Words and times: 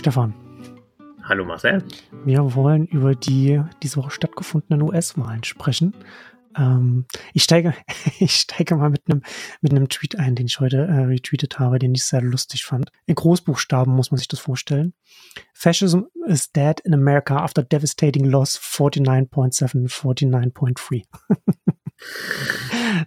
Stefan. 0.00 0.32
Hallo 1.24 1.44
Marcel. 1.44 1.84
Wir 2.24 2.54
wollen 2.54 2.86
über 2.86 3.14
die 3.14 3.62
diese 3.82 3.98
Woche 3.98 4.10
stattgefundenen 4.10 4.80
US-Wahlen 4.80 5.44
sprechen. 5.44 5.94
Ähm, 6.56 7.04
ich 7.34 7.42
steige, 7.42 7.74
ich 8.18 8.34
steige 8.34 8.76
mal 8.76 8.88
mit 8.88 9.02
einem 9.06 9.20
mit 9.60 9.72
einem 9.72 9.90
Tweet 9.90 10.18
ein, 10.18 10.36
den 10.36 10.46
ich 10.46 10.58
heute 10.58 10.78
äh, 10.78 11.02
retweetet 11.02 11.58
habe, 11.58 11.78
den 11.78 11.94
ich 11.94 12.04
sehr 12.04 12.22
lustig 12.22 12.64
fand. 12.64 12.90
In 13.04 13.14
Großbuchstaben 13.14 13.94
muss 13.94 14.10
man 14.10 14.16
sich 14.16 14.28
das 14.28 14.40
vorstellen. 14.40 14.94
Fascism 15.52 16.04
is 16.26 16.50
dead 16.50 16.80
in 16.80 16.94
America 16.94 17.36
after 17.36 17.62
devastating 17.62 18.24
loss 18.24 18.58
49.7, 18.58 19.86
49.3. 19.86 21.02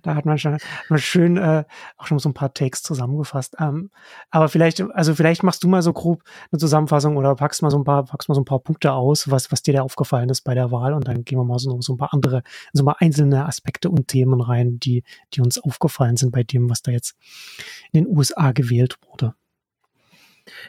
da 0.04 0.16
hat 0.16 0.26
man 0.26 0.38
schon 0.38 0.58
mal 0.90 0.98
schön 0.98 1.38
äh, 1.38 1.66
auch 1.98 2.08
schon 2.08 2.20
so 2.20 2.30
ein 2.30 2.34
paar 2.34 2.54
Takes 2.54 2.84
zusammengefasst. 2.84 3.56
Ähm, 3.60 3.90
aber 4.30 4.50
vielleicht, 4.50 4.82
also 4.82 5.16
vielleicht 5.16 5.44
machst 5.44 5.64
du 5.64 5.68
mal 5.68 5.82
so 5.82 5.94
grob 5.94 6.24
eine 6.52 6.60
Zusammenfassung 6.60 7.18
oder 7.18 7.36
packst 7.36 7.62
mal 7.62 7.72
so 7.72 7.78
ein 7.78 7.84
paar, 7.84 8.06
packst 8.06 8.30
mal 8.30 8.36
so 8.36 8.42
ein 8.42 8.46
paar 8.46 8.60
Punkte 8.60 8.94
aus, 8.94 9.30
was, 9.30 9.52
was 9.52 9.62
dir 9.62 9.74
da 9.74 9.82
aufgefallen 9.82 10.30
ist 10.30 10.42
bei 10.42 10.54
der 10.54 10.72
Wahl 10.72 10.94
und 10.94 11.08
dann 11.08 11.24
gehen 11.24 11.40
wir 11.40 11.46
mal 11.46 11.60
so, 11.60 11.80
so 11.82 11.94
ein 11.94 11.98
paar 11.98 12.14
andere, 12.14 12.44
so 12.74 12.84
paar 12.84 13.02
einzelne 13.02 13.46
Aspekte 13.46 13.90
und 13.90 14.08
Themen 14.08 14.42
rein, 14.42 14.80
die, 14.80 15.04
die 15.34 15.42
uns 15.42 15.60
aufgefallen 15.60 16.18
sind 16.18 16.32
bei 16.32 16.44
dem, 16.44 16.70
was 16.70 16.82
da 16.82 16.92
jetzt 16.92 17.16
in 17.92 18.04
den 18.04 18.18
USA 18.18 18.52
gewählt 18.52 18.98
wurde. 19.10 19.36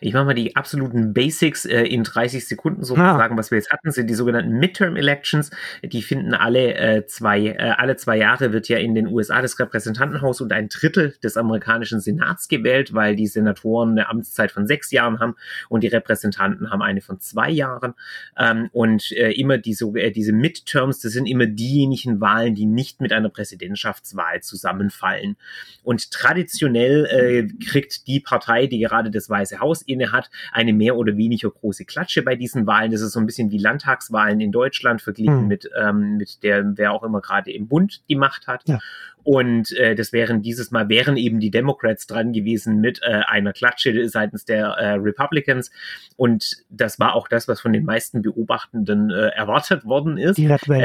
Ich 0.01 0.12
mache 0.12 0.24
mal 0.24 0.34
die 0.34 0.55
absoluten 0.55 1.12
Basics 1.12 1.64
äh, 1.64 1.83
in 1.83 2.05
30 2.05 2.46
Sekunden 2.46 2.84
sozusagen. 2.84 3.34
Ah. 3.34 3.37
Was 3.37 3.51
wir 3.51 3.59
jetzt 3.59 3.70
hatten, 3.70 3.91
sind 3.91 4.09
die 4.09 4.14
sogenannten 4.14 4.52
Midterm 4.52 4.95
Elections. 4.95 5.50
Die 5.83 6.02
finden 6.02 6.33
alle 6.33 6.74
äh, 6.74 7.06
zwei, 7.06 7.47
äh, 7.47 7.74
alle 7.77 7.97
zwei 7.97 8.16
Jahre 8.16 8.52
wird 8.52 8.69
ja 8.69 8.78
in 8.78 8.95
den 8.95 9.09
USA 9.09 9.42
das 9.42 9.59
Repräsentantenhaus 9.59 10.41
und 10.41 10.52
ein 10.52 10.69
Drittel 10.69 11.16
des 11.24 11.37
amerikanischen 11.37 11.98
Senats 12.00 12.47
gewählt, 12.47 12.95
weil 12.95 13.16
die 13.16 13.27
Senatoren 13.27 13.91
eine 13.91 14.09
Amtszeit 14.09 14.52
von 14.52 14.69
sechs 14.69 14.92
Jahren 14.92 15.19
haben 15.19 15.34
und 15.69 15.83
die 15.83 15.88
Repräsentanten 15.88 16.70
haben 16.70 16.83
eine 16.83 17.00
von 17.00 17.19
zwei 17.19 17.50
Jahren. 17.50 17.94
Ähm, 18.38 18.69
und 18.72 19.11
äh, 19.12 19.33
immer 19.33 19.59
diese, 19.59 19.86
äh, 19.97 20.12
diese 20.12 20.33
Midterms, 20.33 21.00
das 21.00 21.12
sind 21.12 21.27
immer 21.27 21.47
diejenigen 21.47 22.20
Wahlen, 22.20 22.55
die 22.55 22.66
nicht 22.66 23.00
mit 23.00 23.12
einer 23.12 23.28
Präsidentschaftswahl 23.28 24.41
zusammenfallen. 24.41 25.36
Und 25.83 26.12
traditionell 26.12 27.06
äh, 27.06 27.64
kriegt 27.64 28.06
die 28.06 28.20
Partei, 28.20 28.69
die 28.69 28.78
gerade 28.78 29.11
das 29.11 29.28
Weiße 29.28 29.59
Haus 29.59 29.63
Haus 29.64 29.80
inne 29.82 30.12
hat, 30.12 30.30
eine 30.52 30.74
mehr 30.74 30.96
oder 30.96 31.16
weniger 31.16 31.50
große 31.50 31.86
Klatsche 31.86 32.22
bei 32.22 32.36
diesen 32.36 32.66
Wahlen. 32.66 32.92
Das 32.92 33.00
ist 33.00 33.12
so 33.12 33.20
ein 33.20 33.26
bisschen 33.26 33.50
wie 33.50 33.58
Landtagswahlen 33.58 34.40
in 34.40 34.52
Deutschland 34.52 35.00
verglichen 35.00 35.40
hm. 35.40 35.48
mit, 35.48 35.70
ähm, 35.80 36.16
mit 36.18 36.42
der, 36.42 36.76
wer 36.76 36.92
auch 36.92 37.02
immer 37.02 37.20
gerade 37.20 37.50
im 37.50 37.66
Bund 37.66 38.02
die 38.08 38.16
Macht 38.16 38.46
hat. 38.46 38.68
Ja. 38.68 38.78
Und 39.25 39.72
äh, 39.72 39.94
das 39.94 40.12
wären 40.12 40.42
dieses 40.42 40.70
Mal 40.70 40.89
wären 40.89 41.17
eben 41.17 41.41
die 41.41 41.50
Democrats 41.50 42.06
dran 42.06 42.33
gewesen 42.33 42.80
mit 42.80 43.00
äh, 43.03 43.22
einer 43.27 43.53
Klatsche 43.53 44.08
seitens 44.08 44.44
der 44.44 44.66
äh, 44.66 44.92
Republicans. 44.92 45.70
Und 46.16 46.58
das 46.69 47.00
war 47.00 47.14
auch 47.14 47.27
das, 47.27 47.48
was 47.48 47.61
von 47.61 47.72
den 47.72 47.84
meisten 47.84 48.20
Beobachtenden 48.22 49.11
äh, 49.11 49.28
erwartet 49.28 49.86
worden 49.86 50.19
ist. 50.19 50.36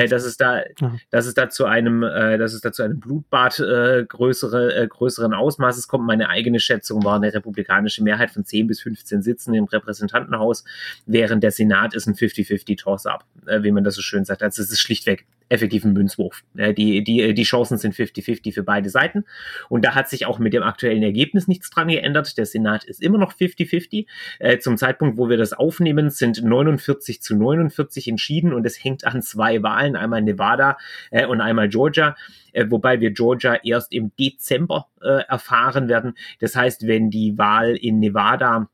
Äh, 0.03 0.07
dass 0.07 0.23
es 0.23 0.37
da, 0.37 0.61
ja. 0.79 0.95
dass 1.11 1.25
es 1.25 1.33
da 1.33 1.49
zu 1.49 1.65
einem, 1.65 2.03
äh, 2.03 2.37
dass 2.37 2.53
es 2.53 2.61
da 2.61 2.71
zu 2.71 2.83
einem 2.83 2.99
Blutbad 2.99 3.59
äh, 3.59 4.05
größere, 4.07 4.73
äh, 4.73 4.87
größeren 4.87 5.33
Ausmaßes 5.33 5.89
kommt. 5.89 6.07
Meine 6.07 6.29
eigene 6.29 6.61
Schätzung 6.61 7.03
war 7.03 7.17
eine 7.17 7.33
republikanische 7.33 8.03
Mehrheit 8.03 8.31
von 8.31 8.45
10 8.45 8.67
bis 8.67 8.81
15 8.81 9.21
Sitzen 9.21 9.53
im 9.53 9.65
Repräsentantenhaus, 9.65 10.63
während 11.05 11.43
der 11.43 11.51
Senat 11.51 11.93
ist 11.93 12.07
ein 12.07 12.15
50-50 12.15 12.77
Toss-up, 12.77 13.25
äh, 13.47 13.63
wie 13.63 13.71
man 13.71 13.83
das 13.83 13.95
so 13.95 14.01
schön 14.01 14.23
sagt. 14.23 14.43
Also 14.43 14.61
es 14.61 14.71
ist 14.71 14.79
schlichtweg 14.79 15.25
effektiven 15.49 15.93
Münzwurf. 15.93 16.43
Äh, 16.55 16.73
die, 16.73 17.03
die, 17.03 17.33
die 17.33 17.43
Chancen 17.43 17.77
sind 17.77 17.95
50-50 17.95 18.53
für 18.53 18.63
beide 18.63 18.89
Seiten. 18.89 19.25
Und 19.67 19.83
da 19.83 19.95
hat 19.95 20.07
sich 20.09 20.25
auch 20.25 20.39
mit 20.39 20.53
dem 20.53 20.63
aktuellen 20.63 21.03
Ergebnis 21.03 21.47
nichts 21.47 21.69
dran 21.69 21.87
geändert. 21.87 22.37
Der 22.37 22.45
Senat 22.45 22.83
ist 22.83 23.01
immer 23.01 23.17
noch 23.17 23.33
50-50. 23.33 24.05
Äh, 24.39 24.59
zum 24.59 24.77
Zeitpunkt, 24.77 25.17
wo 25.17 25.29
wir 25.29 25.37
das 25.37 25.53
aufnehmen, 25.53 26.09
sind 26.09 26.43
49 26.43 27.21
zu 27.21 27.35
49 27.35 28.07
entschieden 28.07 28.53
und 28.53 28.65
es 28.65 28.81
hängt 28.83 29.05
an 29.05 29.21
zwei 29.21 29.61
Wahlen, 29.63 29.95
einmal 29.95 30.21
Nevada 30.21 30.77
äh, 31.11 31.25
und 31.25 31.41
einmal 31.41 31.69
Georgia, 31.69 32.15
äh, 32.53 32.65
wobei 32.69 32.99
wir 33.01 33.11
Georgia 33.11 33.55
erst 33.63 33.91
im 33.91 34.11
Dezember 34.19 34.87
äh, 35.01 35.23
erfahren 35.27 35.89
werden. 35.89 36.13
Das 36.39 36.55
heißt, 36.55 36.87
wenn 36.87 37.09
die 37.09 37.37
Wahl 37.37 37.75
in 37.75 37.99
Nevada 37.99 38.69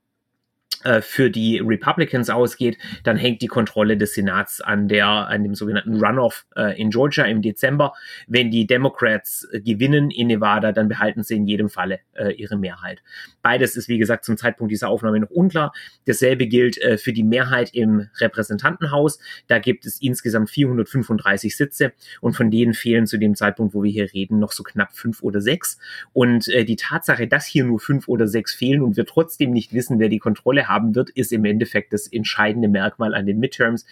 äh, 0.86 1.02
für 1.02 1.32
die 1.32 1.58
Republicans 1.58 2.30
ausgeht, 2.30 2.78
dann 3.04 3.18
hängt 3.18 3.42
die 3.42 3.48
Kontrolle 3.48 3.98
des 3.98 4.14
Senats 4.14 4.62
an 4.62 4.88
der 4.88 5.08
an 5.08 5.44
dem 5.44 5.56
sogenannten 5.56 5.96
Runoff 5.96 6.46
äh, 6.56 6.80
in 6.80 6.92
Georgia 6.92 7.26
im 7.26 7.42
Dezember. 7.42 7.94
Wenn 8.28 8.52
die 8.52 8.68
Democrats 8.68 9.48
äh, 9.52 9.62
gewinnen 9.62 10.12
in 10.12 10.28
Nevada, 10.28 10.72
dann 10.72 10.88
behalten 10.88 11.24
sie 11.24 11.38
in 11.38 11.48
jedem 11.48 11.70
Falle 11.70 12.00
äh, 12.14 12.34
ihre 12.34 12.58
Mehrheit. 12.58 13.02
Beides 13.42 13.76
ist 13.76 13.88
wie 13.90 13.98
gesagt 13.98 14.26
zum 14.26 14.38
Zeitpunkt 14.38 14.72
dieser 14.72 14.90
Aufnahme 14.90 15.20
noch 15.20 15.32
unklar. 15.32 15.74
Dasselbe 16.06 16.46
gilt 16.46 16.78
äh, 16.78 16.98
für 17.00 17.14
die 17.14 17.24
Mehrheit 17.24 17.74
im 17.74 18.08
Repräsentantenhaus. 18.18 19.20
Da 19.48 19.58
gibt 19.58 19.86
es 19.88 20.00
insgesamt 20.00 20.52
435 20.52 21.58
Sitze 21.58 21.94
und 22.22 22.36
von 22.36 22.52
denen 22.52 22.76
fehlen 22.76 23.08
zu 23.08 23.18
dem 23.18 23.34
Zeitpunkt, 23.34 23.74
wo 23.74 23.82
wir 23.82 23.92
hier 23.92 24.14
reden, 24.14 24.38
noch 24.38 24.52
so 24.52 24.62
knapp 24.62 24.94
fünf 24.94 25.24
oder 25.24 25.42
sechs. 25.42 25.80
Und 26.14 26.46
die 26.48 26.76
Tatsache, 26.76 27.28
dass 27.28 27.46
hier 27.46 27.66
nur 27.66 27.80
fünf 27.80 28.08
oder 28.08 28.28
sechs 28.28 28.54
fehlen 28.54 28.82
und 28.82 28.98
wir 28.98 29.06
trotzdem 29.06 29.52
nicht 29.52 29.74
wissen, 29.74 30.00
wer 30.00 30.10
die 30.10 30.20
Kontrolle 30.20 30.68
haben 30.68 30.75
wird, 30.84 31.10
ist 31.12 31.32
im 31.32 31.46
Endeffekt 31.46 31.94
das 31.94 32.08
entscheidende 32.08 32.68
Merkmal 32.68 33.14
an 33.14 33.26
den 33.26 33.40
Midterms. 33.40 33.86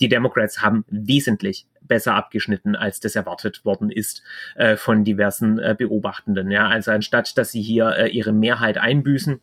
Die 0.00 0.08
Democrats 0.08 0.62
haben 0.62 0.84
wesentlich 0.88 1.66
besser 1.80 2.14
abgeschnitten, 2.14 2.76
als 2.76 3.00
das 3.00 3.16
erwartet 3.16 3.64
worden 3.64 3.90
ist 3.90 4.22
äh, 4.54 4.76
von 4.76 5.04
diversen 5.04 5.58
äh, 5.58 5.74
Beobachtenden. 5.76 6.50
Ja, 6.50 6.68
also 6.68 6.90
anstatt, 6.90 7.36
dass 7.36 7.50
sie 7.50 7.62
hier 7.62 7.96
äh, 7.96 8.08
ihre 8.08 8.32
Mehrheit 8.32 8.78
einbüßen, 8.78 9.40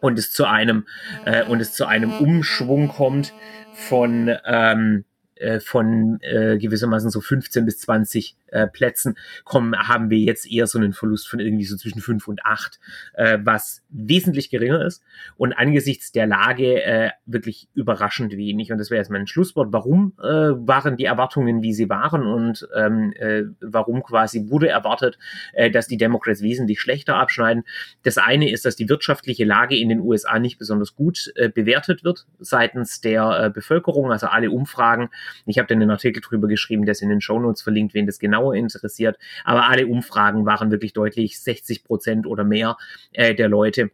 und 0.00 0.18
es 0.18 0.30
zu 0.30 0.44
einem 0.44 0.86
äh, 1.24 1.42
und 1.44 1.60
es 1.60 1.72
zu 1.72 1.86
einem 1.86 2.12
Umschwung 2.12 2.88
kommt 2.88 3.32
von 3.72 4.30
ähm, 4.44 5.04
äh, 5.36 5.60
von 5.60 6.18
äh, 6.22 6.58
gewissermaßen 6.58 7.10
so 7.10 7.20
15 7.20 7.64
bis 7.64 7.78
20 7.80 8.36
äh, 8.48 8.66
Plätzen 8.66 9.16
kommen, 9.44 9.76
haben 9.76 10.10
wir 10.10 10.18
jetzt 10.18 10.50
eher 10.50 10.66
so 10.66 10.78
einen 10.78 10.92
Verlust 10.92 11.28
von 11.28 11.40
irgendwie 11.40 11.64
so 11.64 11.76
zwischen 11.76 12.00
5 12.00 12.28
und 12.28 12.44
8, 12.44 12.78
äh, 13.14 13.38
was 13.42 13.82
wesentlich 13.88 14.50
geringer 14.50 14.84
ist 14.84 15.02
und 15.36 15.52
angesichts 15.52 16.12
der 16.12 16.26
Lage 16.26 16.82
äh, 16.82 17.10
wirklich 17.26 17.68
überraschend 17.74 18.36
wenig. 18.36 18.72
Und 18.72 18.78
das 18.78 18.90
wäre 18.90 18.98
jetzt 18.98 19.10
mein 19.10 19.26
Schlusswort. 19.26 19.72
Warum 19.72 20.12
äh, 20.18 20.24
waren 20.24 20.96
die 20.96 21.04
Erwartungen, 21.04 21.62
wie 21.62 21.74
sie 21.74 21.88
waren 21.88 22.26
und 22.26 22.68
ähm, 22.74 23.12
äh, 23.16 23.44
warum 23.60 24.02
quasi 24.02 24.48
wurde 24.48 24.68
erwartet, 24.68 25.18
äh, 25.52 25.70
dass 25.70 25.86
die 25.86 25.96
Democrats 25.96 26.42
wesentlich 26.42 26.80
schlechter 26.80 27.16
abschneiden? 27.16 27.64
Das 28.02 28.18
eine 28.18 28.50
ist, 28.50 28.64
dass 28.64 28.76
die 28.76 28.88
wirtschaftliche 28.88 29.44
Lage 29.44 29.76
in 29.76 29.88
den 29.88 30.00
USA 30.00 30.38
nicht 30.38 30.58
besonders 30.58 30.94
gut 30.94 31.32
äh, 31.36 31.48
bewertet 31.48 32.04
wird 32.04 32.26
seitens 32.38 33.00
der 33.00 33.44
äh, 33.44 33.50
Bevölkerung. 33.50 34.12
Also 34.12 34.26
alle 34.26 34.50
Umfragen 34.50 35.10
ich 35.46 35.58
habe 35.58 35.68
dann 35.68 35.80
einen 35.80 35.90
Artikel 35.90 36.20
drüber 36.20 36.48
geschrieben, 36.48 36.84
der 36.84 36.92
ist 36.92 37.02
in 37.02 37.08
den 37.08 37.20
Shownotes 37.20 37.62
verlinkt, 37.62 37.94
wen 37.94 38.06
das 38.06 38.18
genauer 38.36 38.54
interessiert. 38.54 39.16
Aber 39.44 39.68
alle 39.68 39.86
Umfragen 39.86 40.46
waren 40.46 40.70
wirklich 40.70 40.92
deutlich 40.92 41.40
60 41.40 41.84
Prozent 41.84 42.26
oder 42.26 42.44
mehr 42.44 42.76
äh, 43.12 43.34
der 43.34 43.48
Leute 43.48 43.90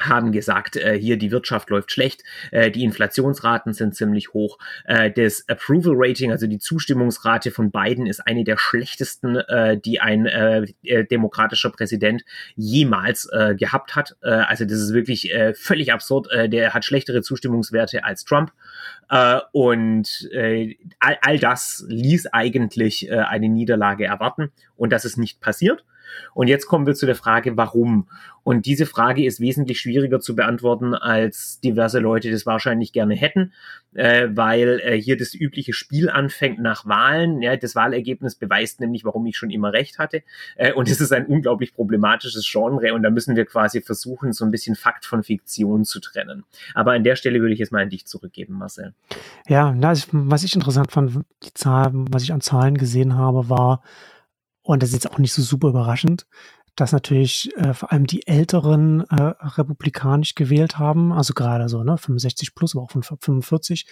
haben 0.00 0.32
gesagt, 0.32 0.76
äh, 0.76 0.98
hier 0.98 1.16
die 1.16 1.30
Wirtschaft 1.30 1.70
läuft 1.70 1.92
schlecht, 1.92 2.22
äh, 2.50 2.70
die 2.70 2.84
Inflationsraten 2.84 3.72
sind 3.72 3.94
ziemlich 3.94 4.32
hoch, 4.32 4.58
äh, 4.84 5.10
das 5.10 5.44
Approval 5.48 5.94
Rating, 5.96 6.30
also 6.32 6.46
die 6.46 6.58
Zustimmungsrate 6.58 7.50
von 7.50 7.70
Biden 7.70 8.06
ist 8.06 8.26
eine 8.26 8.44
der 8.44 8.58
schlechtesten, 8.58 9.36
äh, 9.36 9.78
die 9.78 10.00
ein 10.00 10.26
äh, 10.26 10.66
äh 10.82 11.04
demokratischer 11.04 11.70
Präsident 11.70 12.24
jemals 12.56 13.28
äh, 13.32 13.54
gehabt 13.54 13.94
hat. 13.94 14.16
Äh, 14.22 14.30
also 14.30 14.64
das 14.64 14.78
ist 14.78 14.92
wirklich 14.92 15.32
äh, 15.32 15.54
völlig 15.54 15.92
absurd. 15.92 16.30
Äh, 16.30 16.48
der 16.48 16.74
hat 16.74 16.84
schlechtere 16.84 17.22
Zustimmungswerte 17.22 18.04
als 18.04 18.24
Trump 18.24 18.52
äh, 19.10 19.40
und 19.52 20.28
äh, 20.32 20.76
all, 21.00 21.18
all 21.20 21.38
das 21.38 21.84
ließ 21.88 22.26
eigentlich 22.28 23.08
äh, 23.08 23.18
eine 23.18 23.48
Niederlage 23.48 24.04
erwarten 24.04 24.50
und 24.76 24.92
das 24.92 25.04
ist 25.04 25.16
nicht 25.16 25.40
passiert. 25.40 25.84
Und 26.34 26.48
jetzt 26.48 26.66
kommen 26.66 26.86
wir 26.86 26.94
zu 26.94 27.06
der 27.06 27.14
Frage, 27.14 27.56
warum. 27.56 28.06
Und 28.44 28.66
diese 28.66 28.86
Frage 28.86 29.24
ist 29.24 29.40
wesentlich 29.40 29.80
schwieriger 29.80 30.20
zu 30.20 30.34
beantworten, 30.34 30.94
als 30.94 31.60
diverse 31.60 32.00
Leute 32.00 32.30
das 32.30 32.44
wahrscheinlich 32.44 32.92
gerne 32.92 33.14
hätten, 33.14 33.52
äh, 33.94 34.28
weil 34.32 34.80
äh, 34.82 35.00
hier 35.00 35.16
das 35.16 35.32
übliche 35.34 35.72
Spiel 35.72 36.10
anfängt 36.10 36.58
nach 36.58 36.84
Wahlen. 36.86 37.40
Ja, 37.40 37.56
das 37.56 37.76
Wahlergebnis 37.76 38.34
beweist 38.34 38.80
nämlich, 38.80 39.04
warum 39.04 39.26
ich 39.26 39.36
schon 39.36 39.50
immer 39.50 39.72
recht 39.72 39.98
hatte. 39.98 40.22
Äh, 40.56 40.72
und 40.72 40.88
es 40.88 41.00
ist 41.00 41.12
ein 41.12 41.26
unglaublich 41.26 41.74
problematisches 41.74 42.48
Genre 42.50 42.92
und 42.94 43.02
da 43.02 43.10
müssen 43.10 43.36
wir 43.36 43.44
quasi 43.44 43.80
versuchen, 43.80 44.32
so 44.32 44.44
ein 44.44 44.50
bisschen 44.50 44.74
Fakt 44.74 45.04
von 45.04 45.22
Fiktion 45.22 45.84
zu 45.84 46.00
trennen. 46.00 46.44
Aber 46.74 46.92
an 46.92 47.04
der 47.04 47.16
Stelle 47.16 47.40
würde 47.40 47.54
ich 47.54 47.60
jetzt 47.60 47.70
mal 47.70 47.82
an 47.82 47.90
dich 47.90 48.06
zurückgeben, 48.06 48.54
Marcel. 48.54 48.92
Ja, 49.46 49.74
was 50.12 50.42
ich 50.42 50.54
interessant 50.54 50.90
fand, 50.90 51.24
die 51.44 51.54
Zahl, 51.54 51.90
was 51.92 52.24
ich 52.24 52.32
an 52.32 52.40
Zahlen 52.40 52.76
gesehen 52.76 53.16
habe, 53.16 53.48
war, 53.48 53.82
und 54.62 54.82
das 54.82 54.90
ist 54.90 55.04
jetzt 55.04 55.10
auch 55.10 55.18
nicht 55.18 55.32
so 55.32 55.42
super 55.42 55.68
überraschend, 55.68 56.26
dass 56.76 56.92
natürlich 56.92 57.54
äh, 57.56 57.74
vor 57.74 57.92
allem 57.92 58.06
die 58.06 58.26
Älteren 58.26 59.02
äh, 59.10 59.34
republikanisch 59.40 60.34
gewählt 60.34 60.78
haben, 60.78 61.12
also 61.12 61.34
gerade 61.34 61.68
so, 61.68 61.84
ne, 61.84 61.98
65 61.98 62.54
plus, 62.54 62.74
aber 62.74 62.84
auch 62.84 62.90
von 62.90 63.02
45 63.02 63.86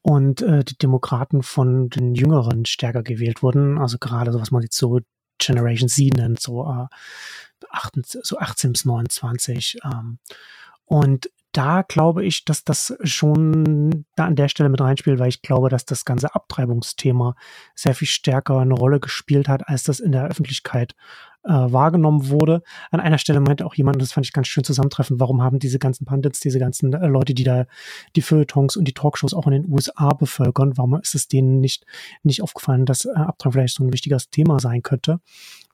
und 0.00 0.40
äh, 0.40 0.64
die 0.64 0.78
Demokraten 0.78 1.42
von 1.42 1.90
den 1.90 2.14
Jüngeren 2.14 2.64
stärker 2.64 3.02
gewählt 3.02 3.42
wurden, 3.42 3.78
also 3.78 3.98
gerade 3.98 4.32
so, 4.32 4.40
was 4.40 4.50
man 4.50 4.62
jetzt 4.62 4.78
so 4.78 5.00
Generation 5.38 5.88
Z 5.88 6.16
nennt, 6.16 6.40
so, 6.40 6.64
äh, 6.64 6.86
18, 7.70 8.02
so 8.22 8.38
18 8.38 8.72
bis 8.72 8.84
29. 8.84 9.78
Ähm, 9.84 10.18
und 10.84 11.30
da 11.52 11.82
glaube 11.82 12.24
ich, 12.24 12.44
dass 12.44 12.64
das 12.64 12.96
schon 13.04 14.06
da 14.16 14.26
an 14.26 14.36
der 14.36 14.48
Stelle 14.48 14.68
mit 14.68 14.80
reinspielt, 14.80 15.18
weil 15.18 15.28
ich 15.28 15.42
glaube, 15.42 15.68
dass 15.68 15.84
das 15.84 16.04
ganze 16.04 16.34
Abtreibungsthema 16.34 17.36
sehr 17.74 17.94
viel 17.94 18.08
stärker 18.08 18.58
eine 18.58 18.74
Rolle 18.74 19.00
gespielt 19.00 19.48
hat, 19.48 19.68
als 19.68 19.84
das 19.84 20.00
in 20.00 20.12
der 20.12 20.26
Öffentlichkeit 20.26 20.94
äh, 21.44 21.50
wahrgenommen 21.50 22.28
wurde. 22.28 22.62
An 22.90 23.00
einer 23.00 23.18
Stelle 23.18 23.40
meinte 23.40 23.66
auch 23.66 23.74
jemand, 23.74 24.00
das 24.00 24.12
fand 24.12 24.26
ich 24.26 24.32
ganz 24.32 24.48
schön 24.48 24.64
zusammentreffen, 24.64 25.20
warum 25.20 25.42
haben 25.42 25.58
diese 25.58 25.78
ganzen 25.78 26.04
Pundits, 26.04 26.40
diese 26.40 26.58
ganzen 26.58 26.92
äh, 26.92 27.06
Leute, 27.06 27.34
die 27.34 27.44
da 27.44 27.66
die 28.16 28.22
Feuilletons 28.22 28.76
und 28.76 28.86
die 28.86 28.94
Talkshows 28.94 29.34
auch 29.34 29.46
in 29.46 29.52
den 29.52 29.72
USA 29.72 30.10
bevölkern, 30.10 30.76
warum 30.76 30.94
ist 31.00 31.14
es 31.14 31.28
denen 31.28 31.60
nicht, 31.60 31.84
nicht 32.22 32.42
aufgefallen, 32.42 32.86
dass 32.86 33.04
äh, 33.04 33.10
Abtreibung 33.10 33.52
vielleicht 33.52 33.76
so 33.76 33.84
ein 33.84 33.92
wichtiges 33.92 34.30
Thema 34.30 34.60
sein 34.60 34.82
könnte? 34.82 35.20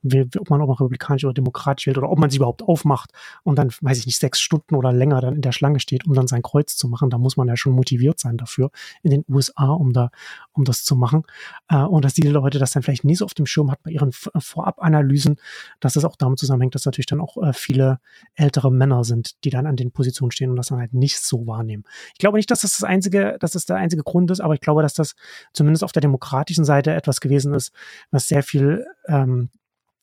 ob 0.05 0.51
man 0.51 0.61
auch 0.61 0.69
republikanisch 0.69 1.25
oder 1.25 1.35
demokratisch 1.35 1.87
wählt 1.87 1.99
oder 1.99 2.11
ob 2.11 2.19
man 2.19 2.31
sie 2.31 2.37
überhaupt 2.37 2.63
aufmacht 2.63 3.11
und 3.43 3.59
dann, 3.59 3.71
weiß 3.81 3.99
ich 3.99 4.07
nicht, 4.07 4.19
sechs 4.19 4.41
Stunden 4.41 4.75
oder 4.75 4.93
länger 4.93 5.21
dann 5.21 5.35
in 5.35 5.43
der 5.43 5.53
Schlange 5.53 5.81
steht, 5.81 6.07
um 6.07 6.15
dann 6.15 6.27
sein 6.27 6.43
Kreuz 6.43 6.77
zu 6.77 6.89
machen. 6.89 7.11
Da 7.11 7.19
muss 7.19 7.37
man 7.37 7.49
ja 7.49 7.57
schon 7.57 7.73
motiviert 7.73 8.21
sein 8.21 8.37
dafür 8.37 8.71
in 9.03 9.11
den 9.11 9.25
USA, 9.29 9.71
um 9.71 9.93
da, 9.93 10.11
um 10.53 10.65
das 10.65 10.85
zu 10.85 10.95
machen. 10.95 11.25
Äh, 11.69 11.83
und 11.83 12.05
dass 12.05 12.15
die 12.15 12.23
Leute 12.23 12.59
das 12.59 12.73
dann 12.73 12.83
vielleicht 12.83 13.05
nie 13.05 13.17
so 13.17 13.25
auf 13.25 13.35
dem 13.35 13.47
Schirm 13.47 13.71
hat 13.71 13.83
bei 13.83 13.91
ihren 13.91 14.13
Vorabanalysen, 14.13 15.37
dass 15.81 15.97
es 15.97 16.05
auch 16.05 16.17
damit 16.17 16.39
zusammenhängt, 16.39 16.75
dass 16.75 16.85
natürlich 16.85 17.07
dann 17.07 17.21
auch 17.21 17.37
äh, 17.43 17.53
viele 17.53 18.01
ältere 18.35 18.71
Männer 18.71 19.05
sind, 19.05 19.43
die 19.45 19.51
dann 19.51 19.67
an 19.67 19.77
den 19.77 19.93
Positionen 19.93 20.31
stehen 20.31 20.51
und 20.51 20.57
das 20.57 20.69
dann 20.69 20.79
halt 20.79 20.95
nicht 20.95 21.21
so 21.21 21.47
wahrnehmen. 21.47 21.85
Ich 22.13 22.19
glaube 22.19 22.37
nicht, 22.37 22.51
dass 22.51 22.63
das 22.63 22.73
das 22.73 22.85
einzige, 22.85 23.37
dass 23.41 23.53
das 23.53 23.67
der 23.67 23.77
einzige 23.77 24.03
Grund 24.03 24.31
ist, 24.31 24.41
aber 24.41 24.55
ich 24.55 24.61
glaube, 24.61 24.83
dass 24.83 24.95
das 24.95 25.15
zumindest 25.53 25.85
auf 25.85 25.93
der 25.93 26.03
demokratischen 26.03 26.65
Seite 26.65 26.93
etwas 26.93 27.21
gewesen 27.21 27.55
ist, 27.55 27.73
was 28.11 28.29
sehr 28.29 28.43
viel 28.43 28.87
ähm, 29.07 29.51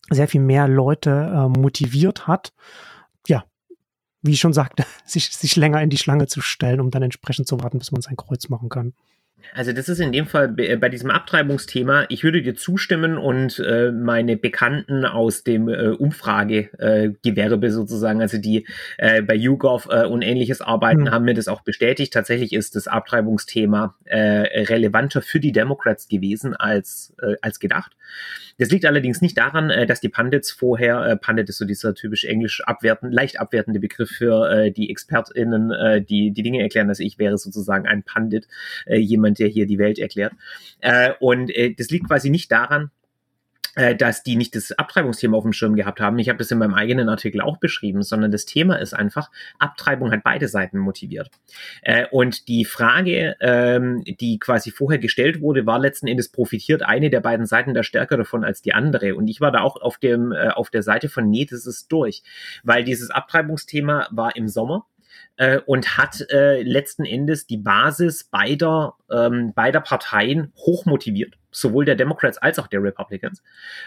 sehr 0.10 0.28
viel 0.28 0.42
mehr 0.42 0.68
Leute 0.68 1.10
äh, 1.10 1.60
motiviert 1.60 2.28
hat, 2.28 2.54
ja, 3.28 3.46
wie 4.22 4.32
ich 4.32 4.40
schon 4.40 4.54
sagte, 4.54 4.86
sich, 5.06 5.36
sich 5.36 5.56
länger 5.56 5.82
in 5.82 5.90
die 5.90 5.98
Schlange 5.98 6.28
zu 6.28 6.42
stellen, 6.42 6.80
um 6.80 6.92
dann 6.92 7.04
entsprechend 7.04 7.48
zu 7.48 7.62
warten, 7.62 7.80
bis 7.80 7.92
man 7.92 8.02
sein 8.02 8.16
Kreuz 8.16 8.50
machen 8.50 8.70
kann. 8.70 8.94
Also 9.54 9.72
das 9.72 9.90
ist 9.90 10.00
in 10.00 10.12
dem 10.12 10.28
Fall 10.28 10.50
bei 10.50 10.90
diesem 10.90 11.10
Abtreibungsthema, 11.10 12.06
ich 12.10 12.24
würde 12.24 12.42
dir 12.42 12.56
zustimmen 12.56 13.18
und 13.18 13.60
äh, 13.60 13.92
meine 13.92 14.38
Bekannten 14.38 15.06
aus 15.06 15.44
dem 15.44 15.70
äh, 15.70 15.90
Umfragegewerbe 15.90 17.68
äh, 17.68 17.72
sozusagen, 17.72 18.22
also 18.22 18.38
die 18.38 18.68
äh, 18.98 19.22
bei 19.22 19.36
YouGov 19.36 19.88
äh, 19.90 20.06
und 20.06 20.22
ähnliches 20.22 20.62
arbeiten, 20.62 21.02
mhm. 21.02 21.12
haben 21.12 21.26
mir 21.26 21.34
das 21.34 21.48
auch 21.48 21.62
bestätigt. 21.62 22.14
Tatsächlich 22.14 22.54
ist 22.54 22.76
das 22.76 22.88
Abtreibungsthema 22.88 23.96
äh, 24.06 24.20
relevanter 24.20 25.22
für 25.22 25.40
die 25.40 25.52
Democrats 25.52 26.08
gewesen 26.08 26.56
als, 26.56 27.14
äh, 27.22 27.36
als 27.42 27.60
gedacht. 27.60 27.96
Das 28.58 28.70
liegt 28.70 28.86
allerdings 28.86 29.22
nicht 29.22 29.38
daran, 29.38 29.70
äh, 29.70 29.86
dass 29.86 30.00
die 30.00 30.10
Pundits 30.10 30.52
vorher, 30.52 31.06
äh, 31.06 31.18
Pundit 31.18 31.50
ist 31.50 31.58
so 31.58 31.66
dieser 31.66 31.94
typisch 31.94 32.24
englisch 32.24 32.62
abwerten, 32.66 33.12
leicht 33.12 33.40
abwertende 33.40 33.80
Begriff 33.80 34.10
für 34.10 34.50
äh, 34.50 34.72
die 34.72 34.90
ExpertInnen, 34.90 35.72
äh, 35.72 36.02
die 36.02 36.32
die 36.32 36.44
Dinge 36.44 36.62
erklären. 36.62 36.88
Also 36.88 37.04
ich 37.04 37.20
wäre 37.20 37.38
sozusagen 37.38 37.86
ein 37.86 38.04
Pundit, 38.04 38.48
äh, 38.86 38.98
jemand, 38.98 39.35
der 39.40 39.48
hier 39.48 39.66
die 39.68 39.80
Welt 39.80 40.00
erklärt. 40.00 40.34
Äh, 40.80 41.14
und 41.20 41.50
äh, 41.56 41.74
das 41.74 41.90
liegt 41.90 42.08
quasi 42.08 42.30
nicht 42.30 42.52
daran, 42.52 42.92
äh, 43.76 43.94
dass 43.94 44.24
die 44.24 44.38
nicht 44.38 44.56
das 44.56 44.72
Abtreibungsthema 44.72 45.36
auf 45.38 45.44
dem 45.44 45.52
Schirm 45.52 45.76
gehabt 45.76 46.00
haben. 46.00 46.18
Ich 46.18 46.30
habe 46.30 46.38
das 46.38 46.50
in 46.50 46.58
meinem 46.58 46.74
eigenen 46.74 47.10
Artikel 47.10 47.42
auch 47.42 47.58
beschrieben, 47.58 48.04
sondern 48.04 48.32
das 48.32 48.46
Thema 48.46 48.78
ist 48.78 48.94
einfach, 48.94 49.30
Abtreibung 49.60 50.12
hat 50.12 50.24
beide 50.24 50.48
Seiten 50.48 50.80
motiviert. 50.80 51.30
Äh, 51.82 52.06
und 52.10 52.48
die 52.48 52.64
Frage, 52.64 53.36
ähm, 53.42 54.04
die 54.06 54.40
quasi 54.40 54.72
vorher 54.72 55.00
gestellt 55.00 55.42
wurde, 55.42 55.66
war 55.66 55.78
letzten 55.78 56.08
Endes, 56.08 56.30
profitiert 56.30 56.84
eine 56.84 57.10
der 57.10 57.20
beiden 57.20 57.46
Seiten 57.46 57.74
da 57.74 57.84
stärker 57.84 58.16
davon 58.16 58.46
als 58.46 58.62
die 58.62 58.74
andere? 58.74 59.16
Und 59.16 59.28
ich 59.28 59.42
war 59.42 59.52
da 59.52 59.60
auch 59.60 59.76
auf, 59.82 59.98
dem, 59.98 60.32
äh, 60.32 60.50
auf 60.50 60.70
der 60.70 60.82
Seite 60.82 61.10
von, 61.10 61.30
nee, 61.30 61.46
das 61.46 61.66
ist 61.66 61.92
durch. 61.92 62.24
Weil 62.64 62.86
dieses 62.86 63.10
Abtreibungsthema 63.10 64.08
war 64.10 64.38
im 64.38 64.48
Sommer 64.48 64.86
äh, 65.38 65.60
und 65.66 65.98
hat 65.98 66.26
äh, 66.32 66.62
letzten 66.62 67.06
Endes 67.06 67.48
die 67.48 67.58
Basis 67.58 68.24
beider, 68.26 68.96
ähm, 69.12 69.54
beider 69.54 69.82
Parteien 69.82 70.52
hochmotiviert, 70.58 71.36
sowohl 71.52 71.86
der 71.86 71.96
Democrats 71.96 72.38
als 72.38 72.60
auch 72.60 72.68
der 72.68 72.84
Republicans. 72.84 73.44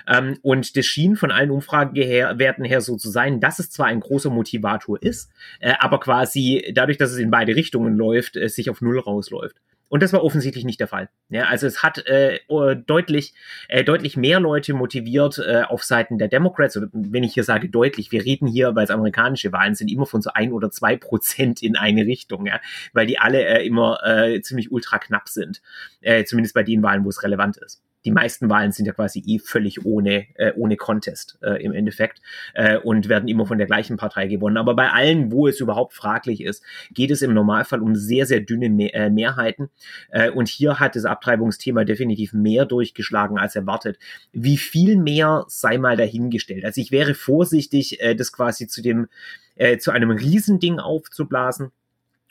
Ähm, 0.06 0.38
und 0.42 0.76
das 0.76 0.86
schien 0.86 1.16
von 1.16 1.30
allen 1.30 1.50
Umfragewerten 1.50 2.64
her 2.64 2.80
so 2.80 2.96
zu 2.96 3.10
sein, 3.10 3.40
dass 3.40 3.58
es 3.58 3.70
zwar 3.70 3.86
ein 3.86 4.00
großer 4.00 4.30
Motivator 4.30 5.02
ist, 5.02 5.30
äh, 5.60 5.74
aber 5.78 6.00
quasi 6.00 6.70
dadurch, 6.74 6.98
dass 6.98 7.12
es 7.12 7.18
in 7.18 7.30
beide 7.30 7.54
Richtungen 7.56 7.96
läuft, 7.96 8.36
es 8.36 8.54
sich 8.54 8.70
auf 8.70 8.80
Null 8.80 8.98
rausläuft. 8.98 9.56
Und 9.88 10.02
das 10.02 10.12
war 10.12 10.22
offensichtlich 10.22 10.64
nicht 10.64 10.80
der 10.80 10.88
Fall. 10.88 11.08
Ja, 11.30 11.44
also 11.44 11.66
es 11.66 11.82
hat 11.82 12.06
äh, 12.06 12.40
deutlich, 12.86 13.34
äh, 13.68 13.84
deutlich 13.84 14.16
mehr 14.16 14.38
Leute 14.38 14.74
motiviert 14.74 15.38
äh, 15.38 15.62
auf 15.62 15.82
Seiten 15.82 16.18
der 16.18 16.28
Democrats. 16.28 16.76
Und 16.76 16.90
wenn 16.92 17.24
ich 17.24 17.34
hier 17.34 17.44
sage 17.44 17.68
deutlich, 17.68 18.12
wir 18.12 18.24
reden 18.24 18.46
hier, 18.46 18.74
weil 18.74 18.84
es 18.84 18.90
amerikanische 18.90 19.52
Wahlen 19.52 19.74
sind, 19.74 19.90
immer 19.90 20.06
von 20.06 20.20
so 20.20 20.30
ein 20.34 20.52
oder 20.52 20.70
zwei 20.70 20.96
Prozent 20.96 21.62
in 21.62 21.76
eine 21.76 22.04
Richtung, 22.04 22.46
ja, 22.46 22.60
weil 22.92 23.06
die 23.06 23.18
alle 23.18 23.44
äh, 23.44 23.66
immer 23.66 23.98
äh, 24.04 24.40
ziemlich 24.42 24.70
ultra 24.70 24.98
knapp 24.98 25.28
sind. 25.28 25.62
Äh, 26.00 26.24
zumindest 26.24 26.54
bei 26.54 26.62
den 26.62 26.82
Wahlen, 26.82 27.04
wo 27.04 27.08
es 27.08 27.22
relevant 27.22 27.56
ist 27.56 27.82
die 28.04 28.10
meisten 28.10 28.48
Wahlen 28.48 28.72
sind 28.72 28.86
ja 28.86 28.92
quasi 28.92 29.22
eh 29.26 29.38
völlig 29.38 29.84
ohne, 29.84 30.26
äh, 30.34 30.52
ohne 30.56 30.76
Contest 30.76 31.38
äh, 31.42 31.62
im 31.62 31.72
Endeffekt 31.72 32.20
äh, 32.54 32.78
und 32.78 33.08
werden 33.08 33.28
immer 33.28 33.46
von 33.46 33.58
der 33.58 33.66
gleichen 33.66 33.96
Partei 33.96 34.28
gewonnen. 34.28 34.56
Aber 34.56 34.74
bei 34.74 34.90
allen, 34.90 35.32
wo 35.32 35.48
es 35.48 35.60
überhaupt 35.60 35.94
fraglich 35.94 36.42
ist, 36.42 36.62
geht 36.92 37.10
es 37.10 37.22
im 37.22 37.34
Normalfall 37.34 37.82
um 37.82 37.96
sehr, 37.96 38.26
sehr 38.26 38.40
dünne 38.40 38.70
Me 38.70 38.92
äh, 38.92 39.10
Mehrheiten. 39.10 39.70
Äh, 40.10 40.30
und 40.30 40.48
hier 40.48 40.78
hat 40.78 40.96
das 40.96 41.04
Abtreibungsthema 41.04 41.84
definitiv 41.84 42.32
mehr 42.32 42.64
durchgeschlagen 42.64 43.38
als 43.38 43.56
erwartet. 43.56 43.98
Wie 44.32 44.56
viel 44.56 44.96
mehr 44.96 45.44
sei 45.48 45.78
mal 45.78 45.96
dahingestellt. 45.96 46.64
Also 46.64 46.80
ich 46.80 46.92
wäre 46.92 47.14
vorsichtig, 47.14 48.00
äh, 48.00 48.14
das 48.14 48.32
quasi 48.32 48.68
zu 48.68 48.82
dem, 48.82 49.08
äh, 49.56 49.78
zu 49.78 49.90
einem 49.90 50.10
Riesending 50.10 50.78
aufzublasen 50.78 51.72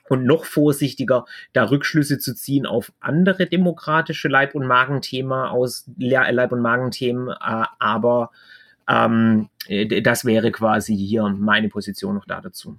und 0.09 0.25
noch 0.25 0.45
vorsichtiger, 0.45 1.25
da 1.54 1.69
Rückschlüsse 1.69 2.19
zu 2.19 2.33
ziehen 2.33 2.65
auf 2.65 2.92
andere 3.00 3.48
demokratische 3.48 4.27
Leib- 4.27 4.56
und 4.56 4.65
Magenthemen 4.65 5.48
aus 5.48 5.89
Leib- 5.98 6.51
und 6.51 6.62
Magenthemen, 6.62 7.30
äh, 7.30 7.65
aber 7.80 8.31
ähm, 8.88 9.50
das 10.04 10.25
wäre 10.25 10.51
quasi 10.51 10.95
hier 10.95 11.24
meine 11.24 11.69
Position 11.69 12.15
noch 12.15 12.25
da 12.25 12.42
dazu. 12.42 12.77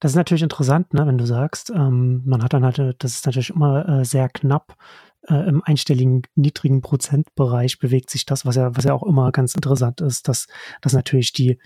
Das 0.00 0.12
ist 0.12 0.16
natürlich 0.16 0.42
interessant, 0.42 0.94
ne, 0.94 1.06
wenn 1.06 1.18
du 1.18 1.26
sagst, 1.26 1.70
ähm, 1.70 2.22
man 2.24 2.42
hat 2.42 2.52
dann 2.52 2.64
halt, 2.64 2.78
das 2.98 3.12
ist 3.12 3.26
natürlich 3.26 3.50
immer 3.50 3.88
äh, 3.88 4.04
sehr 4.04 4.28
knapp. 4.28 4.76
Äh, 5.28 5.48
Im 5.48 5.62
einstelligen, 5.62 6.22
niedrigen 6.34 6.82
Prozentbereich 6.82 7.78
bewegt 7.78 8.10
sich 8.10 8.26
das, 8.26 8.44
was 8.44 8.56
ja, 8.56 8.74
was 8.74 8.82
ja 8.82 8.94
auch 8.94 9.04
immer 9.04 9.30
ganz 9.30 9.54
interessant 9.54 10.00
ist, 10.00 10.26
dass, 10.26 10.48
dass 10.80 10.92
natürlich 10.92 11.32
die, 11.32 11.60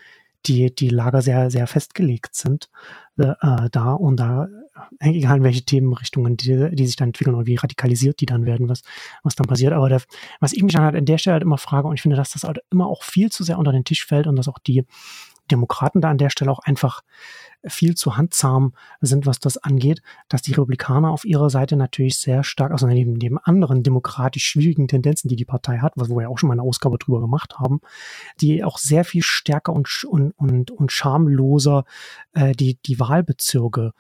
die, 0.47 0.75
die 0.75 0.89
Lager 0.89 1.23
sehr, 1.23 1.51
sehr 1.51 1.67
festgelegt 1.67 2.35
sind 2.35 2.71
äh, 3.19 3.35
da 3.71 3.93
und 3.95 4.17
da, 4.19 4.49
egal 5.01 5.39
in 5.39 5.43
welche 5.43 5.65
Themenrichtungen, 5.65 6.37
die, 6.37 6.71
die 6.75 6.87
sich 6.87 6.97
dann 6.97 7.09
entwickeln 7.09 7.35
und 7.35 7.47
wie 7.47 7.57
radikalisiert 7.57 8.21
die 8.21 8.27
dann 8.27 8.45
werden, 8.45 8.69
was, 8.69 8.83
was 9.23 9.35
dann 9.35 9.47
passiert. 9.47 9.73
Aber 9.73 9.89
der, 9.89 10.03
was 10.41 10.53
ich 10.53 10.63
mich 10.63 10.75
dann 10.75 10.85
halt 10.85 10.97
an 10.97 11.05
der 11.05 11.19
Stelle 11.19 11.35
halt 11.35 11.43
immer 11.43 11.59
frage, 11.59 11.89
und 11.89 11.95
ich 11.95 12.03
finde, 12.03 12.17
dass 12.17 12.33
das 12.33 12.45
halt 12.45 12.59
immer 12.71 12.87
auch 12.87 13.03
viel 13.03 13.31
zu 13.31 13.45
sehr 13.45 13.59
unter 13.59 13.73
den 13.73 13.85
Tisch 13.85 14.07
fällt 14.07 14.27
und 14.27 14.37
dass 14.37 14.49
auch 14.49 14.59
die 14.59 14.85
Demokraten 15.51 16.01
da 16.01 16.11
an 16.11 16.19
der 16.19 16.31
Stelle 16.31 16.51
auch 16.51 16.61
einfach 16.61 17.03
viel 17.65 17.95
zu 17.95 18.17
handzahm 18.17 18.75
sind, 19.01 19.27
was 19.27 19.41
das 19.41 19.57
angeht, 19.59 20.03
dass 20.29 20.43
die 20.43 20.53
Republikaner 20.53 21.11
auf 21.11 21.25
ihrer 21.25 21.51
Seite 21.51 21.77
natürlich 21.77 22.19
sehr 22.19 22.45
stark, 22.45 22.73
also 22.73 22.87
neben, 22.87 23.15
neben 23.15 23.39
anderen 23.39 23.83
demokratisch 23.83 24.45
schwierigen 24.45 24.89
Tendenzen, 24.89 25.29
die 25.29 25.37
die 25.37 25.45
Partei 25.45 25.79
hat, 25.79 25.95
was 25.97 26.11
wo 26.11 26.19
wir 26.19 26.31
auch 26.31 26.39
schon 26.39 26.49
mal 26.49 26.55
eine 26.55 26.63
Ausgabe 26.63 26.99
drüber 26.99 27.21
gemacht 27.21 27.59
haben, 27.59 27.81
die 28.41 28.63
auch 28.63 28.79
sehr 28.79 29.05
viel 29.05 29.23
stärker 29.23 29.73
und, 29.73 30.05
und, 30.05 30.33
und, 30.39 30.71
und 30.71 30.93
schamloser 30.93 31.85
äh, 32.33 32.53
die, 32.53 32.79
die 32.85 33.01
Wahlbezirke 33.01 33.93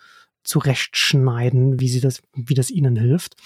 zurechtschneiden, 0.47 1.81
wie 1.81 1.89
sie 1.89 2.01
das, 2.01 2.23
wie 2.35 2.55
das 2.55 2.71
ihnen 2.71 2.97
hilft. 2.97 3.37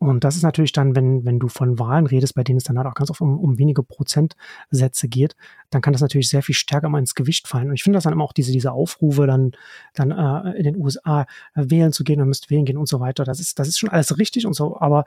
Und 0.00 0.24
das 0.24 0.36
ist 0.36 0.42
natürlich 0.42 0.72
dann, 0.72 0.96
wenn, 0.96 1.24
wenn 1.24 1.38
du 1.38 1.48
von 1.48 1.78
Wahlen 1.78 2.06
redest, 2.06 2.34
bei 2.34 2.42
denen 2.42 2.58
es 2.58 2.64
dann 2.64 2.76
halt 2.76 2.86
auch 2.86 2.94
ganz 2.94 3.10
oft 3.10 3.20
um, 3.20 3.38
um 3.38 3.58
wenige 3.58 3.82
Prozentsätze 3.82 5.08
geht, 5.08 5.36
dann 5.70 5.82
kann 5.82 5.92
das 5.92 6.02
natürlich 6.02 6.28
sehr 6.28 6.42
viel 6.42 6.54
stärker 6.54 6.88
mal 6.88 6.98
ins 6.98 7.14
Gewicht 7.14 7.46
fallen. 7.46 7.68
Und 7.68 7.74
ich 7.74 7.82
finde 7.82 7.96
das 7.96 8.04
dann 8.04 8.12
immer 8.12 8.24
auch 8.24 8.32
diese, 8.32 8.52
diese 8.52 8.72
Aufrufe, 8.72 9.26
dann, 9.26 9.52
dann 9.94 10.10
äh, 10.10 10.58
in 10.58 10.64
den 10.64 10.76
USA 10.76 11.22
äh, 11.54 11.64
wählen 11.66 11.92
zu 11.92 12.02
gehen, 12.02 12.18
man 12.18 12.28
müsst 12.28 12.50
wählen 12.50 12.64
gehen 12.64 12.76
und 12.76 12.88
so 12.88 13.00
weiter. 13.00 13.24
Das 13.24 13.40
ist, 13.40 13.58
das 13.58 13.68
ist 13.68 13.78
schon 13.78 13.90
alles 13.90 14.18
richtig 14.18 14.46
und 14.46 14.54
so, 14.54 14.78
aber 14.78 15.04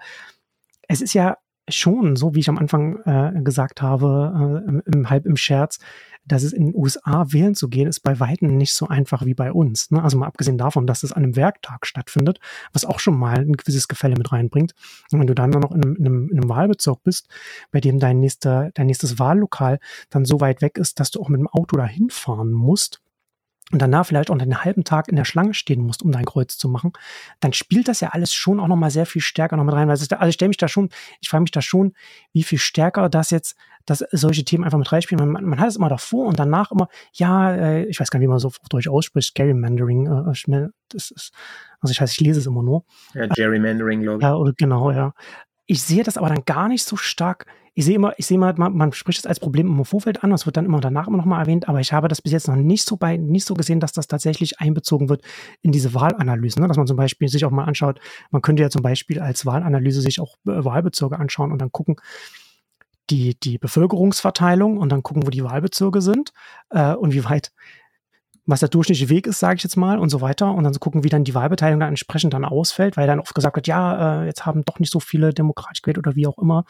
es 0.87 1.01
ist 1.01 1.13
ja 1.13 1.37
schon, 1.69 2.15
so 2.15 2.35
wie 2.35 2.39
ich 2.39 2.49
am 2.49 2.57
Anfang 2.57 2.99
äh, 3.05 3.41
gesagt 3.41 3.81
habe, 3.81 4.63
äh, 4.65 4.69
im, 4.69 4.81
im, 4.85 5.09
halb 5.09 5.25
im 5.25 5.37
Scherz, 5.37 5.79
dass 6.25 6.43
es 6.43 6.53
in 6.53 6.65
den 6.67 6.75
USA 6.75 7.25
wählen 7.29 7.55
zu 7.55 7.69
gehen, 7.69 7.87
ist 7.87 8.01
bei 8.01 8.19
Weitem 8.19 8.57
nicht 8.57 8.73
so 8.73 8.87
einfach 8.87 9.25
wie 9.25 9.33
bei 9.33 9.51
uns. 9.51 9.91
Ne? 9.91 10.03
Also 10.03 10.17
mal 10.17 10.27
abgesehen 10.27 10.57
davon, 10.57 10.85
dass 10.85 11.03
es 11.03 11.13
an 11.13 11.23
einem 11.23 11.35
Werktag 11.35 11.85
stattfindet, 11.85 12.39
was 12.73 12.85
auch 12.85 12.99
schon 12.99 13.17
mal 13.17 13.37
ein 13.37 13.53
gewisses 13.53 13.87
Gefälle 13.87 14.15
mit 14.17 14.31
reinbringt. 14.31 14.73
Und 15.11 15.19
wenn 15.19 15.27
du 15.27 15.35
dann 15.35 15.51
noch 15.51 15.71
in 15.71 15.83
einem, 15.83 15.95
in 15.95 16.05
einem, 16.05 16.29
in 16.29 16.39
einem 16.39 16.49
Wahlbezirk 16.49 17.03
bist, 17.03 17.29
bei 17.71 17.79
dem 17.79 17.99
dein, 17.99 18.19
nächster, 18.19 18.71
dein 18.73 18.87
nächstes 18.87 19.19
Wahllokal 19.19 19.79
dann 20.09 20.25
so 20.25 20.41
weit 20.41 20.61
weg 20.61 20.77
ist, 20.77 20.99
dass 20.99 21.11
du 21.11 21.21
auch 21.21 21.29
mit 21.29 21.39
dem 21.39 21.47
Auto 21.47 21.77
dahin 21.77 22.09
fahren 22.09 22.51
musst, 22.51 23.01
und 23.71 23.81
danach 23.81 24.05
vielleicht 24.05 24.29
auch 24.29 24.37
einen 24.37 24.63
halben 24.63 24.83
Tag 24.83 25.09
in 25.09 25.15
der 25.15 25.25
Schlange 25.25 25.53
stehen 25.53 25.81
musst, 25.81 26.01
um 26.01 26.11
dein 26.11 26.25
Kreuz 26.25 26.57
zu 26.57 26.69
machen, 26.69 26.93
dann 27.39 27.53
spielt 27.53 27.87
das 27.87 27.99
ja 27.99 28.09
alles 28.09 28.33
schon 28.33 28.59
auch 28.59 28.67
nochmal 28.67 28.91
sehr 28.91 29.05
viel 29.05 29.21
stärker 29.21 29.57
noch 29.57 29.65
mit 29.65 29.75
rein. 29.75 29.89
Also 29.89 30.03
ich 30.03 30.33
stelle 30.33 30.49
mich 30.49 30.57
da 30.57 30.67
schon, 30.67 30.89
ich 31.19 31.29
frage 31.29 31.41
mich 31.41 31.51
da 31.51 31.61
schon, 31.61 31.93
wie 32.31 32.43
viel 32.43 32.59
stärker 32.59 33.09
das 33.09 33.29
jetzt, 33.29 33.57
dass 33.85 34.03
solche 34.11 34.43
Themen 34.43 34.63
einfach 34.63 34.77
mit 34.77 34.91
reinspielen. 34.91 35.31
Man, 35.31 35.43
man 35.43 35.59
hat 35.59 35.69
es 35.69 35.77
immer 35.77 35.89
davor 35.89 36.27
und 36.27 36.39
danach 36.39 36.71
immer, 36.71 36.87
ja, 37.13 37.53
äh, 37.55 37.85
ich 37.85 37.99
weiß 37.99 38.09
gar 38.09 38.19
nicht, 38.19 38.27
wie 38.27 38.29
man 38.29 38.39
so 38.39 38.47
auf 38.47 38.59
Deutsch 38.69 38.87
ausspricht, 38.87 39.33
Gerrymandering, 39.35 40.07
äh, 40.07 40.35
schnell, 40.35 40.71
das 40.89 41.11
ist, 41.11 41.33
also 41.79 41.91
ich 41.91 42.01
weiß, 42.01 42.11
ich 42.11 42.19
lese 42.19 42.39
es 42.39 42.45
immer 42.45 42.63
nur. 42.63 42.83
Ja, 43.13 43.27
Gerrymandering, 43.27 44.01
glaube 44.01 44.17
ich. 44.17 44.23
Ja, 44.23 44.35
oder 44.35 44.53
genau, 44.53 44.91
ja. 44.91 45.13
Ich 45.65 45.83
sehe 45.83 46.03
das 46.03 46.17
aber 46.17 46.29
dann 46.29 46.45
gar 46.45 46.69
nicht 46.69 46.85
so 46.85 46.95
stark. 46.95 47.45
Ich 47.77 47.85
sehe 47.85 47.93
immer, 47.93 48.15
ich 48.17 48.25
sehe 48.25 48.39
mal, 48.39 48.55
man, 48.57 48.75
man 48.75 48.91
spricht 48.91 49.19
es 49.19 49.27
als 49.27 49.39
Problem 49.39 49.67
im 49.67 49.85
Vorfeld 49.85 50.23
an, 50.23 50.31
das 50.31 50.47
wird 50.47 50.57
dann 50.57 50.65
immer 50.65 50.79
danach 50.79 51.07
immer 51.07 51.17
noch 51.17 51.25
mal 51.25 51.39
erwähnt, 51.39 51.69
aber 51.69 51.79
ich 51.79 51.93
habe 51.93 52.07
das 52.07 52.23
bis 52.23 52.31
jetzt 52.31 52.47
noch 52.47 52.55
nicht 52.55 52.87
so 52.87 52.97
bei, 52.97 53.17
nicht 53.17 53.45
so 53.45 53.53
gesehen, 53.53 53.79
dass 53.79 53.91
das 53.91 54.07
tatsächlich 54.07 54.59
einbezogen 54.59 55.09
wird 55.09 55.21
in 55.61 55.71
diese 55.71 55.93
Wahlanalysen, 55.93 56.59
ne? 56.59 56.67
dass 56.67 56.77
man 56.77 56.87
zum 56.87 56.97
Beispiel 56.97 57.27
sich 57.27 57.45
auch 57.45 57.51
mal 57.51 57.65
anschaut, 57.65 57.99
man 58.31 58.41
könnte 58.41 58.63
ja 58.63 58.71
zum 58.71 58.81
Beispiel 58.81 59.19
als 59.19 59.45
Wahlanalyse 59.45 60.01
sich 60.01 60.19
auch 60.19 60.37
äh, 60.47 60.65
Wahlbezirke 60.65 61.19
anschauen 61.19 61.51
und 61.51 61.61
dann 61.61 61.71
gucken, 61.71 61.97
die, 63.11 63.39
die 63.39 63.59
Bevölkerungsverteilung 63.59 64.79
und 64.79 64.91
dann 64.91 65.03
gucken, 65.03 65.27
wo 65.27 65.29
die 65.29 65.43
Wahlbezirke 65.43 66.01
sind 66.01 66.33
äh, 66.71 66.95
und 66.95 67.13
wie 67.13 67.25
weit 67.25 67.51
was 68.47 68.61
der 68.61 68.69
durchschnittliche 68.69 69.09
Weg 69.09 69.27
ist, 69.27 69.39
sage 69.39 69.57
ich 69.57 69.63
jetzt 69.63 69.75
mal, 69.75 69.99
und 69.99 70.09
so 70.09 70.21
weiter. 70.21 70.53
Und 70.53 70.63
dann 70.63 70.73
so 70.73 70.79
gucken, 70.79 71.03
wie 71.03 71.09
dann 71.09 71.25
die 71.25 71.35
Wahlbeteiligung 71.35 71.81
dann 71.81 71.89
entsprechend 71.89 72.33
dann 72.33 72.45
ausfällt, 72.45 72.95
weil 72.97 73.05
dann 73.05 73.19
oft 73.19 73.35
gesagt 73.35 73.57
wird, 73.57 73.67
ja, 73.67 74.23
äh, 74.23 74.25
jetzt 74.25 74.45
haben 74.45 74.63
doch 74.63 74.79
nicht 74.79 74.91
so 74.91 74.99
viele 74.99 75.33
demokratisch 75.33 75.81
gewählt 75.81 75.97
oder 75.97 76.15
wie 76.15 76.27
auch 76.27 76.37
immer. 76.37 76.63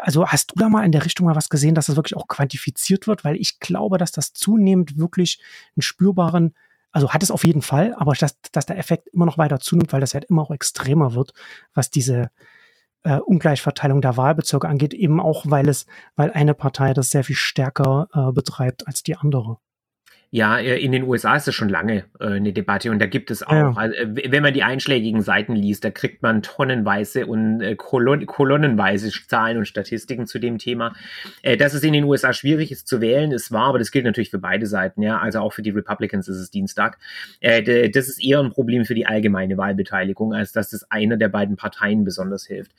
Also 0.00 0.26
hast 0.26 0.52
du 0.52 0.60
da 0.60 0.68
mal 0.68 0.84
in 0.84 0.92
der 0.92 1.04
Richtung 1.04 1.26
mal 1.26 1.34
was 1.34 1.48
gesehen, 1.48 1.74
dass 1.74 1.86
das 1.86 1.96
wirklich 1.96 2.16
auch 2.16 2.28
quantifiziert 2.28 3.06
wird? 3.06 3.24
Weil 3.24 3.36
ich 3.36 3.58
glaube, 3.58 3.96
dass 3.96 4.12
das 4.12 4.34
zunehmend 4.34 4.98
wirklich 4.98 5.40
einen 5.76 5.82
spürbaren 5.82 6.54
also 6.90 7.10
hat 7.10 7.22
es 7.22 7.30
auf 7.30 7.44
jeden 7.44 7.60
Fall, 7.60 7.94
aber 7.96 8.14
dass, 8.14 8.40
dass 8.50 8.64
der 8.64 8.78
Effekt 8.78 9.08
immer 9.08 9.26
noch 9.26 9.36
weiter 9.36 9.60
zunimmt, 9.60 9.92
weil 9.92 10.00
das 10.00 10.14
halt 10.14 10.24
immer 10.24 10.42
auch 10.42 10.50
extremer 10.50 11.14
wird, 11.14 11.32
was 11.74 11.90
diese 11.90 12.30
äh, 13.02 13.18
Ungleichverteilung 13.18 14.00
der 14.00 14.16
Wahlbezirke 14.16 14.68
angeht, 14.68 14.94
eben 14.94 15.20
auch, 15.20 15.44
weil 15.46 15.68
es, 15.68 15.86
weil 16.16 16.32
eine 16.32 16.54
Partei 16.54 16.94
das 16.94 17.10
sehr 17.10 17.24
viel 17.24 17.36
stärker 17.36 18.08
äh, 18.14 18.32
betreibt 18.32 18.86
als 18.86 19.02
die 19.02 19.16
andere. 19.16 19.58
Ja, 20.30 20.58
äh, 20.58 20.76
in 20.76 20.92
den 20.92 21.04
USA 21.04 21.36
ist 21.36 21.46
das 21.46 21.54
schon 21.54 21.70
lange 21.70 22.04
äh, 22.20 22.26
eine 22.26 22.52
Debatte 22.52 22.90
und 22.90 22.98
da 22.98 23.06
gibt 23.06 23.30
es 23.30 23.42
auch, 23.42 23.52
ja. 23.52 23.72
also, 23.74 23.94
wenn 24.04 24.42
man 24.42 24.52
die 24.52 24.62
einschlägigen 24.62 25.22
Seiten 25.22 25.56
liest, 25.56 25.84
da 25.84 25.90
kriegt 25.90 26.22
man 26.22 26.42
tonnenweise 26.42 27.26
und 27.26 27.62
äh, 27.62 27.76
kolon 27.76 28.26
kolonnenweise 28.26 29.10
Zahlen 29.10 29.56
und 29.56 29.66
Statistiken 29.66 30.26
zu 30.26 30.38
dem 30.38 30.58
Thema. 30.58 30.94
Äh, 31.42 31.56
dass 31.56 31.72
es 31.72 31.82
in 31.82 31.94
den 31.94 32.04
USA 32.04 32.34
schwierig 32.34 32.70
ist 32.70 32.88
zu 32.88 33.00
wählen, 33.00 33.32
ist 33.32 33.52
wahr, 33.52 33.68
aber 33.68 33.78
das 33.78 33.90
gilt 33.90 34.04
natürlich 34.04 34.30
für 34.30 34.38
beide 34.38 34.66
Seiten, 34.66 35.00
ja, 35.00 35.18
also 35.18 35.40
auch 35.40 35.54
für 35.54 35.62
die 35.62 35.70
Republicans 35.70 36.28
ist 36.28 36.36
es 36.36 36.50
Dienstag. 36.50 36.98
Äh, 37.40 37.88
das 37.88 38.08
ist 38.08 38.22
eher 38.22 38.40
ein 38.40 38.50
Problem 38.50 38.84
für 38.84 38.94
die 38.94 39.06
allgemeine 39.06 39.56
Wahlbeteiligung, 39.56 40.34
als 40.34 40.52
dass 40.52 40.70
das 40.70 40.90
einer 40.90 41.16
der 41.16 41.28
beiden 41.28 41.56
Parteien 41.56 42.04
besonders 42.04 42.46
hilft. 42.46 42.72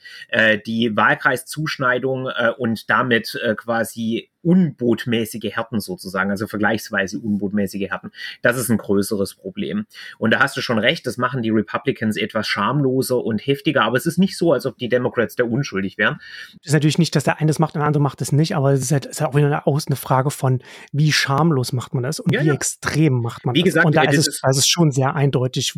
Die 0.66 0.96
Wahlkreiszuschneidung 0.96 2.28
und 2.58 2.88
damit 2.90 3.38
quasi 3.56 4.29
unbotmäßige 4.42 5.50
Härten 5.56 5.80
sozusagen, 5.80 6.30
also 6.30 6.46
vergleichsweise 6.46 7.18
unbotmäßige 7.18 7.88
Härten. 7.90 8.10
Das 8.42 8.56
ist 8.56 8.70
ein 8.70 8.78
größeres 8.78 9.34
Problem. 9.34 9.86
Und 10.18 10.32
da 10.32 10.40
hast 10.40 10.56
du 10.56 10.60
schon 10.60 10.78
recht, 10.78 11.06
das 11.06 11.16
machen 11.16 11.42
die 11.42 11.50
Republicans 11.50 12.16
etwas 12.16 12.46
schamloser 12.46 13.22
und 13.24 13.46
heftiger, 13.46 13.82
aber 13.82 13.96
es 13.96 14.06
ist 14.06 14.18
nicht 14.18 14.36
so, 14.36 14.52
als 14.52 14.66
ob 14.66 14.78
die 14.78 14.88
Democrats 14.88 15.36
da 15.36 15.44
unschuldig 15.44 15.98
wären. 15.98 16.18
Es 16.60 16.68
ist 16.68 16.72
natürlich 16.72 16.98
nicht, 16.98 17.14
dass 17.16 17.24
der 17.24 17.38
eine 17.38 17.48
das 17.48 17.58
macht 17.58 17.74
und 17.74 17.80
der 17.80 17.86
andere 17.86 18.02
macht 18.02 18.20
es 18.22 18.32
nicht, 18.32 18.56
aber 18.56 18.72
es 18.72 18.82
ist 18.82 18.92
halt, 18.92 19.06
ist 19.06 19.20
halt 19.20 19.30
auch 19.30 19.36
wieder 19.36 19.66
eine, 19.66 19.96
Frage 19.96 20.30
von, 20.30 20.62
wie 20.92 21.12
schamlos 21.12 21.72
macht 21.72 21.94
man 21.94 22.02
das 22.02 22.20
und 22.20 22.32
ja, 22.32 22.42
wie 22.42 22.48
ja. 22.48 22.54
extrem 22.54 23.20
macht 23.20 23.44
man 23.44 23.54
wie 23.54 23.60
das. 23.60 23.66
Gesagt, 23.66 23.86
und 23.86 23.96
da 23.96 24.02
ist 24.02 24.18
es, 24.18 24.28
ist 24.28 24.58
es 24.58 24.68
schon 24.68 24.90
sehr 24.90 25.14
eindeutig, 25.14 25.74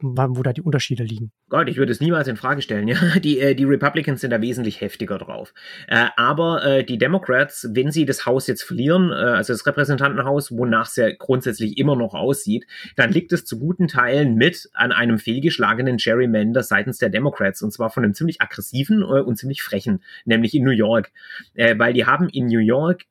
wo 0.00 0.42
da 0.42 0.52
die 0.52 0.62
Unterschiede 0.62 1.02
liegen. 1.02 1.32
Gott, 1.48 1.68
ich 1.68 1.76
würde 1.76 1.92
es 1.92 2.00
niemals 2.00 2.28
in 2.28 2.36
Frage 2.36 2.62
stellen. 2.62 2.88
Ja, 2.94 3.18
die, 3.18 3.40
äh, 3.40 3.54
die 3.54 3.64
Republicans 3.64 4.20
sind 4.20 4.30
da 4.30 4.40
wesentlich 4.40 4.80
heftiger 4.80 5.18
drauf. 5.18 5.54
Äh, 5.88 6.06
aber 6.16 6.64
äh, 6.64 6.84
die 6.84 6.98
Democrats, 6.98 7.68
wenn 7.72 7.90
sie 7.90 8.03
das 8.06 8.26
Haus 8.26 8.46
jetzt 8.46 8.62
verlieren, 8.62 9.10
äh, 9.10 9.14
also 9.14 9.52
das 9.52 9.66
Repräsentantenhaus, 9.66 10.56
wonach 10.56 10.88
es 10.88 10.96
ja 10.96 11.10
grundsätzlich 11.16 11.78
immer 11.78 11.96
noch 11.96 12.14
aussieht, 12.14 12.66
dann 12.96 13.12
liegt 13.12 13.32
es 13.32 13.44
zu 13.44 13.58
guten 13.58 13.88
Teilen 13.88 14.34
mit 14.34 14.68
an 14.74 14.92
einem 14.92 15.18
fehlgeschlagenen 15.18 15.96
Gerrymander 15.96 16.62
seitens 16.62 16.98
der 16.98 17.10
Democrats 17.10 17.62
und 17.62 17.72
zwar 17.72 17.90
von 17.90 18.04
einem 18.04 18.14
ziemlich 18.14 18.40
aggressiven 18.40 19.02
äh, 19.02 19.20
und 19.20 19.36
ziemlich 19.36 19.62
frechen, 19.62 20.02
nämlich 20.24 20.54
in 20.54 20.64
New 20.64 20.70
York, 20.70 21.12
äh, 21.54 21.78
weil 21.78 21.92
die 21.92 22.06
haben 22.06 22.28
in 22.28 22.46
New 22.46 22.60
York 22.60 23.04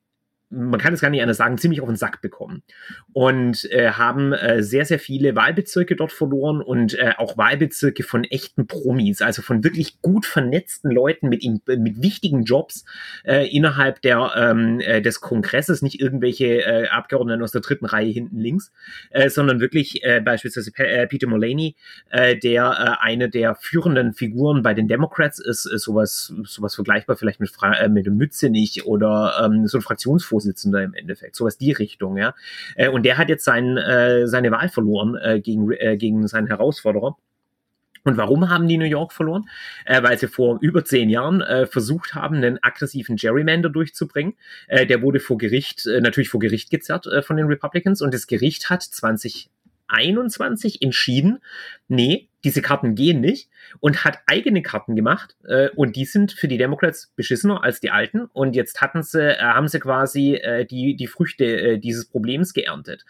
man 0.54 0.80
kann 0.80 0.94
es 0.94 1.00
gar 1.00 1.10
nicht 1.10 1.22
anders 1.22 1.36
sagen, 1.36 1.58
ziemlich 1.58 1.80
auf 1.80 1.88
den 1.88 1.96
Sack 1.96 2.20
bekommen. 2.22 2.62
Und 3.12 3.70
äh, 3.70 3.90
haben 3.90 4.32
äh, 4.32 4.62
sehr, 4.62 4.84
sehr 4.84 4.98
viele 4.98 5.34
Wahlbezirke 5.36 5.96
dort 5.96 6.12
verloren 6.12 6.60
und 6.60 6.94
äh, 6.94 7.12
auch 7.16 7.36
Wahlbezirke 7.36 8.02
von 8.02 8.24
echten 8.24 8.66
Promis, 8.66 9.22
also 9.22 9.42
von 9.42 9.64
wirklich 9.64 10.00
gut 10.00 10.26
vernetzten 10.26 10.90
Leuten 10.90 11.28
mit, 11.28 11.44
mit 11.66 12.02
wichtigen 12.02 12.44
Jobs 12.44 12.84
äh, 13.24 13.48
innerhalb 13.48 14.00
der, 14.02 14.32
ähm, 14.36 14.80
äh, 14.80 15.02
des 15.02 15.20
Kongresses, 15.20 15.82
nicht 15.82 16.00
irgendwelche 16.00 16.64
äh, 16.64 16.88
Abgeordneten 16.88 17.42
aus 17.42 17.52
der 17.52 17.60
dritten 17.60 17.86
Reihe 17.86 18.10
hinten 18.10 18.38
links, 18.38 18.72
sondern 19.28 19.60
wirklich 19.60 20.02
beispielsweise 20.24 20.72
P 20.72 20.82
äh, 20.82 21.06
Peter 21.06 21.26
Mullaney, 21.26 21.76
der 22.42 23.00
eine 23.02 23.28
der 23.28 23.54
führenden 23.54 24.12
Figuren 24.12 24.62
bei 24.62 24.74
den 24.74 24.88
Democrats 24.88 25.38
ist, 25.38 25.66
ist 25.66 25.82
sowas, 25.82 26.32
sowas 26.44 26.74
vergleichbar 26.74 27.16
vielleicht 27.16 27.40
mit, 27.40 27.50
Fra 27.50 27.88
mit 27.88 28.06
Mützenich 28.06 28.84
oder 28.86 29.40
ähm, 29.44 29.66
so 29.66 29.78
ein 29.78 29.82
Fraktionsvorsitzender 29.82 30.43
Vorsitzender 30.44 30.82
im 30.82 30.94
Endeffekt, 30.94 31.36
sowas 31.36 31.58
die 31.58 31.72
Richtung, 31.72 32.16
ja. 32.18 32.34
Äh, 32.76 32.88
und 32.88 33.04
der 33.04 33.18
hat 33.18 33.28
jetzt 33.28 33.44
sein, 33.44 33.76
äh, 33.76 34.28
seine 34.28 34.50
Wahl 34.50 34.68
verloren 34.68 35.16
äh, 35.16 35.40
gegen, 35.40 35.70
äh, 35.72 35.96
gegen 35.96 36.26
seinen 36.28 36.46
Herausforderer. 36.46 37.16
Und 38.06 38.18
warum 38.18 38.50
haben 38.50 38.68
die 38.68 38.76
New 38.76 38.84
York 38.84 39.14
verloren? 39.14 39.48
Äh, 39.86 40.02
weil 40.02 40.18
sie 40.18 40.28
vor 40.28 40.58
über 40.60 40.84
zehn 40.84 41.08
Jahren 41.08 41.40
äh, 41.40 41.64
versucht 41.66 42.14
haben, 42.14 42.36
einen 42.36 42.62
aggressiven 42.62 43.16
Gerrymander 43.16 43.70
durchzubringen. 43.70 44.34
Äh, 44.68 44.86
der 44.86 45.00
wurde 45.00 45.20
vor 45.20 45.38
Gericht, 45.38 45.86
äh, 45.86 46.02
natürlich 46.02 46.28
vor 46.28 46.40
Gericht 46.40 46.68
gezerrt 46.70 47.06
äh, 47.06 47.22
von 47.22 47.38
den 47.38 47.46
Republicans 47.46 48.02
und 48.02 48.12
das 48.12 48.26
Gericht 48.26 48.68
hat 48.68 48.82
2021 48.82 50.82
entschieden, 50.82 51.38
nee, 51.88 52.28
diese 52.44 52.60
Karten 52.62 52.94
gehen 52.94 53.20
nicht 53.20 53.48
und 53.80 54.04
hat 54.04 54.18
eigene 54.26 54.62
Karten 54.62 54.94
gemacht 54.94 55.36
äh, 55.48 55.70
und 55.70 55.96
die 55.96 56.04
sind 56.04 56.32
für 56.32 56.46
die 56.46 56.58
Democrats 56.58 57.12
beschissener 57.16 57.64
als 57.64 57.80
die 57.80 57.90
alten 57.90 58.26
und 58.26 58.54
jetzt 58.54 58.82
hatten 58.82 59.02
sie, 59.02 59.36
äh, 59.36 59.38
haben 59.38 59.66
sie 59.68 59.80
quasi 59.80 60.34
äh, 60.34 60.66
die, 60.66 60.94
die 60.94 61.06
Früchte 61.06 61.44
äh, 61.44 61.78
dieses 61.78 62.04
Problems 62.04 62.52
geerntet. 62.52 63.04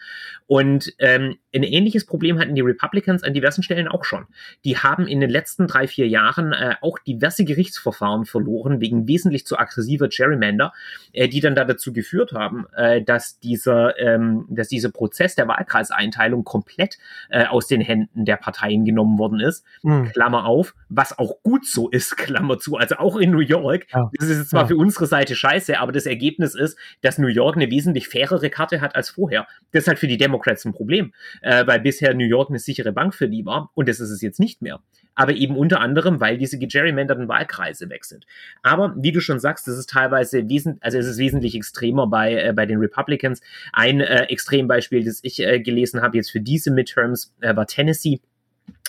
Und 0.47 0.93
ähm, 0.99 1.35
ein 1.53 1.63
ähnliches 1.63 2.05
Problem 2.05 2.39
hatten 2.39 2.55
die 2.55 2.61
Republicans 2.61 3.23
an 3.23 3.33
diversen 3.33 3.61
Stellen 3.61 3.87
auch 3.87 4.05
schon. 4.05 4.25
Die 4.63 4.77
haben 4.77 5.05
in 5.07 5.19
den 5.19 5.29
letzten 5.29 5.67
drei, 5.67 5.87
vier 5.87 6.07
Jahren 6.07 6.53
äh, 6.53 6.75
auch 6.81 6.97
diverse 6.99 7.43
Gerichtsverfahren 7.43 8.25
verloren 8.25 8.79
wegen 8.79 9.07
wesentlich 9.07 9.45
zu 9.45 9.57
aggressiver 9.57 10.07
Gerrymander, 10.07 10.73
äh, 11.11 11.27
die 11.27 11.41
dann 11.41 11.55
da 11.55 11.65
dazu 11.65 11.91
geführt 11.91 12.31
haben, 12.31 12.67
äh, 12.75 13.01
dass 13.01 13.39
dieser, 13.39 13.99
ähm, 13.99 14.45
dass 14.49 14.69
dieser 14.69 14.91
Prozess 14.91 15.35
der 15.35 15.47
Wahlkreiseinteilung 15.47 16.45
komplett 16.45 16.97
äh, 17.29 17.45
aus 17.45 17.67
den 17.67 17.81
Händen 17.81 18.23
der 18.23 18.37
Parteien 18.37 18.85
genommen 18.85 19.17
wurde 19.17 19.24
worden 19.25 19.39
ist, 19.39 19.65
mhm. 19.83 20.11
Klammer 20.11 20.45
auf, 20.45 20.75
was 20.89 21.17
auch 21.17 21.41
gut 21.43 21.65
so 21.65 21.89
ist, 21.89 22.17
Klammer 22.17 22.57
zu, 22.57 22.77
also 22.77 22.97
auch 22.97 23.17
in 23.17 23.31
New 23.31 23.39
York. 23.39 23.85
Ja. 23.93 24.09
Das 24.17 24.29
ist 24.29 24.49
zwar 24.49 24.63
ja. 24.63 24.67
für 24.67 24.77
unsere 24.77 25.07
Seite 25.07 25.35
scheiße, 25.35 25.79
aber 25.79 25.91
das 25.91 26.05
Ergebnis 26.05 26.55
ist, 26.55 26.77
dass 27.01 27.17
New 27.17 27.27
York 27.27 27.55
eine 27.55 27.69
wesentlich 27.69 28.07
fairere 28.07 28.49
Karte 28.49 28.81
hat 28.81 28.95
als 28.95 29.09
vorher. 29.09 29.47
Das 29.71 29.83
ist 29.83 29.87
halt 29.87 29.99
für 29.99 30.07
die 30.07 30.17
Democrats 30.17 30.65
ein 30.65 30.73
Problem, 30.73 31.13
äh, 31.41 31.65
weil 31.65 31.79
bisher 31.79 32.13
New 32.13 32.25
York 32.25 32.49
eine 32.49 32.59
sichere 32.59 32.91
Bank 32.91 33.15
für 33.15 33.27
die 33.27 33.45
war 33.45 33.71
und 33.73 33.89
das 33.89 33.99
ist 33.99 34.09
es 34.09 34.21
jetzt 34.21 34.39
nicht 34.39 34.61
mehr. 34.61 34.81
Aber 35.15 35.33
eben 35.33 35.55
unter 35.55 35.79
anderem, 35.79 36.19
weil 36.19 36.37
diese 36.37 36.59
gegerrymanderten 36.59 37.29
Wahlkreise 37.29 37.89
weg 37.89 38.03
sind. 38.03 38.25
Aber 38.63 38.93
wie 38.97 39.13
du 39.13 39.21
schon 39.21 39.39
sagst, 39.39 39.65
das 39.67 39.77
ist 39.77 39.89
teilweise 39.89 40.49
wesentlich, 40.49 40.83
also 40.83 40.97
es 40.97 41.07
ist 41.07 41.17
wesentlich 41.17 41.55
extremer 41.55 42.07
bei, 42.07 42.35
äh, 42.35 42.53
bei 42.53 42.65
den 42.65 42.79
Republicans. 42.79 43.41
Ein 43.71 44.01
äh, 44.01 44.23
Extrembeispiel, 44.23 45.05
das 45.05 45.19
ich 45.23 45.39
äh, 45.41 45.59
gelesen 45.61 46.01
habe 46.01 46.17
jetzt 46.17 46.31
für 46.31 46.41
diese 46.41 46.71
Midterms, 46.71 47.33
äh, 47.41 47.55
war 47.55 47.65
Tennessee. 47.65 48.19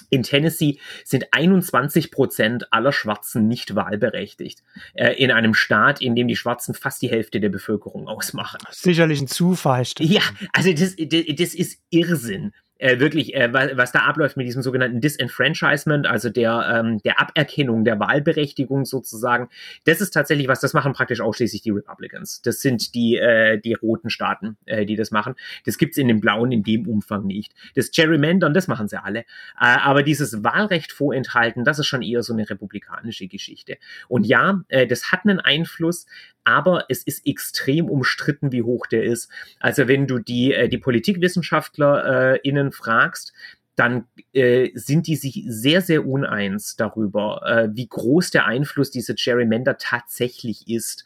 In 0.09 0.23
Tennessee 0.23 0.79
sind 1.05 1.27
21 1.33 2.11
Prozent 2.11 2.73
aller 2.73 2.93
Schwarzen 2.93 3.49
nicht 3.49 3.75
wahlberechtigt. 3.75 4.63
Äh, 4.95 5.15
in 5.15 5.33
einem 5.33 5.55
Staat, 5.55 6.01
in 6.01 6.15
dem 6.15 6.29
die 6.29 6.37
Schwarzen 6.37 6.75
fast 6.75 7.03
die 7.03 7.11
Hälfte 7.11 7.41
der 7.41 7.49
Bevölkerung 7.49 8.07
ausmachen. 8.07 8.59
Sicherlich 8.71 9.21
ein 9.21 9.27
Zufall. 9.27 9.85
Ja, 9.99 10.23
also 10.53 10.73
das, 10.73 10.95
das, 10.97 11.25
das 11.37 11.55
ist 11.55 11.81
Irrsinn 11.91 12.53
äh, 12.79 12.99
wirklich, 13.01 13.35
äh, 13.35 13.53
was, 13.53 13.77
was 13.77 13.93
da 13.93 14.01
abläuft 14.01 14.37
mit 14.37 14.47
diesem 14.47 14.63
sogenannten 14.63 15.01
Disenfranchisement, 15.01 16.07
also 16.07 16.31
der, 16.31 16.75
ähm, 16.75 16.99
der 17.03 17.21
Aberkennung 17.21 17.85
der 17.85 17.99
Wahlberechtigung 17.99 18.85
sozusagen, 18.85 19.49
das 19.85 20.01
ist 20.01 20.11
tatsächlich 20.11 20.49
was, 20.49 20.61
das 20.61 20.75
machen 20.75 20.93
praktisch 20.93 21.21
ausschließlich 21.21 21.63
die 21.63 21.71
Republicans. 21.71 22.43
Das 22.43 22.61
sind 22.61 22.95
die, 22.95 23.17
äh, 23.17 23.59
die 23.59 23.75
roten 23.75 24.11
Staaten, 24.11 24.57
äh, 24.67 24.85
die 24.85 24.97
das 24.97 25.11
machen. 25.11 25.35
Das 25.65 25.79
gibt's 25.79 25.97
in 25.97 26.09
dem 26.09 26.21
blauen 26.21 26.53
in 26.53 26.63
dem 26.63 26.87
Umfang 26.87 27.27
nicht. 27.27 27.55
Das 27.75 27.91
Gerrymandern, 27.91 28.55
das 28.55 28.69
machen 28.69 28.89
sie 28.89 29.03
alle. 29.03 29.21
Äh, 29.21 29.25
aber 29.59 30.03
dieses 30.03 30.45
Wahlrecht 30.45 30.93
vorenthalten, 30.93 31.65
das 31.65 31.79
ist 31.79 31.87
schon 31.87 32.03
eher 32.03 32.23
so 32.23 32.33
eine 32.33 32.49
republikanische 32.49 33.27
Geschichte. 33.27 33.79
Und 34.09 34.27
ja, 34.27 34.63
äh, 34.69 34.87
das 34.87 35.13
hat 35.13 35.21
einen 35.25 35.41
Einfluss, 35.41 36.07
aber 36.47 36.85
es 36.89 37.03
ist 37.03 37.27
extrem 37.27 37.91
umstritten, 37.91 38.53
wie 38.53 38.63
hoch 38.63 38.87
der 38.87 39.05
ist. 39.05 39.29
Also 39.59 39.89
wenn 39.89 40.07
du 40.07 40.21
die, 40.21 40.55
äh, 40.55 40.69
die 40.69 40.79
PolitikwissenschaftlerInnen 40.79 42.71
fragst, 42.71 43.33
dann 43.75 44.07
äh, 44.33 44.71
sind 44.75 45.07
die 45.07 45.17
sich 45.17 45.45
sehr, 45.49 45.83
sehr 45.83 46.07
uneins 46.07 46.77
darüber, 46.77 47.43
äh, 47.45 47.69
wie 47.73 47.87
groß 47.87 48.31
der 48.31 48.47
Einfluss 48.47 48.91
dieser 48.91 49.15
Gerrymander 49.15 49.77
tatsächlich 49.77 50.69
ist. 50.69 51.05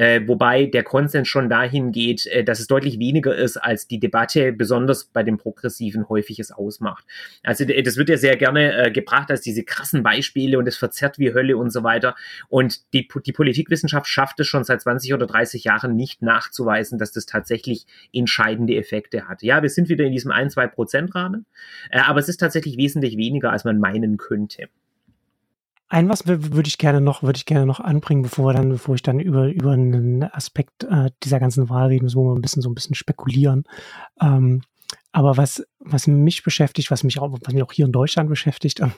Äh, 0.00 0.26
wobei 0.26 0.64
der 0.64 0.82
Konsens 0.82 1.28
schon 1.28 1.50
dahin 1.50 1.92
geht, 1.92 2.24
äh, 2.24 2.42
dass 2.42 2.58
es 2.58 2.66
deutlich 2.66 2.98
weniger 2.98 3.36
ist, 3.36 3.58
als 3.58 3.86
die 3.86 4.00
Debatte 4.00 4.50
besonders 4.50 5.04
bei 5.04 5.22
den 5.22 5.36
Progressiven 5.36 6.08
häufig 6.08 6.38
es 6.38 6.52
ausmacht. 6.52 7.04
Also 7.42 7.66
das 7.66 7.98
wird 7.98 8.08
ja 8.08 8.16
sehr 8.16 8.38
gerne 8.38 8.86
äh, 8.86 8.90
gebracht 8.90 9.30
als 9.30 9.42
diese 9.42 9.62
krassen 9.62 10.02
Beispiele 10.02 10.58
und 10.58 10.66
es 10.66 10.78
verzerrt 10.78 11.18
wie 11.18 11.34
Hölle 11.34 11.58
und 11.58 11.68
so 11.68 11.84
weiter. 11.84 12.14
Und 12.48 12.94
die, 12.94 13.08
die 13.26 13.32
Politikwissenschaft 13.32 14.06
schafft 14.06 14.40
es 14.40 14.46
schon 14.46 14.64
seit 14.64 14.80
20 14.80 15.12
oder 15.12 15.26
30 15.26 15.64
Jahren 15.64 15.96
nicht 15.96 16.22
nachzuweisen, 16.22 16.98
dass 16.98 17.12
das 17.12 17.26
tatsächlich 17.26 17.84
entscheidende 18.10 18.76
Effekte 18.76 19.28
hat. 19.28 19.42
Ja, 19.42 19.60
wir 19.60 19.68
sind 19.68 19.90
wieder 19.90 20.06
in 20.06 20.12
diesem 20.12 20.30
1-2-Prozent-Rahmen. 20.30 21.44
Äh, 21.90 22.00
aber 22.00 22.20
es 22.20 22.28
ist 22.30 22.38
tatsächlich 22.38 22.78
wesentlich 22.78 23.18
weniger, 23.18 23.52
als 23.52 23.64
man 23.64 23.78
meinen 23.78 24.16
könnte. 24.16 24.70
Ein 25.90 26.08
was 26.08 26.26
würde 26.26 26.68
ich 26.68 26.78
gerne 26.78 27.00
noch, 27.00 27.24
würde 27.24 27.36
ich 27.36 27.46
gerne 27.46 27.66
noch 27.66 27.80
anbringen, 27.80 28.22
bevor 28.22 28.52
dann, 28.52 28.68
bevor 28.68 28.94
ich 28.94 29.02
dann 29.02 29.18
über, 29.18 29.48
über 29.48 29.72
einen 29.72 30.22
Aspekt 30.22 30.84
äh, 30.84 31.10
dieser 31.24 31.40
ganzen 31.40 31.68
Wahl 31.68 31.88
reden, 31.88 32.08
so 32.08 32.32
ein 32.32 32.40
bisschen, 32.40 32.62
so 32.62 32.70
ein 32.70 32.76
bisschen 32.76 32.94
spekulieren. 32.94 33.64
Ähm, 34.22 34.62
aber 35.10 35.36
was, 35.36 35.66
was 35.80 36.06
mich 36.06 36.44
beschäftigt, 36.44 36.92
was 36.92 37.02
mich 37.02 37.18
auch, 37.18 37.36
was 37.42 37.52
mich 37.52 37.62
auch 37.64 37.72
hier 37.72 37.86
in 37.86 37.92
Deutschland 37.92 38.30
beschäftigt 38.30 38.78
und, 38.78 38.92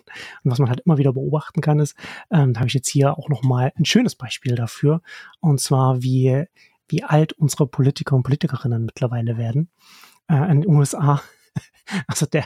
und 0.44 0.50
was 0.50 0.58
man 0.58 0.68
halt 0.68 0.80
immer 0.80 0.98
wieder 0.98 1.14
beobachten 1.14 1.62
kann, 1.62 1.80
ist, 1.80 1.96
ähm, 2.30 2.52
da 2.52 2.60
habe 2.60 2.68
ich 2.68 2.74
jetzt 2.74 2.90
hier 2.90 3.16
auch 3.16 3.30
noch 3.30 3.42
mal 3.42 3.72
ein 3.76 3.86
schönes 3.86 4.14
Beispiel 4.14 4.54
dafür. 4.54 5.00
Und 5.40 5.60
zwar, 5.60 6.02
wie, 6.02 6.44
wie 6.88 7.04
alt 7.04 7.32
unsere 7.32 7.66
Politiker 7.66 8.16
und 8.16 8.22
Politikerinnen 8.22 8.84
mittlerweile 8.84 9.38
werden. 9.38 9.70
Äh, 10.28 10.50
in 10.50 10.60
den 10.60 10.70
USA 10.70 11.22
also 12.06 12.26
der, 12.26 12.44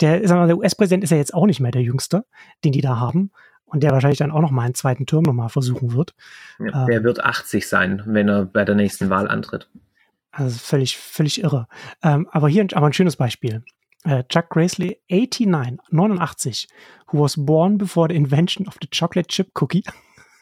der, 0.00 0.20
der 0.20 0.58
US-Präsident 0.58 1.04
ist 1.04 1.10
ja 1.10 1.16
jetzt 1.16 1.34
auch 1.34 1.46
nicht 1.46 1.60
mehr 1.60 1.70
der 1.70 1.82
Jüngste, 1.82 2.24
den 2.64 2.72
die 2.72 2.80
da 2.80 2.98
haben. 2.98 3.30
Und 3.66 3.82
der 3.82 3.90
wahrscheinlich 3.90 4.18
dann 4.18 4.30
auch 4.30 4.40
noch 4.40 4.52
mal 4.52 4.62
einen 4.62 4.74
zweiten 4.74 5.06
Turm 5.06 5.24
noch 5.24 5.32
mal 5.32 5.48
versuchen 5.48 5.92
wird. 5.92 6.14
Ja, 6.58 6.86
der 6.86 6.98
ähm, 6.98 7.04
wird 7.04 7.22
80 7.22 7.68
sein, 7.68 8.02
wenn 8.06 8.28
er 8.28 8.44
bei 8.44 8.64
der 8.64 8.76
nächsten 8.76 9.10
Wahl 9.10 9.28
antritt. 9.28 9.68
Also 10.30 10.58
völlig, 10.58 10.96
völlig 10.96 11.42
irre. 11.42 11.66
Ähm, 12.02 12.28
aber 12.30 12.48
hier 12.48 12.66
aber 12.74 12.86
ein 12.86 12.92
schönes 12.92 13.16
Beispiel. 13.16 13.64
Uh, 14.06 14.22
Chuck 14.28 14.50
Gracely, 14.50 15.00
89, 15.08 15.80
89, 15.90 16.68
who 17.08 17.18
was 17.18 17.34
born 17.34 17.76
before 17.76 18.06
the 18.08 18.14
invention 18.14 18.68
of 18.68 18.76
the 18.80 18.86
chocolate 18.86 19.28
chip 19.28 19.52
cookie, 19.54 19.82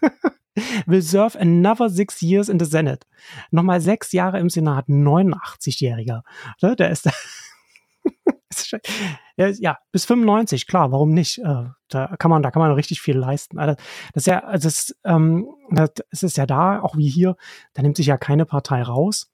will 0.86 1.00
serve 1.00 1.34
another 1.36 1.88
six 1.88 2.20
years 2.20 2.50
in 2.50 2.58
the 2.58 2.66
Senate. 2.66 3.06
Nochmal 3.50 3.80
sechs 3.80 4.12
Jahre 4.12 4.38
im 4.38 4.50
Senat, 4.50 4.86
89-Jähriger. 4.88 6.24
Ne, 6.60 6.76
der 6.76 6.90
ist, 6.90 7.08
ja, 9.36 9.78
bis 9.92 10.04
95, 10.04 10.66
klar, 10.66 10.92
warum 10.92 11.10
nicht? 11.10 11.38
Äh, 11.38 11.64
da 11.88 12.16
kann 12.18 12.30
man, 12.30 12.42
da 12.42 12.50
kann 12.50 12.60
man 12.60 12.72
richtig 12.72 13.00
viel 13.00 13.16
leisten. 13.16 13.58
Also, 13.58 13.74
das 14.12 14.22
ist 14.22 14.26
ja, 14.26 14.38
also 14.40 14.66
das, 14.68 14.96
ähm, 15.04 15.48
das 15.70 16.22
ist 16.22 16.36
ja 16.36 16.46
da, 16.46 16.80
auch 16.80 16.96
wie 16.96 17.08
hier, 17.08 17.36
da 17.74 17.82
nimmt 17.82 17.96
sich 17.96 18.06
ja 18.06 18.16
keine 18.16 18.46
Partei 18.46 18.82
raus. 18.82 19.32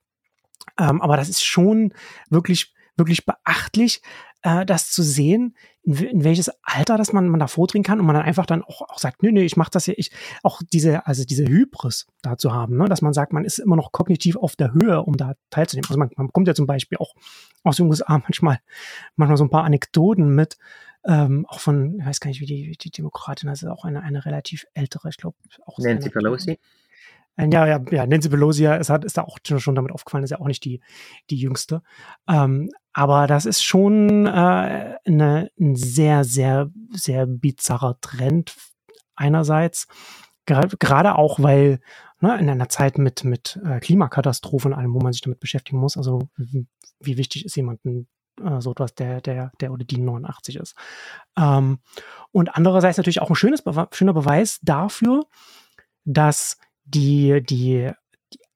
Ähm, 0.78 1.00
aber 1.00 1.16
das 1.16 1.28
ist 1.28 1.44
schon 1.44 1.94
wirklich, 2.28 2.74
wirklich 2.96 3.24
beachtlich, 3.26 4.02
äh, 4.42 4.64
das 4.64 4.90
zu 4.90 5.02
sehen, 5.02 5.56
in, 5.82 5.94
in, 5.97 6.25
welches 6.25 6.50
Alter 6.62 6.97
das 6.97 7.12
man, 7.12 7.28
man 7.28 7.40
da 7.40 7.47
vordringen 7.47 7.85
kann 7.85 8.00
und 8.00 8.06
man 8.06 8.14
dann 8.14 8.25
einfach 8.25 8.47
dann 8.47 8.62
auch, 8.62 8.82
auch 8.82 8.99
sagt, 8.99 9.23
nö, 9.23 9.32
nö, 9.32 9.40
ich 9.42 9.56
mache 9.56 9.70
das 9.70 9.87
ja, 9.87 9.94
ich, 9.97 10.11
auch 10.42 10.62
diese, 10.73 11.06
also 11.06 11.25
diese 11.25 11.47
Hybris 11.47 12.06
da 12.23 12.37
zu 12.37 12.52
haben, 12.52 12.76
ne, 12.76 12.87
dass 12.87 13.02
man 13.02 13.12
sagt, 13.12 13.32
man 13.32 13.44
ist 13.44 13.59
immer 13.59 13.76
noch 13.76 13.92
kognitiv 13.92 14.37
auf 14.37 14.56
der 14.56 14.73
Höhe, 14.73 15.02
um 15.02 15.16
da 15.16 15.35
teilzunehmen. 15.50 15.87
Also 15.88 15.99
man, 15.99 16.11
man 16.16 16.26
bekommt 16.28 16.49
ja 16.49 16.54
zum 16.54 16.66
Beispiel 16.66 16.99
auch 16.99 17.14
aus 17.64 17.76
den 17.76 17.87
USA 17.87 18.18
manchmal, 18.18 18.61
manchmal 19.16 19.37
so 19.37 19.44
ein 19.44 19.50
paar 19.50 19.64
Anekdoten 19.64 20.35
mit, 20.35 20.56
ähm, 21.04 21.47
auch 21.49 21.61
von, 21.61 21.99
ich 21.99 22.06
weiß 22.06 22.20
gar 22.20 22.28
nicht, 22.28 22.40
wie 22.40 22.47
die, 22.47 22.68
wie 22.68 22.76
die 22.76 22.90
Demokratin, 22.90 23.49
also 23.49 23.70
auch 23.70 23.85
eine, 23.85 24.02
eine 24.02 24.25
relativ 24.25 24.66
ältere, 24.75 25.09
ich 25.09 25.16
glaube, 25.16 25.37
auch. 25.64 25.78
Nancy 25.78 26.11
Pelosi? 26.11 26.59
Ja, 27.38 27.66
ja, 27.66 27.82
ja, 27.90 28.06
Nancy 28.06 28.28
Pelosi 28.28 28.66
ist, 28.66 28.90
hat, 28.90 29.04
ist 29.04 29.16
da 29.16 29.23
auch 29.23 29.38
schon 29.42 29.75
damit 29.75 29.92
aufgefallen, 29.92 30.25
ist 30.25 30.30
ja 30.30 30.40
auch 30.40 30.47
nicht 30.47 30.64
die, 30.64 30.80
die 31.30 31.37
jüngste. 31.37 31.82
Ähm, 32.28 32.70
aber 32.92 33.26
das 33.26 33.47
ist 33.47 33.62
schon 33.62 34.26
äh, 34.26 34.97
eine, 35.04 35.50
ein 35.59 35.76
sehr, 35.76 36.25
sehr, 36.25 36.70
sehr 36.93 37.26
bizarrer 37.26 38.00
Trend 38.00 38.54
einerseits. 39.14 39.86
Gerade 40.47 41.17
auch, 41.17 41.41
weil 41.41 41.80
ne, 42.21 42.38
in 42.38 42.50
einer 42.50 42.69
Zeit 42.69 42.99
mit, 42.99 43.25
mit 43.25 43.60
äh, 43.64 43.78
Klimakatastrophen 43.78 44.75
allem, 44.75 44.95
wo 44.95 44.99
man 45.00 45.12
sich 45.12 45.23
damit 45.23 45.38
beschäftigen 45.38 45.78
muss, 45.78 45.97
also 45.97 46.28
wie 46.36 47.17
wichtig 47.17 47.45
ist 47.45 47.56
jemanden 47.56 48.08
äh, 48.43 48.60
so 48.60 48.73
etwas, 48.73 48.95
der, 48.95 49.21
der, 49.21 49.52
der 49.60 49.73
oder 49.73 49.84
die 49.84 49.99
89 49.99 50.56
ist. 50.56 50.75
Ähm, 51.38 51.78
und 52.32 52.56
andererseits 52.56 52.97
natürlich 52.97 53.23
auch 53.23 53.30
ein 53.30 53.36
schönes, 53.36 53.62
schöner 53.93 54.14
Beweis 54.14 54.58
dafür, 54.62 55.26
dass 56.04 56.58
die, 56.84 57.43
die 57.43 57.93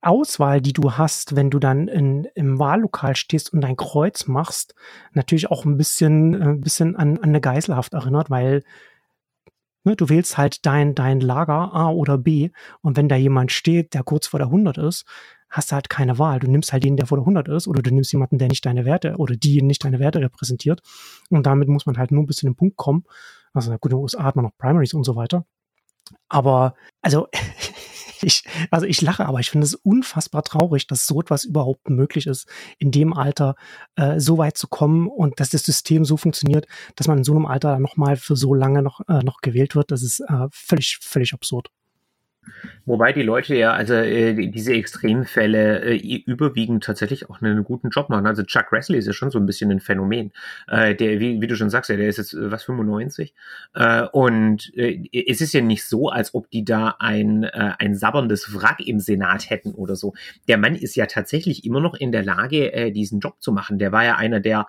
Auswahl, 0.04 0.60
die 0.60 0.72
du 0.72 0.92
hast, 0.92 1.36
wenn 1.36 1.50
du 1.50 1.58
dann 1.58 1.88
in, 1.88 2.24
im 2.34 2.58
Wahllokal 2.58 3.16
stehst 3.16 3.52
und 3.52 3.60
dein 3.62 3.76
Kreuz 3.76 4.26
machst, 4.26 4.74
natürlich 5.12 5.50
auch 5.50 5.64
ein 5.64 5.76
bisschen, 5.76 6.40
ein 6.40 6.60
bisschen 6.60 6.96
an, 6.96 7.18
an 7.18 7.24
eine 7.24 7.40
Geiselhaft 7.40 7.94
erinnert, 7.94 8.30
weil 8.30 8.62
ne, 9.84 9.96
du 9.96 10.08
wählst 10.08 10.38
halt 10.38 10.66
dein, 10.66 10.94
dein 10.94 11.20
Lager 11.20 11.74
A 11.74 11.90
oder 11.90 12.18
B 12.18 12.50
und 12.80 12.96
wenn 12.96 13.08
da 13.08 13.16
jemand 13.16 13.52
steht, 13.52 13.94
der 13.94 14.02
kurz 14.02 14.26
vor 14.26 14.38
der 14.38 14.48
100 14.48 14.78
ist, 14.78 15.04
hast 15.54 15.70
du 15.70 15.74
halt 15.74 15.88
keine 15.88 16.18
Wahl. 16.18 16.40
Du 16.40 16.50
nimmst 16.50 16.72
halt 16.72 16.84
den, 16.84 16.96
der 16.96 17.06
vor 17.06 17.18
der 17.18 17.22
100 17.22 17.48
ist, 17.48 17.68
oder 17.68 17.80
du 17.80 17.94
nimmst 17.94 18.12
jemanden, 18.12 18.38
der 18.38 18.48
nicht 18.48 18.66
deine 18.66 18.84
Werte 18.84 19.14
oder 19.16 19.36
die 19.36 19.62
nicht 19.62 19.84
deine 19.84 20.00
Werte 20.00 20.20
repräsentiert. 20.20 20.82
Und 21.30 21.46
damit 21.46 21.68
muss 21.68 21.86
man 21.86 21.96
halt 21.96 22.10
nur 22.10 22.26
bis 22.26 22.36
zu 22.36 22.46
dem 22.46 22.56
Punkt 22.56 22.76
kommen. 22.76 23.04
Also 23.52 23.70
gut, 23.78 23.92
in 23.92 23.98
den 23.98 24.02
USA 24.02 24.24
hat 24.24 24.34
man 24.36 24.44
noch 24.46 24.56
Primaries 24.58 24.94
und 24.94 25.04
so 25.04 25.14
weiter. 25.14 25.46
Aber, 26.28 26.74
also, 27.02 27.28
ich, 28.24 28.44
also 28.70 28.86
ich 28.86 29.00
lache, 29.02 29.26
aber 29.26 29.40
ich 29.40 29.50
finde 29.50 29.66
es 29.66 29.74
unfassbar 29.74 30.42
traurig, 30.42 30.86
dass 30.86 31.06
so 31.06 31.20
etwas 31.20 31.44
überhaupt 31.44 31.88
möglich 31.88 32.26
ist, 32.26 32.48
in 32.78 32.90
dem 32.90 33.12
Alter 33.12 33.54
äh, 33.96 34.18
so 34.18 34.38
weit 34.38 34.58
zu 34.58 34.68
kommen 34.68 35.06
und 35.06 35.40
dass 35.40 35.50
das 35.50 35.64
System 35.64 36.04
so 36.04 36.16
funktioniert, 36.16 36.66
dass 36.96 37.08
man 37.08 37.18
in 37.18 37.24
so 37.24 37.34
einem 37.34 37.46
Alter 37.46 37.78
nochmal 37.78 38.16
für 38.16 38.36
so 38.36 38.54
lange 38.54 38.82
noch, 38.82 39.00
äh, 39.08 39.22
noch 39.22 39.40
gewählt 39.40 39.74
wird. 39.76 39.90
Das 39.90 40.02
ist 40.02 40.20
äh, 40.20 40.48
völlig, 40.50 40.98
völlig 41.00 41.32
absurd. 41.34 41.70
Wobei 42.86 43.12
die 43.12 43.22
Leute 43.22 43.54
ja, 43.54 43.72
also 43.72 43.94
äh, 43.94 44.48
diese 44.48 44.74
Extremfälle 44.74 45.80
äh, 45.80 46.22
überwiegend 46.26 46.84
tatsächlich 46.84 47.30
auch 47.30 47.40
einen 47.40 47.64
guten 47.64 47.88
Job 47.88 48.10
machen. 48.10 48.26
Also 48.26 48.42
Chuck 48.42 48.66
Grassley 48.68 48.98
ist 48.98 49.06
ja 49.06 49.14
schon 49.14 49.30
so 49.30 49.38
ein 49.38 49.46
bisschen 49.46 49.70
ein 49.70 49.80
Phänomen. 49.80 50.32
Äh, 50.68 50.94
der, 50.94 51.18
wie, 51.18 51.40
wie 51.40 51.46
du 51.46 51.56
schon 51.56 51.70
sagst, 51.70 51.88
ja, 51.88 51.96
der 51.96 52.08
ist 52.08 52.18
jetzt 52.18 52.34
äh, 52.34 52.50
was 52.50 52.64
95. 52.64 53.32
Äh, 53.74 54.02
und 54.12 54.70
äh, 54.76 55.08
es 55.12 55.40
ist 55.40 55.54
ja 55.54 55.62
nicht 55.62 55.86
so, 55.86 56.10
als 56.10 56.34
ob 56.34 56.50
die 56.50 56.64
da 56.64 56.96
ein, 56.98 57.44
ein 57.44 57.94
sabberndes 57.94 58.54
Wrack 58.54 58.80
im 58.86 59.00
Senat 59.00 59.48
hätten 59.48 59.72
oder 59.72 59.96
so. 59.96 60.14
Der 60.48 60.58
Mann 60.58 60.74
ist 60.74 60.94
ja 60.94 61.06
tatsächlich 61.06 61.64
immer 61.64 61.80
noch 61.80 61.94
in 61.94 62.12
der 62.12 62.22
Lage, 62.22 62.92
diesen 62.92 63.20
Job 63.20 63.36
zu 63.40 63.52
machen. 63.52 63.78
Der 63.78 63.92
war 63.92 64.04
ja 64.04 64.16
einer 64.16 64.40
der, 64.40 64.66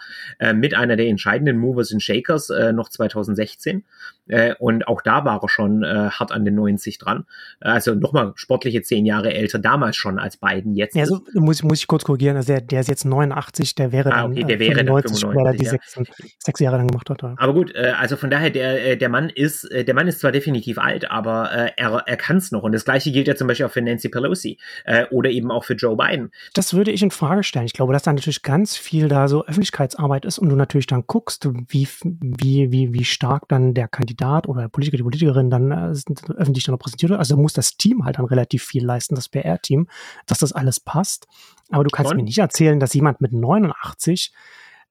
mit 0.54 0.74
einer 0.74 0.96
der 0.96 1.08
entscheidenden 1.08 1.58
Movers 1.58 1.92
and 1.92 2.02
Shakers 2.02 2.52
noch 2.74 2.90
2016. 2.90 3.84
Äh, 4.28 4.56
und 4.60 4.88
auch 4.88 5.02
da 5.02 5.26
war 5.26 5.42
er 5.42 5.50
schon 5.50 5.84
äh, 5.84 6.10
hart 6.10 6.32
an 6.32 6.46
den 6.46 6.56
90 6.56 6.98
dran. 6.98 7.26
Also 7.60 7.94
nochmal 7.94 8.34
sportliche 8.36 8.82
zehn 8.82 9.06
Jahre 9.06 9.34
älter, 9.34 9.60
damals 9.60 9.96
schon 9.96 10.18
als 10.20 10.38
beiden 10.38 10.74
jetzt. 10.74 10.96
Ja, 10.96 11.06
so 11.06 11.22
muss, 11.34 11.64
muss 11.64 11.80
ich 11.80 11.88
kurz 11.88 12.04
korrigieren. 12.04 12.36
Also 12.36 12.54
der, 12.54 12.62
der 12.62 12.82
ist 12.82 12.90
jetzt 12.90 13.06
89, 13.06 13.76
der 13.76 13.92
wäre 13.92 14.14
ah, 14.14 14.26
okay, 14.26 14.44
der 14.44 14.60
wäre 14.60 14.76
95, 14.76 15.20
95 15.22 15.36
weil 15.36 15.46
er 15.46 15.58
die 15.58 15.66
ja. 15.66 15.72
sechs, 15.72 16.00
sechs, 16.40 16.60
Jahre 16.60 16.78
lang 16.78 16.88
gemacht 16.88 17.10
hat. 17.10 17.22
Ja. 17.22 17.36
Aber 17.38 17.54
gut, 17.54 17.74
äh, 17.76 17.94
also 17.98 18.16
von 18.16 18.30
daher, 18.30 18.50
der, 18.50 18.94
äh, 18.94 18.98
der 18.98 19.10
Mann 19.10 19.30
ist, 19.30 19.66
äh, 19.72 19.84
der 19.84 19.94
Mann 19.94 20.08
ist 20.08 20.20
zwar 20.20 20.32
definitiv 20.32 20.78
alt, 20.78 21.12
aber 21.12 21.52
äh, 21.52 21.72
er, 21.78 22.04
er 22.06 22.18
kann 22.18 22.38
es 22.38 22.52
noch. 22.52 22.64
Und 22.64 22.72
das 22.72 22.86
gleiche 22.86 23.12
gilt 23.12 23.28
ja 23.28 23.36
zum 23.36 23.48
Beispiel 23.48 23.66
auch 23.66 23.72
für 23.72 23.82
Nancy 23.82 24.10
Pelosi 24.10 24.58
äh, 24.86 25.06
oder 25.12 25.30
eben 25.30 25.52
auch 25.52 25.64
für 25.64 25.74
Joe 25.74 25.96
Biden. 25.96 26.32
Das 26.54 26.74
würde 26.74 26.92
ich 26.92 27.04
in 27.04 27.12
Frage 27.12 27.44
stellen. 27.44 27.66
Ich 27.66 27.74
glaube, 27.74 27.94
dass 27.94 28.04
da 28.04 28.14
natürlich 28.14 28.42
ganz 28.42 28.76
viel 28.76 29.08
da 29.08 29.28
so 29.28 29.46
Öffentlichkeitsarbeit 29.46 30.26
ist 30.26 30.40
und 30.40 30.50
du 30.50 30.56
natürlich 30.56 30.88
dann 30.88 31.04
guckst, 31.06 31.48
wie, 31.68 31.88
wie, 32.04 32.72
wie, 32.72 32.94
wie 32.94 33.06
stark 33.06 33.48
dann 33.50 33.74
der 33.74 33.88
Kandidat 33.88 34.15
oder 34.24 34.62
der 34.62 34.70
Politiker, 34.70 34.98
die 34.98 35.04
Politikerin 35.04 35.50
dann 35.50 35.72
äh, 35.72 35.94
öffentlich 36.36 36.64
dann 36.64 36.76
repräsentiert 36.76 37.10
wird. 37.10 37.20
Also 37.20 37.38
muss 37.38 37.54
das 37.54 37.78
Team 37.78 38.06
halt 38.06 38.18
dann 38.18 38.26
relativ 38.26 38.64
viel 38.64 38.86
leisten, 38.86 39.16
das 39.16 39.30
PR-Team, 39.30 39.88
dass 40.26 40.40
das 40.40 40.54
alles 40.54 40.80
passt. 40.80 41.28
Aber 41.70 41.84
du 41.84 41.90
kannst 41.90 42.12
Und? 42.12 42.18
mir 42.18 42.24
nicht 42.24 42.38
erzählen, 42.38 42.80
dass 42.80 42.94
jemand 42.94 43.22
mit 43.22 43.34
89 43.34 44.34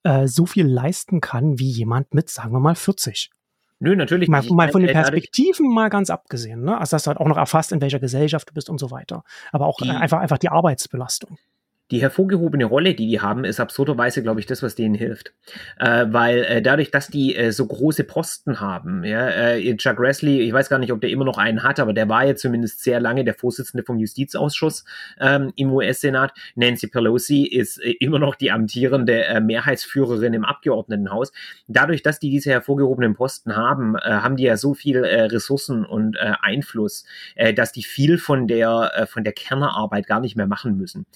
äh, 0.02 0.26
so 0.26 0.46
viel 0.46 0.66
leisten 0.66 1.20
kann 1.20 1.58
wie 1.58 1.70
jemand 1.70 2.14
mit, 2.14 2.28
sagen 2.30 2.52
wir 2.52 2.60
mal, 2.60 2.74
40. 2.74 3.30
Nö, 3.80 3.96
natürlich 3.96 4.28
mal. 4.28 4.42
Mal 4.42 4.70
von 4.70 4.82
den 4.82 4.92
Perspektiven 4.92 5.72
mal 5.72 5.90
ganz 5.90 6.08
abgesehen. 6.08 6.62
Ne? 6.62 6.78
Also, 6.78 6.94
dass 6.94 7.04
du 7.04 7.08
halt 7.08 7.18
auch 7.18 7.26
noch 7.26 7.36
erfasst, 7.36 7.72
in 7.72 7.80
welcher 7.80 7.98
Gesellschaft 7.98 8.48
du 8.48 8.54
bist 8.54 8.70
und 8.70 8.78
so 8.78 8.90
weiter. 8.90 9.24
Aber 9.52 9.66
auch 9.66 9.78
die, 9.78 9.90
einfach, 9.90 10.20
einfach 10.20 10.38
die 10.38 10.48
Arbeitsbelastung. 10.48 11.38
Die 11.90 12.00
hervorgehobene 12.00 12.64
Rolle, 12.64 12.94
die 12.94 13.06
die 13.06 13.20
haben, 13.20 13.44
ist 13.44 13.60
absurderweise, 13.60 14.22
glaube 14.22 14.40
ich, 14.40 14.46
das, 14.46 14.62
was 14.62 14.74
denen 14.74 14.94
hilft. 14.94 15.34
Äh, 15.78 16.06
weil 16.08 16.38
äh, 16.44 16.62
dadurch, 16.62 16.90
dass 16.90 17.08
die 17.08 17.36
äh, 17.36 17.52
so 17.52 17.66
große 17.66 18.04
Posten 18.04 18.58
haben, 18.58 19.04
ja, 19.04 19.28
äh, 19.28 19.76
Chuck 19.76 19.96
Grassley, 19.96 20.40
ich 20.40 20.52
weiß 20.52 20.70
gar 20.70 20.78
nicht, 20.78 20.92
ob 20.92 21.02
der 21.02 21.10
immer 21.10 21.26
noch 21.26 21.36
einen 21.36 21.62
hat, 21.62 21.78
aber 21.78 21.92
der 21.92 22.08
war 22.08 22.24
ja 22.24 22.36
zumindest 22.36 22.82
sehr 22.82 23.00
lange 23.00 23.24
der 23.24 23.34
Vorsitzende 23.34 23.84
vom 23.84 23.98
Justizausschuss 23.98 24.84
ähm, 25.20 25.52
im 25.56 25.72
US-Senat. 25.72 26.32
Nancy 26.54 26.86
Pelosi 26.86 27.44
ist 27.44 27.78
äh, 27.78 27.90
immer 28.00 28.18
noch 28.18 28.34
die 28.34 28.50
amtierende 28.50 29.24
äh, 29.24 29.40
Mehrheitsführerin 29.40 30.32
im 30.32 30.44
Abgeordnetenhaus. 30.44 31.32
Dadurch, 31.68 32.02
dass 32.02 32.18
die 32.18 32.30
diese 32.30 32.50
hervorgehobenen 32.50 33.14
Posten 33.14 33.56
haben, 33.56 33.96
äh, 33.96 34.08
haben 34.08 34.36
die 34.36 34.44
ja 34.44 34.56
so 34.56 34.72
viel 34.72 35.04
Ressourcen 35.04 35.84
und 35.84 36.16
Einfluss, 36.18 37.04
dass 37.56 37.72
die 37.72 37.82
viel 37.82 38.18
von 38.18 38.46
der 38.46 39.06
von 39.10 39.24
der 39.24 39.32
Kernerarbeit 39.32 40.06
gar 40.06 40.20
nicht 40.20 40.36
mehr 40.36 40.46
machen 40.46 40.76
müssen. 40.76 41.06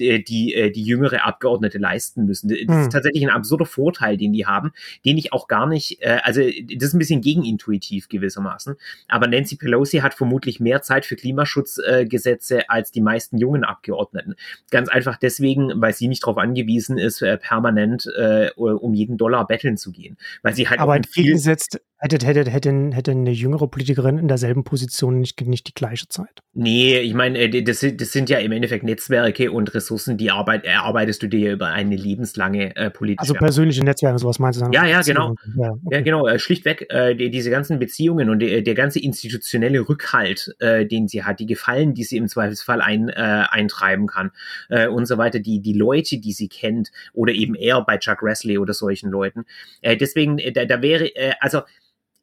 Äh, 0.00 0.16
äh, 0.16 0.22
die, 0.22 0.54
äh, 0.54 0.70
die 0.70 0.82
jüngere 0.82 1.24
Abgeordnete 1.24 1.78
leisten 1.78 2.24
müssen. 2.24 2.48
Das 2.48 2.58
hm. 2.58 2.82
ist 2.82 2.92
tatsächlich 2.92 3.22
ein 3.22 3.30
absurder 3.30 3.66
Vorteil, 3.66 4.16
den 4.16 4.32
die 4.32 4.46
haben, 4.46 4.72
den 5.04 5.18
ich 5.18 5.32
auch 5.32 5.48
gar 5.48 5.66
nicht, 5.66 6.02
äh, 6.02 6.18
also 6.22 6.40
das 6.40 6.88
ist 6.88 6.94
ein 6.94 6.98
bisschen 6.98 7.20
gegenintuitiv 7.20 8.08
gewissermaßen. 8.08 8.76
Aber 9.08 9.26
Nancy 9.26 9.56
Pelosi 9.56 9.98
hat 9.98 10.14
vermutlich 10.14 10.60
mehr 10.60 10.82
Zeit 10.82 11.04
für 11.04 11.16
Klimaschutzgesetze 11.16 12.68
als 12.68 12.90
die 12.90 13.00
meisten 13.00 13.38
jungen 13.38 13.64
Abgeordneten. 13.64 14.34
Ganz 14.70 14.88
einfach 14.88 15.16
deswegen, 15.16 15.80
weil 15.80 15.92
sie 15.92 16.08
nicht 16.08 16.22
darauf 16.22 16.38
angewiesen 16.38 16.98
ist, 16.98 17.24
permanent 17.40 18.08
um 18.56 18.94
jeden 18.94 19.16
Dollar 19.16 19.46
betteln 19.46 19.76
zu 19.76 19.92
gehen. 19.92 20.16
Weil 20.42 20.54
sie 20.54 20.68
halt 20.68 20.80
Aber 20.80 20.96
entgegengesetzt 20.96 21.80
hätte, 21.98 22.26
hätte, 22.26 22.50
hätte, 22.50 22.90
hätte 22.92 23.10
eine 23.10 23.30
jüngere 23.30 23.68
Politikerin 23.68 24.18
in 24.18 24.28
derselben 24.28 24.64
Position 24.64 25.20
nicht, 25.20 25.40
nicht 25.46 25.68
die 25.68 25.74
gleiche 25.74 26.08
Zeit. 26.08 26.42
Nee, 26.52 26.98
ich 26.98 27.14
meine, 27.14 27.48
das, 27.62 27.86
das 27.94 28.12
sind 28.12 28.28
ja 28.28 28.38
im 28.38 28.52
Endeffekt 28.52 28.84
Netzwerke 28.84 29.50
und 29.50 29.74
Ressourcen 29.74 30.16
die 30.16 30.30
Arbeit, 30.30 30.64
erarbeitest 30.64 31.22
du 31.22 31.28
dir 31.28 31.52
über 31.52 31.68
eine 31.68 31.96
lebenslange 31.96 32.76
äh, 32.76 32.90
politische. 32.90 33.20
Also 33.20 33.34
persönliche 33.34 33.82
Netzwerke, 33.84 34.18
sowas 34.18 34.38
meinst 34.38 34.60
du? 34.60 34.70
Ja, 34.72 34.84
ja, 34.84 35.00
genau. 35.00 35.34
Ja, 35.56 35.70
okay. 35.70 35.80
ja 35.90 36.00
genau. 36.02 36.26
Äh, 36.26 36.38
schlichtweg, 36.38 36.86
äh, 36.90 37.14
die, 37.14 37.30
diese 37.30 37.50
ganzen 37.50 37.78
Beziehungen 37.78 38.28
und 38.30 38.40
die, 38.40 38.62
der 38.62 38.74
ganze 38.74 39.00
institutionelle 39.00 39.88
Rückhalt, 39.88 40.54
äh, 40.58 40.86
den 40.86 41.08
sie 41.08 41.24
hat, 41.24 41.40
die 41.40 41.46
Gefallen, 41.46 41.94
die 41.94 42.04
sie 42.04 42.18
im 42.18 42.28
Zweifelsfall 42.28 42.80
ein, 42.80 43.08
äh, 43.08 43.44
eintreiben 43.48 44.06
kann 44.06 44.32
äh, 44.68 44.86
und 44.86 45.06
so 45.06 45.18
weiter, 45.18 45.38
die, 45.38 45.60
die 45.60 45.72
Leute, 45.72 46.18
die 46.18 46.32
sie 46.32 46.48
kennt 46.48 46.90
oder 47.12 47.32
eben 47.32 47.54
eher 47.54 47.80
bei 47.82 47.96
Chuck 47.96 48.18
Grassley 48.18 48.58
oder 48.58 48.74
solchen 48.74 49.10
Leuten. 49.10 49.44
Äh, 49.80 49.96
deswegen, 49.96 50.38
äh, 50.38 50.52
da, 50.52 50.64
da 50.64 50.82
wäre, 50.82 51.06
äh, 51.16 51.32
also 51.40 51.62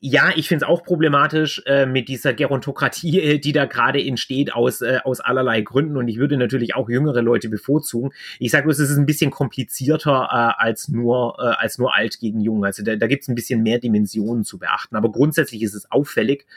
ja, 0.06 0.32
ich 0.36 0.50
finde 0.50 0.66
es 0.66 0.70
auch 0.70 0.84
problematisch 0.84 1.64
äh, 1.66 1.86
mit 1.86 2.10
dieser 2.10 2.34
Gerontokratie, 2.34 3.22
äh, 3.22 3.40
die 3.40 3.54
da 3.54 3.64
gerade 3.64 4.04
entsteht 4.04 4.54
aus, 4.54 4.82
äh, 4.82 5.00
aus 5.06 5.22
allerlei 5.22 5.62
Gründen. 5.62 5.96
Und 5.96 6.10
ich 6.10 6.18
würde 6.18 6.36
natürlich 6.36 6.76
auch 6.76 6.90
jüngere 6.90 7.22
Leute 7.22 7.48
bevorzugen. 7.48 8.12
Ich 8.38 8.52
sage 8.52 8.66
bloß, 8.66 8.80
es 8.80 8.90
ist 8.90 8.98
ein 8.98 9.06
bisschen 9.06 9.32
komplizierter 9.32 10.28
äh, 10.30 10.62
als, 10.62 10.90
nur, 10.90 11.38
äh, 11.40 11.56
als 11.56 11.78
nur 11.78 11.96
alt 11.96 12.20
gegen 12.20 12.42
jung. 12.42 12.66
Also 12.66 12.84
da, 12.84 12.98
da 12.98 13.08
gibt 13.08 13.22
es 13.22 13.30
ein 13.30 13.36
bisschen 13.36 13.64
mehr 13.64 13.80
Dimensionen 13.80 14.44
zu 14.44 14.58
beachten. 14.58 14.98
Aber 14.98 15.10
grundsätzlich 15.10 15.64
ist 15.64 15.74
es 15.74 15.90
auffällig 15.90 16.48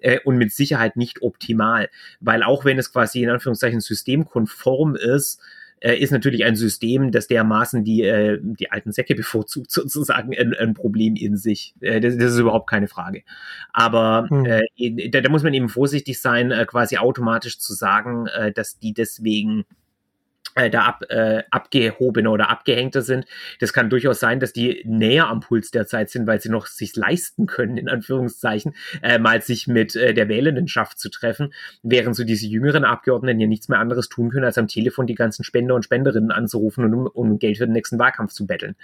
äh, 0.00 0.20
und 0.26 0.36
mit 0.36 0.52
Sicherheit 0.52 0.96
nicht 0.98 1.22
optimal. 1.22 1.88
Weil 2.20 2.42
auch 2.42 2.66
wenn 2.66 2.78
es 2.78 2.92
quasi 2.92 3.22
in 3.22 3.30
Anführungszeichen 3.30 3.80
systemkonform 3.80 4.94
ist, 4.94 5.40
äh, 5.80 5.96
ist 5.96 6.10
natürlich 6.10 6.44
ein 6.44 6.56
System, 6.56 7.10
das 7.10 7.26
dermaßen 7.26 7.84
die, 7.84 8.02
äh, 8.02 8.38
die 8.40 8.70
alten 8.70 8.92
Säcke 8.92 9.14
bevorzugt, 9.16 9.70
sozusagen 9.70 10.36
ein, 10.36 10.54
ein 10.54 10.74
Problem 10.74 11.16
in 11.16 11.36
sich. 11.36 11.74
Äh, 11.80 12.00
das, 12.00 12.16
das 12.16 12.32
ist 12.34 12.38
überhaupt 12.38 12.68
keine 12.68 12.88
Frage. 12.88 13.22
Aber 13.72 14.26
hm. 14.28 14.44
äh, 14.44 15.08
da, 15.10 15.20
da 15.20 15.30
muss 15.30 15.42
man 15.42 15.54
eben 15.54 15.68
vorsichtig 15.68 16.20
sein, 16.20 16.50
äh, 16.50 16.66
quasi 16.66 16.98
automatisch 16.98 17.58
zu 17.58 17.72
sagen, 17.74 18.26
äh, 18.26 18.52
dass 18.52 18.78
die 18.78 18.92
deswegen 18.92 19.64
da 20.54 20.82
ab, 20.82 21.04
äh, 21.08 21.42
abgehobener 21.50 22.32
oder 22.32 22.50
abgehängter 22.50 23.02
sind. 23.02 23.26
Das 23.60 23.72
kann 23.72 23.90
durchaus 23.90 24.20
sein, 24.20 24.40
dass 24.40 24.52
die 24.52 24.82
näher 24.84 25.28
am 25.28 25.40
Puls 25.40 25.70
der 25.70 25.86
Zeit 25.86 26.10
sind, 26.10 26.26
weil 26.26 26.40
sie 26.40 26.48
noch 26.48 26.66
sich 26.66 26.96
leisten 26.96 27.46
können, 27.46 27.76
in 27.76 27.88
Anführungszeichen, 27.88 28.74
äh, 29.02 29.18
mal 29.18 29.42
sich 29.42 29.66
mit 29.66 29.96
äh, 29.96 30.14
der 30.14 30.28
Wählendenschaft 30.28 30.98
zu 30.98 31.08
treffen, 31.08 31.52
während 31.82 32.16
so 32.16 32.24
diese 32.24 32.46
jüngeren 32.46 32.84
Abgeordneten 32.84 33.40
ja 33.40 33.46
nichts 33.46 33.68
mehr 33.68 33.78
anderes 33.78 34.08
tun 34.08 34.30
können, 34.30 34.44
als 34.44 34.58
am 34.58 34.68
Telefon 34.68 35.06
die 35.06 35.14
ganzen 35.14 35.44
Spender 35.44 35.74
und 35.74 35.84
Spenderinnen 35.84 36.30
anzurufen 36.30 36.84
und 36.84 36.94
um, 36.94 37.06
um 37.06 37.38
Geld 37.38 37.58
für 37.58 37.66
den 37.66 37.72
nächsten 37.72 37.98
Wahlkampf 37.98 38.32
zu 38.32 38.46
betteln. 38.46 38.76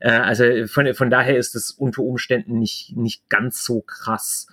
Äh, 0.00 0.10
also 0.10 0.44
von, 0.66 0.92
von 0.94 1.10
daher 1.10 1.36
ist 1.36 1.54
es 1.54 1.70
unter 1.70 2.02
Umständen 2.02 2.58
nicht, 2.58 2.96
nicht 2.96 3.28
ganz 3.28 3.64
so 3.64 3.80
krass. 3.82 4.46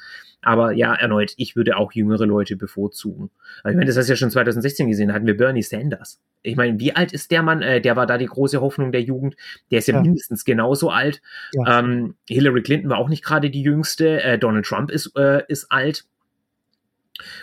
Aber 0.47 0.71
ja, 0.71 0.93
erneut, 0.93 1.33
ich 1.35 1.57
würde 1.57 1.75
auch 1.75 1.91
jüngere 1.91 2.25
Leute 2.25 2.55
bevorzugen. 2.55 3.31
Aber 3.63 3.71
ich 3.71 3.75
meine, 3.75 3.87
das 3.87 3.97
hast 3.97 4.07
du 4.07 4.13
ja 4.13 4.15
schon 4.15 4.31
2016 4.31 4.87
gesehen, 4.87 5.09
da 5.09 5.13
hatten 5.13 5.27
wir 5.27 5.35
Bernie 5.35 5.61
Sanders. 5.61 6.21
Ich 6.41 6.55
meine, 6.55 6.79
wie 6.79 6.95
alt 6.95 7.11
ist 7.11 7.31
der 7.31 7.43
Mann? 7.43 7.61
Äh, 7.61 7.81
der 7.81 7.97
war 7.97 8.07
da 8.07 8.17
die 8.17 8.27
große 8.27 8.61
Hoffnung 8.61 8.93
der 8.93 9.01
Jugend. 9.01 9.35
Der 9.71 9.79
ist 9.79 9.89
ja, 9.89 9.95
ja. 9.95 10.01
mindestens 10.01 10.45
genauso 10.45 10.89
alt. 10.89 11.21
Ja. 11.51 11.79
Ähm, 11.79 12.15
Hillary 12.29 12.61
Clinton 12.61 12.89
war 12.89 12.97
auch 12.97 13.09
nicht 13.09 13.25
gerade 13.25 13.49
die 13.49 13.61
jüngste. 13.61 14.23
Äh, 14.23 14.39
Donald 14.39 14.65
Trump 14.65 14.89
ist, 14.89 15.11
äh, 15.17 15.43
ist 15.49 15.69
alt. 15.69 16.05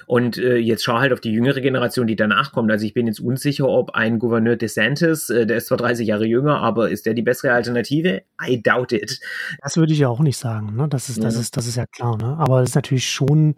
Und 0.07 0.39
äh, 0.39 0.57
jetzt 0.57 0.85
schau 0.85 0.99
halt 0.99 1.13
auf 1.13 1.21
die 1.21 1.33
jüngere 1.33 1.61
Generation, 1.61 2.07
die 2.07 2.17
danach 2.17 2.53
kommt. 2.53 2.71
Also 2.71 2.87
ich 2.87 2.95
bin 2.95 3.07
jetzt 3.07 3.21
unsicher, 3.21 3.69
ob 3.69 3.93
ein 3.95 4.19
Gouverneur 4.19 4.57
DeSantis, 4.57 5.31
äh, 5.31 5.47
der 5.47 5.59
ist 5.59 5.67
zwar 5.67 5.79
30 5.79 6.07
Jahre 6.07 6.27
jünger, 6.27 6.61
aber 6.61 6.91
ist 6.91 7.07
der 7.07 7.15
die 7.15 7.23
bessere 7.23 7.53
Alternative? 7.53 8.23
I 8.47 8.63
doubt 8.63 8.93
it. 8.93 9.21
Das 9.63 9.77
würde 9.77 9.93
ich 9.93 9.99
ja 9.99 10.09
auch 10.09 10.21
nicht 10.21 10.37
sagen. 10.37 10.77
Ne? 10.77 10.89
Das 10.89 11.09
ist, 11.09 11.23
das 11.23 11.35
ja. 11.35 11.41
ist, 11.41 11.57
das 11.57 11.67
ist 11.67 11.77
ja 11.77 11.87
klar. 11.87 12.17
Ne? 12.17 12.37
Aber 12.39 12.63
es 12.63 12.71
ist 12.71 12.75
natürlich 12.75 13.09
schon 13.09 13.55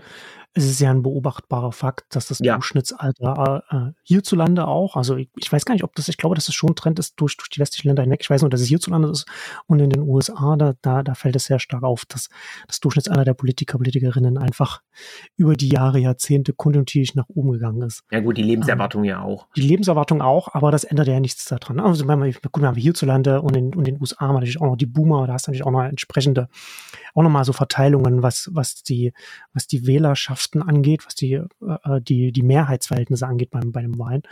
es 0.57 0.65
ist 0.65 0.81
ja 0.81 0.91
ein 0.91 1.03
beobachtbarer 1.03 1.71
Fakt, 1.71 2.07
dass 2.15 2.29
das 2.29 2.39
ja. 2.39 2.55
Durchschnittsalter 2.55 3.63
äh, 3.71 3.93
hierzulande 4.03 4.67
auch, 4.67 4.97
also 4.97 5.17
ich, 5.17 5.29
ich, 5.37 5.53
weiß 5.53 5.67
gar 5.67 5.75
nicht, 5.75 5.85
ob 5.85 5.95
das, 5.95 6.09
ich 6.09 6.17
glaube, 6.17 6.35
dass 6.35 6.47
das 6.47 6.55
schon 6.55 6.71
ein 6.71 6.75
Trend 6.75 6.99
ist 6.99 7.21
durch, 7.21 7.37
durch 7.37 7.51
die 7.51 7.61
westlichen 7.61 7.89
Länder 7.89 8.03
hinweg. 8.03 8.21
Ich 8.23 8.31
weiß 8.31 8.41
nur, 8.41 8.49
dass 8.49 8.63
es 8.63 8.69
hierzulande 8.69 9.11
ist 9.11 9.27
und 9.67 9.81
in 9.81 9.91
den 9.91 10.01
USA, 10.01 10.57
da, 10.57 10.73
da, 10.81 11.03
da 11.03 11.15
fällt 11.15 11.37
es 11.37 11.45
sehr 11.45 11.59
stark 11.59 11.83
auf, 11.83 12.07
dass 12.07 12.31
das 12.69 12.81
Durchschnittsalter 12.81 13.27
der 13.27 13.35
Politiker, 13.35 13.77
Politikerinnen 13.77 14.39
einfach 14.39 14.81
über 15.37 15.57
die 15.57 15.69
Jahre, 15.69 15.99
Jahrzehnte 15.99 16.53
kontinuierlich 16.53 17.15
nach 17.15 17.29
oben 17.29 17.53
gegangen 17.53 17.83
ist. 17.83 18.05
Ja 18.11 18.21
gut, 18.21 18.37
die 18.37 18.43
Lebenserwartung 18.43 19.05
ähm, 19.05 19.11
ja 19.11 19.23
auch. 19.23 19.49
Die 19.57 19.63
Lebenserwartung 19.63 20.23
auch, 20.23 20.55
aber 20.55 20.71
das 20.71 20.85
ändert 20.85 21.09
ja 21.09 21.19
nichts 21.19 21.45
daran. 21.47 21.81
Also 21.81 22.07
wenn 22.07 22.23
wir, 22.23 22.33
gucken, 22.35 22.63
wir 22.63 22.69
haben 22.69 22.77
hierzulande 22.77 23.43
und 23.43 23.57
in, 23.57 23.75
und 23.75 23.89
in 23.89 23.97
den 23.97 24.01
USA 24.01 24.29
wir 24.29 24.35
natürlich 24.35 24.61
auch 24.61 24.67
noch 24.67 24.77
die 24.77 24.87
Boomer, 24.87 25.27
da 25.27 25.33
hast 25.33 25.47
du 25.47 25.51
natürlich 25.51 25.67
auch 25.67 25.73
noch 25.73 25.83
entsprechende, 25.83 26.49
auch 27.15 27.23
nochmal 27.23 27.45
so 27.45 27.53
Verteilungen, 27.53 28.23
was, 28.23 28.51
was 28.53 28.83
die, 28.83 29.13
was 29.53 29.67
die 29.67 29.87
Wählerschaft 29.87 30.37
Mannschaften 30.37 30.63
angeht, 30.63 31.07
was 31.07 31.15
die, 31.15 31.35
äh, 31.35 32.01
die, 32.01 32.33
die 32.33 32.43
Mehrheitsverhältnisse 32.43 33.27
angeht 33.27 33.51
beim, 33.51 33.73
bei 33.73 33.83
dem 33.83 33.99
Wein. 33.99 34.23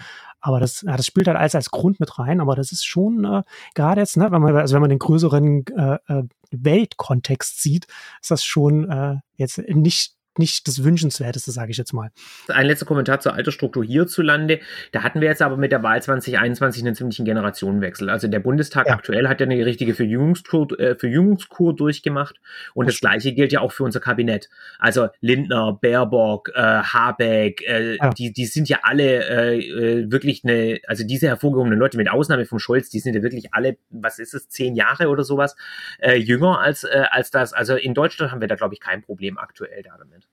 Aber 0.41 0.61
das, 0.61 0.83
ja, 0.83 0.97
das 0.97 1.07
spielt 1.07 1.27
halt 1.27 1.39
alles 1.39 1.55
als 1.55 1.71
Grund 1.71 2.01
mit 2.01 2.19
rein, 2.19 2.41
aber 2.41 2.55
das 2.55 2.73
ist 2.73 2.85
schon, 2.85 3.25
äh, 3.25 3.43
gerade 3.75 4.01
jetzt, 4.01 4.17
ne, 4.17 4.31
wenn 4.31 4.43
man, 4.43 4.57
also 4.57 4.75
wenn 4.75 4.83
man 4.83 4.91
den 4.91 4.99
größeren 4.99 5.67
äh, 5.77 5.99
äh 6.09 6.23
Weltkontext 6.57 7.63
sieht, 7.63 7.89
ist 8.21 8.31
das 8.31 8.45
schon 8.45 8.89
äh, 8.89 9.17
jetzt 9.37 9.59
nicht 9.59 10.15
nicht 10.39 10.67
das 10.69 10.85
Wünschenswerteste, 10.85 11.51
sage 11.51 11.71
ich 11.71 11.77
jetzt 11.77 11.93
mal. 11.93 12.11
Ein 12.49 12.67
letzter 12.67 12.87
Kommentar 12.87 13.21
zur 13.21 13.35
Altersstruktur 13.35 13.85
hierzulande. 13.85 14.61
Da 14.93 15.03
hatten 15.03 15.21
wir 15.21 15.29
jetzt 15.29 15.43
aber 15.43 15.57
mit 15.57 15.73
der 15.73 15.83
Wahl 15.83 16.03
2021 16.03 16.85
einen 16.85 16.95
ziemlichen 16.95 17.25
Generationenwechsel. 17.25 18.11
Also 18.11 18.29
der 18.29 18.41
Bundestag 18.41 18.87
ja. 18.87 18.95
aktuell 18.95 19.29
hat 19.29 19.41
ja 19.41 19.47
eine 19.47 19.65
richtige 19.65 19.95
Verjüngungskur, 19.95 20.79
äh, 20.79 20.97
Verjüngungskur 20.97 21.75
durchgemacht. 21.75 22.41
Und 22.75 22.87
das, 22.87 22.95
das 22.95 23.01
Gleiche 23.01 23.33
gilt 23.33 23.53
ja 23.53 23.61
auch 23.61 23.73
für 23.73 23.85
unser 23.85 24.01
Kabinett. 24.01 24.49
Also 24.79 25.09
Lindner, 25.21 25.79
Baerbock, 25.81 26.51
äh, 26.55 26.61
Habeck, 26.61 27.63
äh, 27.67 27.97
ja. 27.97 28.11
die, 28.11 28.33
die 28.33 28.47
sind 28.47 28.69
ja 28.69 28.79
alle 28.83 29.25
äh, 29.29 29.59
äh, 29.59 30.11
wirklich 30.11 30.45
eine, 30.45 30.81
also 30.87 31.05
diese 31.05 31.29
hervorgehobenen 31.29 31.79
Leute, 31.79 31.97
mit 31.97 32.11
Ausnahme 32.11 32.45
von 32.45 32.59
Scholz, 32.59 32.91
die 32.91 33.01
sind 33.01 33.15
ja 33.15 33.23
wirklich 33.23 33.55
alle, 33.55 33.77
was 33.91 34.19
ist 34.19 34.35
es, 34.35 34.49
zehn 34.49 34.75
Jahre 34.75 35.09
oder 35.09 35.25
sowas, 35.25 35.57
äh, 35.99 36.17
jünger 36.17 36.61
als, 36.61 36.85
äh, 36.85 37.05
als 37.11 37.31
das. 37.31 37.53
Also 37.53 37.77
in 37.77 37.95
Deutschland 37.95 38.33
haben 38.33 38.41
wir 38.41 38.49
da, 38.49 38.57
glaube 38.57 38.75
ich, 38.75 38.81
kein 38.81 39.03
Problem 39.03 39.39
aktuell 39.39 39.83
damit. 39.83 40.24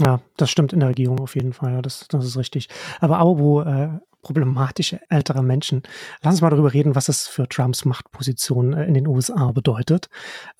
Ja, 0.00 0.20
das 0.36 0.50
stimmt 0.50 0.72
in 0.72 0.80
der 0.80 0.88
Regierung 0.90 1.20
auf 1.20 1.34
jeden 1.34 1.52
Fall. 1.52 1.72
Ja, 1.72 1.82
das, 1.82 2.08
das 2.08 2.24
ist 2.24 2.36
richtig. 2.36 2.68
Aber 3.00 3.18
Abo, 3.18 3.62
äh, 3.62 3.90
problematische 4.22 5.00
ältere 5.08 5.42
Menschen. 5.42 5.82
Lass 6.22 6.34
uns 6.34 6.40
mal 6.40 6.50
darüber 6.50 6.72
reden, 6.72 6.94
was 6.94 7.08
es 7.08 7.26
für 7.26 7.48
Trumps 7.48 7.84
Machtposition 7.84 8.72
äh, 8.72 8.84
in 8.84 8.94
den 8.94 9.06
USA 9.06 9.50
bedeutet. 9.50 10.08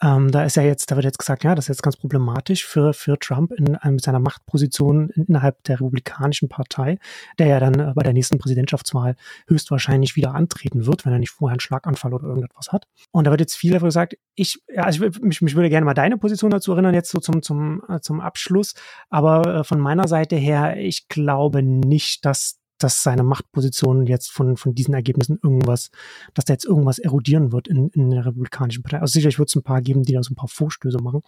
Ähm, 0.03 0.31
da 0.31 0.45
ist 0.45 0.57
ja 0.57 0.65
jetzt, 0.65 0.91
da 0.91 0.97
wird 0.97 1.05
jetzt 1.05 1.19
gesagt, 1.19 1.45
ja, 1.45 1.55
das 1.55 1.67
ist 1.67 1.69
jetzt 1.69 1.83
ganz 1.83 1.97
problematisch 1.97 2.67
für, 2.67 2.93
für 2.93 3.19
Trump 3.19 3.53
in, 3.53 3.79
in 3.83 3.99
seiner 3.99 4.19
Machtposition 4.19 5.11
innerhalb 5.11 5.63
der 5.65 5.77
Republikanischen 5.77 6.49
Partei, 6.49 6.99
der 7.39 7.47
ja 7.47 7.61
dann 7.61 7.79
äh, 7.79 7.93
bei 7.95 8.03
der 8.03 8.13
nächsten 8.13 8.39
Präsidentschaftswahl 8.39 9.15
höchstwahrscheinlich 9.47 10.17
wieder 10.17 10.35
antreten 10.35 10.87
wird, 10.87 11.07
wenn 11.07 11.13
er 11.13 11.21
nicht 11.21 11.31
vorher 11.31 11.55
einen 11.55 11.61
Schlaganfall 11.61 12.13
oder 12.13 12.27
irgendetwas 12.27 12.73
hat. 12.73 12.87
Und 13.13 13.27
da 13.27 13.31
wird 13.31 13.41
jetzt 13.41 13.55
viel 13.55 13.73
dafür 13.73 13.89
gesagt, 13.89 14.17
ich, 14.35 14.61
ja, 14.69 14.83
also 14.83 15.05
ich, 15.05 15.21
mich, 15.21 15.41
mich 15.41 15.55
würde 15.55 15.71
gerne 15.71 15.87
mal 15.87 15.95
deine 15.95 16.19
Position 16.19 16.51
dazu 16.51 16.73
erinnern, 16.73 16.95
jetzt 16.95 17.11
so 17.11 17.21
zum, 17.21 17.43
zum, 17.43 17.83
äh, 17.89 18.01
zum 18.01 18.21
Abschluss. 18.21 18.75
Aber 19.09 19.65
von 19.65 19.79
meiner 19.79 20.09
Seite 20.09 20.37
her, 20.37 20.77
ich 20.77 21.09
glaube 21.09 21.63
nicht, 21.63 22.25
dass 22.25 22.62
dass 22.83 23.03
seine 23.03 23.23
Machtposition 23.23 24.07
jetzt 24.07 24.31
von, 24.31 24.57
von 24.57 24.75
diesen 24.75 24.95
Ergebnissen 24.95 25.39
irgendwas, 25.43 25.91
dass 26.35 26.45
da 26.45 26.55
jetzt 26.55 26.65
irgendwas 26.65 26.99
erodieren 26.99 27.53
wird 27.53 27.69
in, 27.69 27.89
in 27.91 28.11
der 28.11 28.27
Republikanischen 28.27 28.83
Partei. 28.83 29.01
Also 29.01 29.13
sicherlich 29.13 29.39
wird 29.39 29.49
es 29.49 29.57
ein 29.57 29.63
paar 29.63 29.83
geben, 29.83 30.03
die 30.03 30.13
da 30.13 30.23
so 30.23 30.33
ein 30.33 30.37
paar 30.37 30.49
Vorstöße 30.49 30.99
machen. 30.99 31.23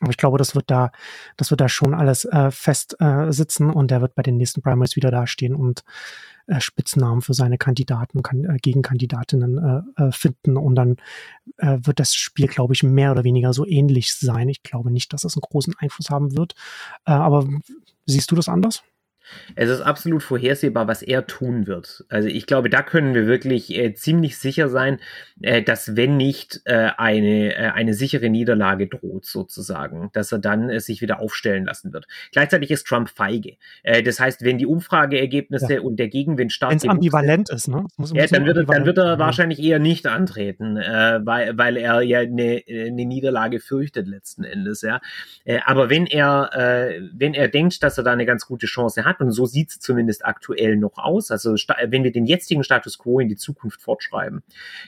Aber 0.00 0.10
ich 0.10 0.18
glaube, 0.18 0.36
das 0.36 0.54
wird 0.54 0.70
da, 0.70 0.90
das 1.38 1.50
wird 1.50 1.60
da 1.60 1.70
schon 1.70 1.94
alles 1.94 2.26
äh, 2.26 2.50
fest 2.50 2.96
äh, 3.00 3.32
sitzen 3.32 3.70
und 3.70 3.90
er 3.90 4.02
wird 4.02 4.14
bei 4.14 4.22
den 4.22 4.36
nächsten 4.36 4.60
Primaries 4.60 4.94
wieder 4.94 5.10
dastehen 5.10 5.54
und 5.54 5.84
äh, 6.48 6.60
Spitznamen 6.60 7.22
für 7.22 7.32
seine 7.32 7.56
Kandidaten, 7.56 8.22
kann, 8.22 8.44
äh, 8.44 8.58
Gegenkandidatinnen 8.60 9.58
äh, 9.96 10.02
äh, 10.02 10.12
finden 10.12 10.58
und 10.58 10.74
dann 10.74 10.96
äh, 11.56 11.78
wird 11.82 11.98
das 11.98 12.14
Spiel, 12.14 12.46
glaube 12.46 12.74
ich, 12.74 12.82
mehr 12.82 13.12
oder 13.12 13.24
weniger 13.24 13.54
so 13.54 13.66
ähnlich 13.66 14.14
sein. 14.14 14.50
Ich 14.50 14.62
glaube 14.62 14.90
nicht, 14.90 15.14
dass 15.14 15.22
das 15.22 15.34
einen 15.34 15.42
großen 15.42 15.74
Einfluss 15.78 16.10
haben 16.10 16.36
wird. 16.36 16.54
Äh, 17.06 17.12
aber 17.12 17.48
siehst 18.04 18.30
du 18.30 18.34
das 18.34 18.50
anders? 18.50 18.82
Es 19.54 19.70
ist 19.70 19.80
absolut 19.80 20.22
vorhersehbar, 20.22 20.88
was 20.88 21.02
er 21.02 21.26
tun 21.26 21.66
wird. 21.66 22.04
Also 22.08 22.28
ich 22.28 22.46
glaube, 22.46 22.70
da 22.70 22.82
können 22.82 23.14
wir 23.14 23.26
wirklich 23.26 23.76
äh, 23.76 23.94
ziemlich 23.94 24.38
sicher 24.38 24.68
sein, 24.68 24.98
äh, 25.40 25.62
dass 25.62 25.96
wenn 25.96 26.16
nicht 26.16 26.60
äh, 26.64 26.90
eine, 26.96 27.54
äh, 27.54 27.70
eine 27.70 27.94
sichere 27.94 28.28
Niederlage 28.28 28.86
droht, 28.86 29.26
sozusagen, 29.26 30.10
dass 30.12 30.32
er 30.32 30.38
dann 30.38 30.70
äh, 30.70 30.80
sich 30.80 31.02
wieder 31.02 31.20
aufstellen 31.20 31.66
lassen 31.66 31.92
wird. 31.92 32.06
Gleichzeitig 32.32 32.70
ist 32.70 32.86
Trump 32.86 33.08
feige. 33.08 33.56
Äh, 33.82 34.02
das 34.02 34.20
heißt, 34.20 34.42
wenn 34.42 34.58
die 34.58 34.66
Umfrageergebnisse 34.66 35.74
ja. 35.74 35.80
und 35.80 35.96
der 35.96 36.08
Gegenwind 36.08 36.52
stark 36.52 36.70
Wenn 36.70 36.78
es 36.78 36.88
ambivalent 36.88 37.50
ist, 37.50 37.68
ne? 37.68 37.86
Muss, 37.96 38.12
ja, 38.14 38.26
dann, 38.26 38.46
wird, 38.46 38.68
dann 38.68 38.86
wird 38.86 38.98
er 38.98 39.12
ja. 39.12 39.18
wahrscheinlich 39.18 39.58
eher 39.60 39.78
nicht 39.78 40.06
antreten, 40.06 40.76
weil, 40.76 41.56
weil 41.56 41.76
er 41.76 42.02
ja 42.02 42.20
eine, 42.20 42.62
eine 42.68 43.04
Niederlage 43.04 43.60
fürchtet 43.60 44.06
letzten 44.06 44.44
Endes, 44.44 44.82
ja. 44.82 45.00
Aber 45.64 45.90
wenn 45.90 46.06
er, 46.06 46.50
wenn 47.14 47.34
er 47.34 47.48
denkt, 47.48 47.82
dass 47.82 47.98
er 47.98 48.04
da 48.04 48.12
eine 48.12 48.26
ganz 48.26 48.46
gute 48.46 48.66
Chance 48.66 49.04
hat, 49.04 49.15
und 49.20 49.30
so 49.30 49.46
sieht 49.46 49.70
es 49.70 49.80
zumindest 49.80 50.24
aktuell 50.24 50.76
noch 50.76 50.98
aus, 50.98 51.30
also 51.30 51.54
wenn 51.88 52.04
wir 52.04 52.12
den 52.12 52.26
jetzigen 52.26 52.64
Status 52.64 52.98
quo 52.98 53.20
in 53.20 53.28
die 53.28 53.36
Zukunft 53.36 53.82
fortschreiben, 53.82 54.42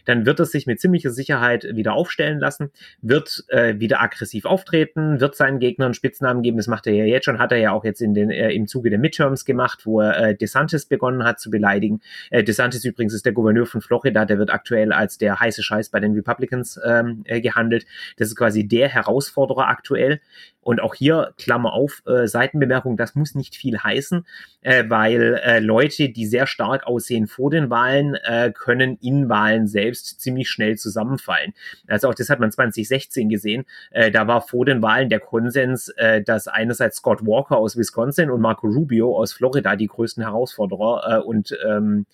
dann 0.05 0.27
wird 0.27 0.41
es 0.41 0.51
sich 0.51 0.67
mit 0.67 0.81
ziemlicher 0.81 1.11
Sicherheit 1.11 1.65
wieder 1.75 1.95
aufstellen 1.95 2.39
lassen, 2.39 2.71
wird 3.03 3.45
äh, 3.49 3.79
wieder 3.79 4.01
aggressiv 4.01 4.45
auftreten, 4.45 5.21
wird 5.21 5.37
seinen 5.37 5.59
Gegnern 5.59 5.95
Spitznamen 5.95 6.43
geben, 6.43 6.57
das 6.57 6.67
macht 6.67 6.87
er 6.87 6.95
ja 6.95 7.05
jetzt 7.05 7.25
schon, 7.25 7.39
hat 7.39 7.53
er 7.53 7.59
ja 7.59 7.73
auch 7.73 7.85
jetzt 7.85 8.01
in 8.01 8.15
den, 8.15 8.31
äh, 8.31 8.51
im 8.53 8.67
Zuge 8.67 8.91
der 8.91 8.99
Midterms 8.99 9.45
gemacht, 9.45 9.87
wo 9.87 10.01
er 10.01 10.19
äh, 10.19 10.35
DeSantis 10.37 10.87
begonnen 10.87 11.25
hat 11.25 11.41
zu 11.41 11.51
beleidigen. 11.51 12.01
Äh, 12.31 12.45
DeSantis 12.45 12.85
übrigens 12.85 13.15
ist 13.15 13.27
der 13.27 13.33
Gouverneur 13.33 13.67
von 13.67 13.81
Florida, 13.81 14.25
der 14.25 14.39
wird 14.39 14.51
aktuell 14.51 14.93
als 14.93 15.19
der 15.19 15.41
heiße 15.41 15.63
Scheiß 15.63 15.91
bei 15.91 16.01
den 16.01 16.15
Republicans 16.15 16.81
ähm, 16.85 17.23
äh, 17.25 17.41
gehandelt. 17.41 17.87
Das 18.17 18.29
ist 18.29 18.37
quasi 18.37 18.67
der 18.67 18.89
Herausforderer 18.89 19.69
aktuell. 19.69 20.21
Und 20.69 20.83
auch 20.83 20.95
hier, 20.95 21.33
Klammer 21.39 21.73
auf, 21.73 22.03
äh, 22.07 22.27
Seitenbemerkung, 22.27 22.99
das 22.99 23.15
muss 23.15 23.35
nicht 23.35 23.57
viel 23.57 23.79
heißen, 23.79 24.27
äh, 24.61 24.85
weil 24.89 25.41
äh, 25.43 25.61
Leute, 25.61 26.11
die 26.11 26.27
sehr 26.27 26.47
stark 26.47 26.87
aussehen 26.87 27.27
vor 27.27 27.51
den 27.51 27.71
Wahlen, 27.71 28.17
äh, 28.17 28.53
können 28.55 28.99
in 29.01 29.31
Wahlen 29.31 29.67
selbst 29.67 30.21
ziemlich 30.21 30.51
schnell 30.51 30.77
zusammenfallen. 30.77 31.55
Also 31.87 32.11
auch 32.11 32.15
das 32.15 32.29
hat 32.29 32.39
man 32.39 32.53
2016 32.53 33.31
gesehen. 33.31 33.65
Äh, 33.93 34.11
da 34.11 34.27
war 34.27 34.43
vor 34.43 34.67
den 34.67 34.83
Wahlen 34.83 35.09
der 35.09 35.21
Konsens, 35.21 35.89
äh, 35.97 36.21
dass 36.21 36.49
einerseits 36.49 36.99
Scott 36.99 37.25
Walker 37.25 37.57
aus 37.57 37.79
Wisconsin 37.79 38.29
und 38.29 38.43
Marco 38.43 38.67
Rubio 38.67 39.17
aus 39.17 39.33
Florida 39.33 39.75
die 39.75 39.87
größten 39.87 40.23
Herausforderer 40.23 41.17
äh, 41.17 41.27
und 41.27 41.57
ähm, 41.67 42.05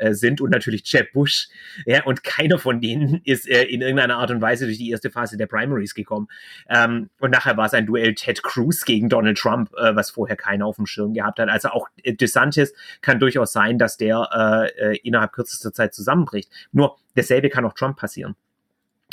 äh, 0.00 0.14
sind 0.14 0.40
und 0.40 0.50
natürlich 0.50 0.90
Jeb 0.90 1.12
Bush. 1.12 1.48
Ja, 1.86 2.04
und 2.04 2.24
keiner 2.24 2.58
von 2.58 2.80
denen 2.80 3.20
ist 3.24 3.48
äh, 3.48 3.64
in 3.64 3.80
irgendeiner 3.82 4.16
Art 4.16 4.30
und 4.30 4.40
Weise 4.40 4.66
durch 4.66 4.78
die 4.78 4.90
erste 4.90 5.10
Phase 5.10 5.36
der 5.36 5.46
Primaries 5.46 5.94
gekommen. 5.94 6.28
Ähm, 6.68 7.10
und 7.20 7.30
nachher 7.30 7.56
war 7.56 7.66
es 7.66 7.74
ein 7.74 7.86
Duell 7.86 8.14
Ted 8.14 8.42
Cruz 8.42 8.84
gegen 8.84 9.08
Donald 9.08 9.38
Trump, 9.38 9.70
äh, 9.76 9.94
was 9.94 10.10
vorher 10.10 10.36
keiner 10.36 10.66
auf 10.66 10.76
dem 10.76 10.86
Schirm 10.86 11.14
gehabt 11.14 11.38
hat. 11.38 11.48
Also 11.48 11.68
auch 11.68 11.88
äh, 12.02 12.14
DeSantis 12.14 12.72
kann 13.00 13.20
durchaus 13.20 13.52
sein, 13.52 13.78
dass 13.78 13.96
der 13.96 14.70
äh, 14.78 14.96
innerhalb 14.98 15.32
kürzester 15.32 15.72
Zeit 15.72 15.94
zusammenbricht. 15.94 16.50
Nur 16.72 16.96
dasselbe 17.14 17.50
kann 17.50 17.64
auch 17.64 17.74
Trump 17.74 17.96
passieren. 17.96 18.36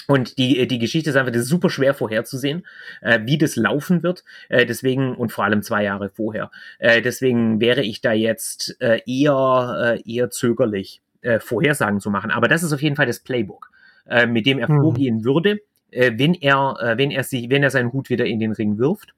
Und 0.08 0.38
die, 0.38 0.68
die 0.68 0.80
Geschichte 0.80 1.10
ist 1.10 1.16
einfach 1.18 1.34
das 1.34 1.44
ist 1.44 1.50
super 1.50 1.70
schwer 1.70 1.94
vorherzusehen, 1.94 2.66
äh, 3.02 3.20
wie 3.26 3.38
das 3.38 3.56
laufen 3.56 4.04
wird. 4.04 4.24
Äh, 4.48 4.66
deswegen, 4.66 5.16
und 5.16 5.32
vor 5.32 5.44
allem 5.44 5.62
zwei 5.62 5.84
Jahre 5.84 6.10
vorher. 6.10 6.50
Äh, 6.80 7.02
deswegen 7.02 7.60
wäre 7.60 7.82
ich 7.82 8.02
da 8.02 8.14
jetzt 8.14 8.78
äh, 8.80 9.02
eher, 9.06 9.98
äh, 9.98 10.12
eher 10.12 10.30
zögerlich, 10.30 11.02
äh, 11.22 11.40
Vorhersagen 11.40 12.00
zu 12.00 12.10
machen. 12.10 12.32
Aber 12.32 12.48
das 12.48 12.64
ist 12.64 12.72
auf 12.72 12.82
jeden 12.82 12.96
Fall 12.96 13.06
das 13.06 13.20
Playbook, 13.20 13.70
äh, 14.08 14.26
mit 14.26 14.46
dem 14.46 14.60
er 14.60 14.72
mhm. 14.72 14.82
vorgehen 14.82 15.24
würde, 15.26 15.60
äh, 15.92 16.14
wenn 16.16 16.34
er, 16.34 16.78
äh, 16.82 16.98
wenn 16.98 17.12
er 17.12 17.24
sich, 17.24 17.50
wenn 17.50 17.64
er 17.64 17.70
seinen 17.70 17.92
Hut 17.92 18.10
wieder 18.10 18.26
in 18.26 18.40
den 18.40 18.54
Ring 18.54 18.78
wirft 18.78 19.14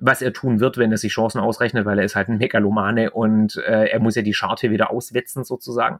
was 0.00 0.22
er 0.22 0.32
tun 0.32 0.60
wird, 0.60 0.78
wenn 0.78 0.92
er 0.92 0.96
sich 0.96 1.12
Chancen 1.12 1.40
ausrechnet, 1.40 1.84
weil 1.84 1.98
er 1.98 2.04
ist 2.04 2.14
halt 2.14 2.28
ein 2.28 2.38
Megalomane 2.38 3.10
und 3.10 3.56
äh, 3.56 3.88
er 3.88 3.98
muss 3.98 4.14
ja 4.14 4.22
die 4.22 4.32
Scharte 4.32 4.70
wieder 4.70 4.90
auswetzen 4.92 5.42
sozusagen. 5.42 5.98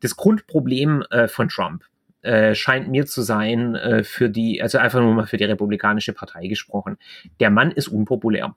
Das 0.00 0.16
Grundproblem 0.16 1.02
äh, 1.10 1.28
von 1.28 1.48
Trump 1.48 1.84
äh, 2.22 2.54
scheint 2.54 2.88
mir 2.88 3.06
zu 3.06 3.22
sein 3.22 3.74
äh, 3.74 4.04
für 4.04 4.30
die, 4.30 4.62
also 4.62 4.78
einfach 4.78 5.00
nur 5.00 5.14
mal 5.14 5.26
für 5.26 5.36
die 5.36 5.44
Republikanische 5.44 6.12
Partei 6.12 6.46
gesprochen. 6.46 6.96
Der 7.40 7.50
Mann 7.50 7.70
ist 7.70 7.88
unpopulär. 7.88 8.54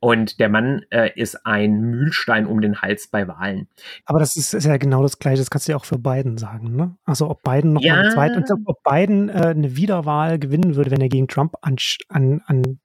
Und 0.00 0.38
der 0.38 0.50
Mann 0.50 0.84
äh, 0.90 1.10
ist 1.14 1.46
ein 1.46 1.80
Mühlstein 1.80 2.44
um 2.44 2.60
den 2.60 2.82
Hals 2.82 3.08
bei 3.08 3.26
Wahlen. 3.26 3.68
Aber 4.04 4.18
das 4.18 4.36
ist, 4.36 4.52
ist 4.52 4.66
ja 4.66 4.76
genau 4.76 5.02
das 5.02 5.18
Gleiche, 5.18 5.38
das 5.38 5.48
kannst 5.48 5.66
du 5.66 5.72
ja 5.72 5.78
auch 5.78 5.86
für 5.86 5.98
Biden 5.98 6.36
sagen, 6.36 6.76
ne? 6.76 6.94
Also 7.06 7.30
ob 7.30 7.42
Biden 7.42 7.72
noch 7.72 7.80
ja. 7.80 7.94
mal 7.94 8.00
eine 8.02 8.10
zweite, 8.12 8.54
ob 8.66 8.82
Biden 8.82 9.30
äh, 9.30 9.32
eine 9.32 9.76
Wiederwahl 9.76 10.38
gewinnen 10.38 10.76
würde, 10.76 10.90
wenn 10.90 11.00
er 11.00 11.08
gegen 11.08 11.26
Trump 11.26 11.54
an, 11.62 11.76
an, 12.10 12.42
an 12.44 12.80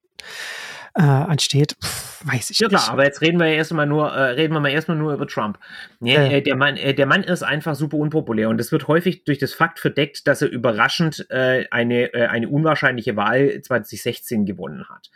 äh, 0.95 1.01
ansteht, 1.01 1.75
pff, 1.83 2.25
weiß 2.25 2.49
ich 2.49 2.59
ja, 2.59 2.67
nicht. 2.67 2.73
Ja 2.73 2.79
klar, 2.79 2.93
aber 2.93 3.05
jetzt 3.05 3.21
reden 3.21 3.39
wir 3.39 3.47
ja 3.47 3.53
erstmal 3.53 3.85
nur, 3.85 4.11
äh, 4.11 4.31
reden 4.31 4.53
wir 4.53 4.59
mal 4.59 4.69
erstmal 4.69 4.97
nur 4.97 5.13
über 5.13 5.27
Trump. 5.27 5.57
Ja, 6.01 6.23
äh. 6.23 6.41
der, 6.41 6.55
Mann, 6.55 6.77
äh, 6.77 6.93
der 6.93 7.05
Mann 7.05 7.23
ist 7.23 7.43
einfach 7.43 7.75
super 7.75 7.97
unpopulär 7.97 8.49
und 8.49 8.57
das 8.57 8.71
wird 8.71 8.87
häufig 8.87 9.23
durch 9.23 9.37
das 9.37 9.53
Fakt 9.53 9.79
verdeckt, 9.79 10.27
dass 10.27 10.41
er 10.41 10.49
überraschend 10.49 11.27
äh, 11.29 11.65
eine, 11.71 12.13
äh, 12.13 12.27
eine 12.27 12.49
unwahrscheinliche 12.49 13.15
Wahl 13.15 13.61
2016 13.61 14.45
gewonnen 14.45 14.85
hat. 14.89 15.09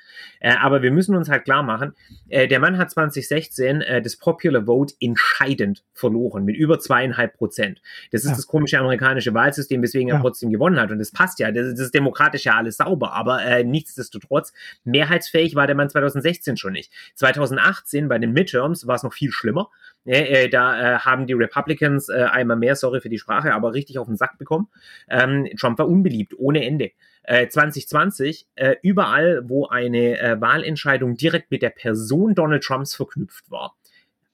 Aber 0.60 0.82
wir 0.82 0.92
müssen 0.92 1.16
uns 1.16 1.30
halt 1.30 1.46
klar 1.46 1.64
machen, 1.64 1.94
der 2.30 2.60
Mann 2.60 2.78
hat 2.78 2.92
2016 2.92 3.82
äh, 3.82 4.02
das 4.02 4.18
Popular 4.18 4.66
Vote 4.66 4.94
entscheidend 5.00 5.84
verloren, 5.94 6.44
mit 6.44 6.58
über 6.58 6.80
zweieinhalb 6.80 7.36
Prozent. 7.36 7.82
Das 8.12 8.24
ist 8.24 8.32
ja. 8.32 8.36
das 8.36 8.48
komische 8.48 8.78
amerikanische 8.78 9.34
Wahlsystem, 9.34 9.82
weswegen 9.82 10.10
ja. 10.10 10.16
er 10.16 10.22
trotzdem 10.22 10.52
gewonnen 10.52 10.80
hat. 10.80 10.92
Und 10.92 11.00
das 11.00 11.12
passt 11.12 11.40
ja, 11.40 11.52
das, 11.52 11.72
das 11.72 11.80
ist 11.80 11.96
demokratisch 11.96 12.44
ja 12.44 12.56
alles 12.56 12.78
sauber, 12.78 13.14
aber 13.14 13.64
nichtsdestotrotz, 13.64 14.54
mehrheitsfähig 14.84 15.56
war 15.56 15.63
der 15.68 15.76
Mann 15.76 15.90
2016 15.90 16.58
schon 16.58 16.74
nicht. 16.74 16.92
2018 17.16 18.08
bei 18.08 18.20
den 18.20 18.34
Midterms 18.34 18.88
war 18.88 18.96
es 18.96 19.04
noch 19.04 19.14
viel 19.14 19.32
schlimmer. 19.32 19.70
Äh, 20.06 20.50
da 20.50 20.96
äh, 20.96 21.00
haben 21.00 21.28
die 21.28 21.34
Republicans 21.34 22.10
äh, 22.10 22.24
einmal 22.24 22.58
mehr, 22.58 22.76
sorry 22.76 23.02
für 23.02 23.10
die 23.10 23.20
Sprache, 23.20 23.54
aber 23.54 23.74
richtig 23.74 24.00
auf 24.00 24.08
den 24.08 24.18
Sack 24.18 24.38
bekommen. 24.38 24.68
Ähm, 25.10 25.48
Trump 25.58 25.80
war 25.80 25.88
unbeliebt, 25.88 26.34
ohne 26.38 26.66
Ende. 26.66 26.92
2020, 27.26 28.48
äh, 28.56 28.72
äh, 28.72 28.76
überall, 28.82 29.48
wo 29.48 29.68
eine 29.68 30.20
äh, 30.20 30.42
Wahlentscheidung 30.42 31.16
direkt 31.16 31.52
mit 31.52 31.62
der 31.62 31.70
Person 31.70 32.36
Donald 32.36 32.64
Trumps 32.64 32.96
verknüpft 32.96 33.50
war, 33.50 33.76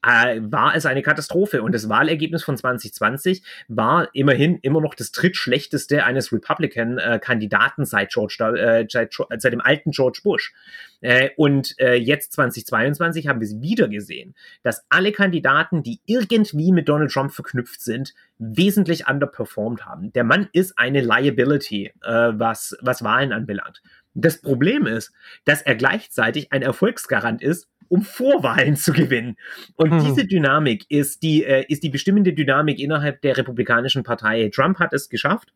äh, 0.01 0.39
war 0.41 0.75
es 0.75 0.85
eine 0.85 1.01
Katastrophe. 1.01 1.61
Und 1.61 1.73
das 1.73 1.89
Wahlergebnis 1.89 2.43
von 2.43 2.57
2020 2.57 3.43
war 3.67 4.09
immerhin 4.13 4.59
immer 4.61 4.81
noch 4.81 4.95
das 4.95 5.11
drittschlechteste 5.11 6.05
eines 6.05 6.31
Republican-Kandidaten 6.31 7.85
seit, 7.85 8.11
George, 8.11 8.37
äh, 8.57 8.85
seit, 8.89 9.13
seit, 9.13 9.53
dem 9.53 9.61
alten 9.61 9.91
George 9.91 10.21
Bush. 10.23 10.53
Äh, 11.01 11.29
und 11.37 11.75
äh, 11.79 11.95
jetzt 11.95 12.33
2022 12.33 13.27
haben 13.27 13.39
wir 13.39 13.47
es 13.47 13.61
wieder 13.61 13.87
gesehen, 13.87 14.35
dass 14.63 14.85
alle 14.89 15.11
Kandidaten, 15.11 15.83
die 15.83 16.01
irgendwie 16.05 16.71
mit 16.71 16.89
Donald 16.89 17.11
Trump 17.11 17.31
verknüpft 17.31 17.81
sind, 17.81 18.13
wesentlich 18.37 19.07
underperformed 19.07 19.85
haben. 19.85 20.11
Der 20.13 20.23
Mann 20.23 20.49
ist 20.51 20.77
eine 20.77 21.01
Liability, 21.01 21.93
äh, 22.03 22.31
was, 22.33 22.77
was 22.81 23.03
Wahlen 23.03 23.31
anbelangt. 23.31 23.81
Das 24.13 24.41
Problem 24.41 24.85
ist, 24.85 25.13
dass 25.45 25.61
er 25.61 25.75
gleichzeitig 25.75 26.51
ein 26.51 26.61
Erfolgsgarant 26.61 27.41
ist 27.41 27.69
um 27.89 28.01
Vorwahlen 28.01 28.75
zu 28.75 28.93
gewinnen. 28.93 29.35
Und 29.75 29.91
mhm. 29.91 29.99
diese 30.05 30.25
Dynamik 30.25 30.85
ist 30.89 31.23
die, 31.23 31.43
äh, 31.43 31.65
ist 31.67 31.83
die 31.83 31.89
bestimmende 31.89 32.33
Dynamik 32.33 32.79
innerhalb 32.79 33.21
der 33.21 33.37
Republikanischen 33.37 34.03
Partei. 34.03 34.49
Trump 34.53 34.79
hat 34.79 34.93
es 34.93 35.09
geschafft, 35.09 35.51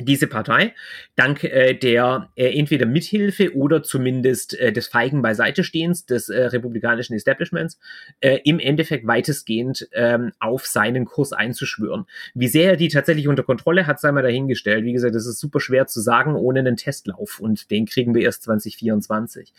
diese 0.00 0.26
Partei 0.26 0.74
dank 1.16 1.44
äh, 1.44 1.74
der 1.74 2.30
äh, 2.34 2.58
entweder 2.58 2.86
Mithilfe 2.86 3.54
oder 3.54 3.82
zumindest 3.82 4.58
äh, 4.58 4.72
des 4.72 4.88
feigen 4.88 5.20
Beiseitestehens 5.20 6.06
des 6.06 6.28
äh, 6.28 6.44
republikanischen 6.44 7.14
Establishments 7.14 7.78
äh, 8.20 8.38
im 8.44 8.58
Endeffekt 8.58 9.06
weitestgehend 9.06 9.88
ähm, 9.92 10.32
auf 10.40 10.66
seinen 10.66 11.04
Kurs 11.04 11.32
einzuschwören. 11.32 12.06
Wie 12.34 12.48
sehr 12.48 12.70
er 12.70 12.76
die 12.76 12.88
tatsächlich 12.88 13.28
unter 13.28 13.42
Kontrolle 13.42 13.86
hat, 13.86 14.00
sei 14.00 14.12
mal 14.12 14.22
dahingestellt. 14.22 14.84
Wie 14.84 14.92
gesagt, 14.94 15.14
das 15.14 15.26
ist 15.26 15.40
super 15.40 15.60
schwer 15.60 15.86
zu 15.86 16.00
sagen 16.00 16.34
ohne 16.34 16.60
einen 16.60 16.76
Testlauf 16.76 17.38
und 17.38 17.70
den 17.70 17.84
kriegen 17.84 18.14
wir 18.14 18.22
erst 18.22 18.44
2024. 18.44 19.52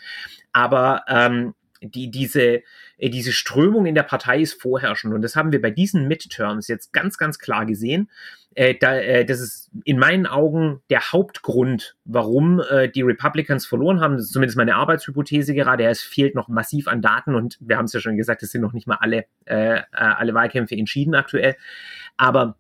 Aber 0.52 1.04
ähm, 1.08 1.54
die, 1.84 2.10
diese, 2.10 2.62
äh, 2.98 3.10
diese 3.10 3.32
Strömung 3.32 3.86
in 3.86 3.96
der 3.96 4.04
Partei 4.04 4.40
ist 4.40 4.62
vorherrschend. 4.62 5.14
Und 5.14 5.22
das 5.22 5.36
haben 5.36 5.52
wir 5.52 5.62
bei 5.62 5.72
diesen 5.72 6.08
Midterms 6.08 6.68
jetzt 6.68 6.94
ganz, 6.94 7.18
ganz 7.18 7.40
klar 7.40 7.66
gesehen. 7.66 8.10
Äh, 8.56 8.76
da, 8.76 8.96
äh, 8.96 9.26
das 9.26 9.40
ist 9.40 9.72
in 9.84 9.98
meinen 9.98 10.28
Augen 10.28 10.82
der 10.90 11.12
Hauptgrund, 11.12 11.96
warum 12.06 12.62
äh, 12.62 12.90
die 12.90 13.02
Republicans 13.02 13.66
verloren 13.66 14.00
haben. 14.00 14.16
Das 14.16 14.26
ist 14.26 14.34
zumindest 14.34 14.58
meine 14.58 14.76
Arbeitshypothese 14.76 15.54
gerade. 15.54 15.86
Es 15.86 16.02
fehlt 16.02 16.36
noch 16.36 16.48
massiv 16.48 16.88
an 16.88 17.02
Daten 17.02 17.36
und 17.36 17.58
wir 17.60 17.78
haben 17.78 17.86
es 17.86 17.94
ja 17.94 18.00
schon 18.00 18.18
gesagt, 18.18 18.44
es 18.44 18.52
sind 18.52 18.62
noch 18.62 18.74
nicht 18.74 18.88
mal 18.88 18.98
alle, 19.00 19.26
äh, 19.46 19.78
äh 19.78 19.84
alle 19.92 20.34
Wahlkämpfe 20.34 20.76
entschieden 20.76 21.16
aktuell. 21.16 21.56
Aber 22.18 22.58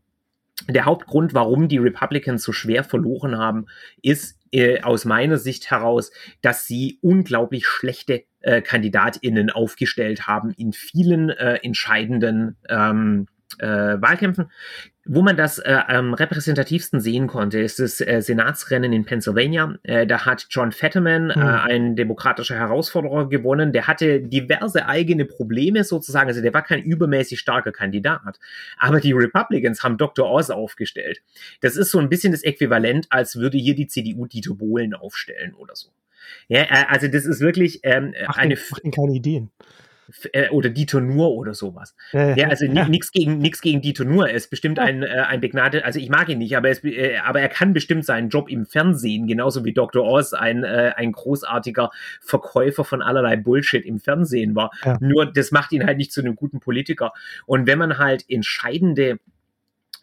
der 0.68 0.86
Hauptgrund, 0.86 1.34
warum 1.34 1.68
die 1.68 1.78
Republicans 1.78 2.44
so 2.44 2.54
schwer 2.54 2.84
verloren 2.84 3.38
haben, 3.38 3.66
ist 4.02 4.40
äh, 4.54 4.82
aus 4.82 5.06
meiner 5.06 5.38
Sicht 5.38 5.72
heraus, 5.72 6.12
dass 6.42 6.66
sie 6.66 7.00
unglaublich 7.02 7.66
schlechte 7.66 8.24
äh, 8.42 8.62
KandidatInnen 8.62 9.50
aufgestellt 9.50 10.28
haben 10.28 10.52
in 10.52 10.74
vielen 10.74 11.30
äh, 11.30 11.56
entscheidenden 11.64 12.58
ähm, 12.70 13.28
äh, 13.60 14.02
Wahlkämpfen. 14.02 14.50
Wo 15.06 15.22
man 15.22 15.36
das 15.36 15.60
äh, 15.60 15.80
am 15.88 16.14
repräsentativsten 16.14 17.02
sehen 17.02 17.28
konnte, 17.28 17.60
ist 17.60 17.80
das 17.80 18.00
äh, 18.00 18.22
Senatsrennen 18.22 18.94
in 18.94 19.04
Pennsylvania. 19.04 19.76
Äh, 19.84 20.08
da 20.08 20.26
hat 20.26 20.48
John 20.50 20.72
Fetterman, 20.72 21.26
mhm. 21.26 21.42
ein 21.42 21.96
demokratischer 21.98 22.56
Herausforderer, 22.56 23.28
gewonnen. 23.28 23.74
Der 23.74 23.88
hatte 23.88 24.22
diverse 24.22 24.86
eigene 24.88 25.26
Probleme 25.26 25.84
sozusagen. 25.84 26.30
Also 26.30 26.42
der 26.42 26.54
war 26.54 26.62
kein 26.62 26.82
übermäßig 26.82 27.40
starker 27.40 27.74
Kandidat. 27.74 28.40
Aber 28.78 29.02
die 29.02 29.12
Republicans 29.12 29.84
haben 29.84 29.98
Dr. 29.98 30.30
Oz 30.32 30.50
aufgestellt. 30.50 31.22
Das 31.60 31.76
ist 31.76 31.92
so 31.92 32.00
ein 32.00 32.08
bisschen 32.08 32.32
das 32.32 32.44
Äquivalent, 32.44 33.08
als 33.10 33.36
würde 33.36 33.58
hier 33.58 33.76
die 33.76 33.88
CDU 33.88 34.26
Dieter 34.26 34.56
Bohlen 34.56 34.94
aufstellen 34.94 35.54
oder 35.54 35.76
so. 35.76 35.90
Ja, 36.48 36.62
äh, 36.62 36.86
also 36.88 37.10
das 37.10 37.26
ist 37.26 37.42
wirklich 37.42 37.82
ähm, 37.84 38.14
Mach 38.26 38.38
eine. 38.38 38.56
Den, 38.56 38.92
keine 38.92 39.14
Ideen 39.14 39.52
äh, 40.32 40.50
oder 40.50 40.70
Dieter 40.70 41.02
Nur 41.02 41.32
oder 41.32 41.54
sowas. 41.54 41.96
Äh, 42.14 42.40
ja, 42.40 42.48
also 42.48 42.66
ja. 42.66 42.88
nichts 42.88 43.12
gegen 43.12 43.38
nichts 43.38 43.62
gegen 43.62 43.82
Dieter 43.82 44.06
Nur. 44.06 44.30
Er 44.30 44.36
ist 44.36 44.50
bestimmt 44.50 44.78
ja. 44.78 44.84
ein, 44.84 45.04
äh, 45.04 45.08
ein 45.28 45.42
begnadet, 45.42 45.84
also 45.84 46.00
ich 46.00 46.10
mag 46.10 46.30
ihn 46.30 46.40
nicht, 46.40 46.56
aber, 46.58 46.70
es, 46.70 46.84
äh, 46.84 47.18
aber 47.24 47.42
er 47.42 47.50
kann 47.50 47.74
bestimmt 47.74 48.06
seinen 48.06 48.30
Job 48.30 48.50
im 48.50 48.66
Fernsehen, 48.66 49.28
genauso 49.28 49.66
wie 49.66 49.74
Dr. 49.74 50.06
Oz 50.06 50.34
ein, 50.34 50.64
äh, 50.64 50.94
ein 50.96 51.12
großartiger 51.12 51.92
Verkäufer 52.22 52.84
von 52.84 53.02
allerlei 53.02 53.36
Bullshit 53.36 53.86
im 53.86 54.00
Fernsehen 54.00 54.56
war. 54.56 54.72
Ja. 54.84 54.98
Nur 55.00 55.26
das 55.26 55.52
macht 55.52 55.72
ihn 55.72 55.86
halt 55.86 55.98
nicht 55.98 56.12
zu 56.12 56.22
einem 56.22 56.36
guten 56.36 56.60
Politiker. 56.60 57.14
Und 57.46 57.68
wenn 57.68 57.80
man 57.80 57.98
halt 57.98 58.26
entscheidende 58.30 59.20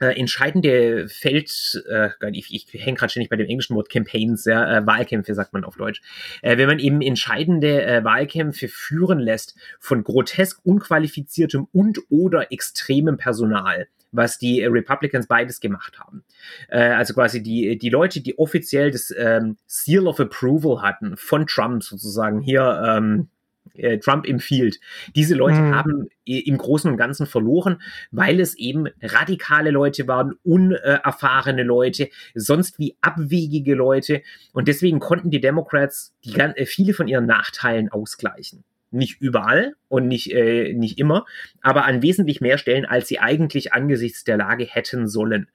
äh, 0.00 0.18
entscheidende 0.18 1.08
Feld, 1.08 1.82
äh, 1.88 2.08
ich, 2.32 2.52
ich 2.52 2.66
hänge 2.84 2.96
gerade 2.96 3.10
ständig 3.10 3.30
bei 3.30 3.36
dem 3.36 3.46
englischen 3.46 3.76
Wort 3.76 3.90
Campaigns, 3.90 4.46
ja, 4.46 4.78
äh, 4.78 4.86
Wahlkämpfe 4.86 5.34
sagt 5.34 5.52
man 5.52 5.64
auf 5.64 5.76
Deutsch, 5.76 6.00
äh, 6.42 6.56
wenn 6.56 6.66
man 6.66 6.78
eben 6.78 7.02
entscheidende 7.02 7.84
äh, 7.84 8.02
Wahlkämpfe 8.02 8.68
führen 8.68 9.18
lässt 9.18 9.54
von 9.78 10.02
grotesk 10.02 10.60
unqualifiziertem 10.64 11.68
und 11.72 12.00
oder 12.08 12.50
extremem 12.50 13.18
Personal, 13.18 13.88
was 14.12 14.38
die 14.38 14.64
Republicans 14.64 15.26
beides 15.26 15.60
gemacht 15.60 15.98
haben. 16.00 16.24
Äh, 16.68 16.80
also 16.90 17.14
quasi 17.14 17.42
die, 17.42 17.78
die 17.78 17.90
Leute, 17.90 18.20
die 18.20 18.38
offiziell 18.38 18.90
das 18.90 19.14
ähm, 19.16 19.56
Seal 19.66 20.06
of 20.06 20.18
Approval 20.18 20.82
hatten 20.82 21.16
von 21.16 21.46
Trump 21.46 21.82
sozusagen 21.82 22.40
hier, 22.40 22.82
ähm, 22.86 23.28
äh, 23.74 23.98
Trump 23.98 24.26
empfiehlt. 24.26 24.80
Diese 25.14 25.34
Leute 25.34 25.60
mhm. 25.60 25.74
haben 25.74 26.08
im 26.24 26.58
Großen 26.58 26.90
und 26.90 26.96
Ganzen 26.96 27.26
verloren, 27.26 27.80
weil 28.10 28.40
es 28.40 28.56
eben 28.56 28.86
radikale 29.02 29.70
Leute 29.70 30.06
waren, 30.06 30.34
unerfahrene 30.42 31.62
Leute, 31.62 32.08
sonst 32.34 32.78
wie 32.78 32.96
abwegige 33.00 33.74
Leute. 33.74 34.22
Und 34.52 34.68
deswegen 34.68 35.00
konnten 35.00 35.30
die 35.30 35.40
Democrats 35.40 36.14
die, 36.24 36.38
äh, 36.38 36.66
viele 36.66 36.94
von 36.94 37.08
ihren 37.08 37.26
Nachteilen 37.26 37.88
ausgleichen. 37.88 38.64
Nicht 38.92 39.20
überall 39.20 39.74
und 39.88 40.08
nicht, 40.08 40.32
äh, 40.32 40.72
nicht 40.72 40.98
immer, 40.98 41.24
aber 41.60 41.84
an 41.84 42.02
wesentlich 42.02 42.40
mehr 42.40 42.58
Stellen, 42.58 42.84
als 42.84 43.06
sie 43.08 43.20
eigentlich 43.20 43.72
angesichts 43.72 44.24
der 44.24 44.36
Lage 44.36 44.64
hätten 44.64 45.06
sollen. 45.06 45.48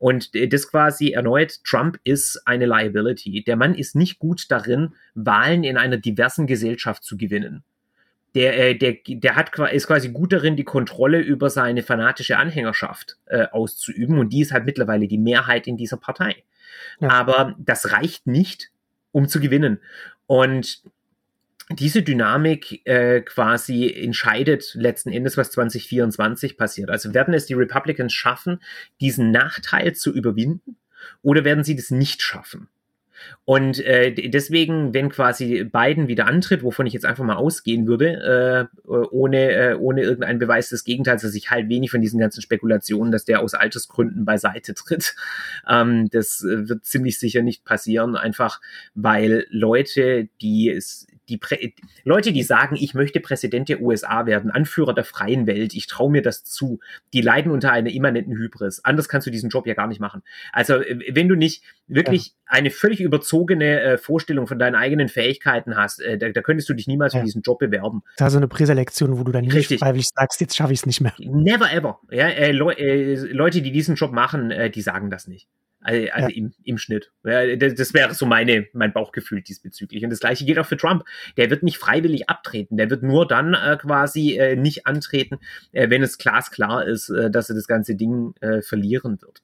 Und 0.00 0.30
das 0.34 0.66
quasi 0.70 1.10
erneut, 1.10 1.62
Trump 1.62 2.00
ist 2.04 2.40
eine 2.46 2.64
Liability. 2.64 3.44
Der 3.44 3.56
Mann 3.56 3.74
ist 3.74 3.94
nicht 3.94 4.18
gut 4.18 4.50
darin, 4.50 4.94
Wahlen 5.14 5.62
in 5.62 5.76
einer 5.76 5.98
diversen 5.98 6.46
Gesellschaft 6.46 7.04
zu 7.04 7.18
gewinnen. 7.18 7.62
Der, 8.34 8.58
äh, 8.58 8.74
der, 8.74 8.96
der 9.06 9.36
hat, 9.36 9.56
ist 9.72 9.86
quasi 9.86 10.08
gut 10.08 10.32
darin, 10.32 10.56
die 10.56 10.64
Kontrolle 10.64 11.20
über 11.20 11.50
seine 11.50 11.82
fanatische 11.82 12.38
Anhängerschaft 12.38 13.18
äh, 13.26 13.46
auszuüben. 13.48 14.18
Und 14.18 14.32
die 14.32 14.40
ist 14.40 14.52
halt 14.52 14.64
mittlerweile 14.64 15.06
die 15.06 15.18
Mehrheit 15.18 15.66
in 15.66 15.76
dieser 15.76 15.98
Partei. 15.98 16.44
Ja. 16.98 17.10
Aber 17.10 17.54
das 17.58 17.92
reicht 17.92 18.26
nicht, 18.26 18.70
um 19.12 19.28
zu 19.28 19.38
gewinnen. 19.38 19.80
Und 20.26 20.82
diese 21.70 22.02
Dynamik 22.02 22.86
äh, 22.86 23.20
quasi 23.20 23.92
entscheidet 23.92 24.72
letzten 24.74 25.12
Endes, 25.12 25.36
was 25.36 25.50
2024 25.52 26.56
passiert. 26.56 26.90
Also 26.90 27.14
werden 27.14 27.34
es 27.34 27.46
die 27.46 27.54
Republicans 27.54 28.12
schaffen, 28.12 28.60
diesen 29.00 29.30
Nachteil 29.30 29.94
zu 29.94 30.12
überwinden 30.12 30.76
oder 31.22 31.44
werden 31.44 31.64
sie 31.64 31.76
das 31.76 31.90
nicht 31.90 32.22
schaffen? 32.22 32.68
Und 33.44 33.84
äh, 33.84 34.12
deswegen, 34.12 34.94
wenn 34.94 35.10
quasi 35.10 35.64
Biden 35.64 36.08
wieder 36.08 36.26
antritt, 36.26 36.62
wovon 36.62 36.86
ich 36.86 36.92
jetzt 36.92 37.04
einfach 37.04 37.24
mal 37.24 37.36
ausgehen 37.36 37.86
würde, 37.86 38.68
äh, 38.86 38.92
ohne, 39.10 39.50
äh, 39.52 39.74
ohne 39.74 40.02
irgendeinen 40.02 40.38
Beweis 40.38 40.70
des 40.70 40.84
Gegenteils, 40.84 41.22
dass 41.22 41.34
ich 41.34 41.50
halt 41.50 41.68
wenig 41.68 41.90
von 41.90 42.00
diesen 42.00 42.18
ganzen 42.18 42.42
Spekulationen, 42.42 43.12
dass 43.12 43.24
der 43.24 43.40
aus 43.40 43.54
Altersgründen 43.54 44.24
beiseite 44.24 44.74
tritt, 44.74 45.14
ähm, 45.68 46.08
das 46.10 46.42
äh, 46.42 46.68
wird 46.68 46.84
ziemlich 46.84 47.18
sicher 47.18 47.42
nicht 47.42 47.64
passieren, 47.64 48.16
einfach 48.16 48.60
weil 48.94 49.46
Leute, 49.50 50.28
die 50.40 50.70
es 50.70 51.06
die 51.30 51.38
Prä 51.38 51.72
Leute, 52.04 52.32
die 52.32 52.42
sagen, 52.42 52.76
ich 52.78 52.94
möchte 52.94 53.20
Präsident 53.20 53.68
der 53.68 53.80
USA 53.80 54.26
werden, 54.26 54.50
Anführer 54.50 54.92
der 54.92 55.04
freien 55.04 55.46
Welt, 55.46 55.74
ich 55.74 55.86
traue 55.86 56.10
mir 56.10 56.22
das 56.22 56.44
zu, 56.44 56.80
die 57.12 57.20
leiden 57.20 57.52
unter 57.52 57.72
einer 57.72 57.90
immanenten 57.90 58.36
Hybris. 58.36 58.84
Anders 58.84 59.08
kannst 59.08 59.26
du 59.26 59.30
diesen 59.30 59.48
Job 59.48 59.66
ja 59.66 59.74
gar 59.74 59.86
nicht 59.86 60.00
machen. 60.00 60.22
Also 60.52 60.74
äh, 60.74 61.14
wenn 61.14 61.28
du 61.28 61.36
nicht 61.36 61.62
wirklich 61.86 62.26
ja. 62.26 62.32
eine 62.46 62.70
völlig 62.70 63.00
überzogene 63.00 63.80
äh, 63.80 63.98
Vorstellung 63.98 64.46
von 64.46 64.58
deinen 64.58 64.74
eigenen 64.74 65.08
Fähigkeiten 65.08 65.76
hast, 65.76 66.00
äh, 66.00 66.18
da, 66.18 66.28
da, 66.30 66.42
könntest 66.42 66.68
du 66.68 66.74
dich 66.74 66.86
niemals 66.86 67.14
ja. 67.14 67.20
für 67.20 67.24
diesen 67.24 67.42
Job 67.42 67.58
bewerben. 67.58 68.02
Da 68.16 68.30
so 68.30 68.36
eine 68.36 68.48
Präselektion, 68.48 69.18
wo 69.18 69.24
du 69.24 69.32
dann 69.32 69.44
nicht 69.44 69.78
freiwillig 69.78 70.08
sagst, 70.14 70.40
jetzt 70.40 70.56
schaffe 70.56 70.72
ich 70.72 70.80
es 70.80 70.86
nicht 70.86 71.00
mehr. 71.00 71.14
Never 71.18 71.72
ever. 71.72 72.00
Ja, 72.10 72.28
äh, 72.28 72.52
Le 72.52 72.76
äh, 72.76 73.14
Leute, 73.14 73.62
die 73.62 73.72
diesen 73.72 73.94
Job 73.94 74.12
machen, 74.12 74.50
äh, 74.50 74.70
die 74.70 74.82
sagen 74.82 75.10
das 75.10 75.28
nicht. 75.28 75.48
Also, 75.82 76.10
also 76.12 76.28
ja. 76.28 76.36
im, 76.36 76.52
im 76.64 76.78
Schnitt. 76.78 77.10
Ja, 77.24 77.56
das, 77.56 77.94
wäre 77.94 78.12
so 78.14 78.26
meine, 78.26 78.66
mein 78.74 78.92
Bauchgefühl 78.92 79.40
diesbezüglich. 79.40 80.04
Und 80.04 80.10
das 80.10 80.20
gleiche 80.20 80.44
gilt 80.44 80.58
auch 80.58 80.66
für 80.66 80.76
Trump. 80.76 81.04
Der 81.36 81.48
wird 81.48 81.62
nicht 81.62 81.78
freiwillig 81.78 82.28
abtreten. 82.28 82.76
Der 82.76 82.90
wird 82.90 83.02
nur 83.02 83.26
dann 83.26 83.54
äh, 83.54 83.78
quasi 83.80 84.36
äh, 84.36 84.56
nicht 84.56 84.86
antreten, 84.86 85.38
äh, 85.72 85.88
wenn 85.88 86.02
es 86.02 86.18
glasklar 86.18 86.86
ist, 86.86 87.08
äh, 87.08 87.30
dass 87.30 87.48
er 87.48 87.54
das 87.54 87.66
ganze 87.66 87.94
Ding 87.94 88.34
äh, 88.40 88.60
verlieren 88.60 89.22
wird. 89.22 89.42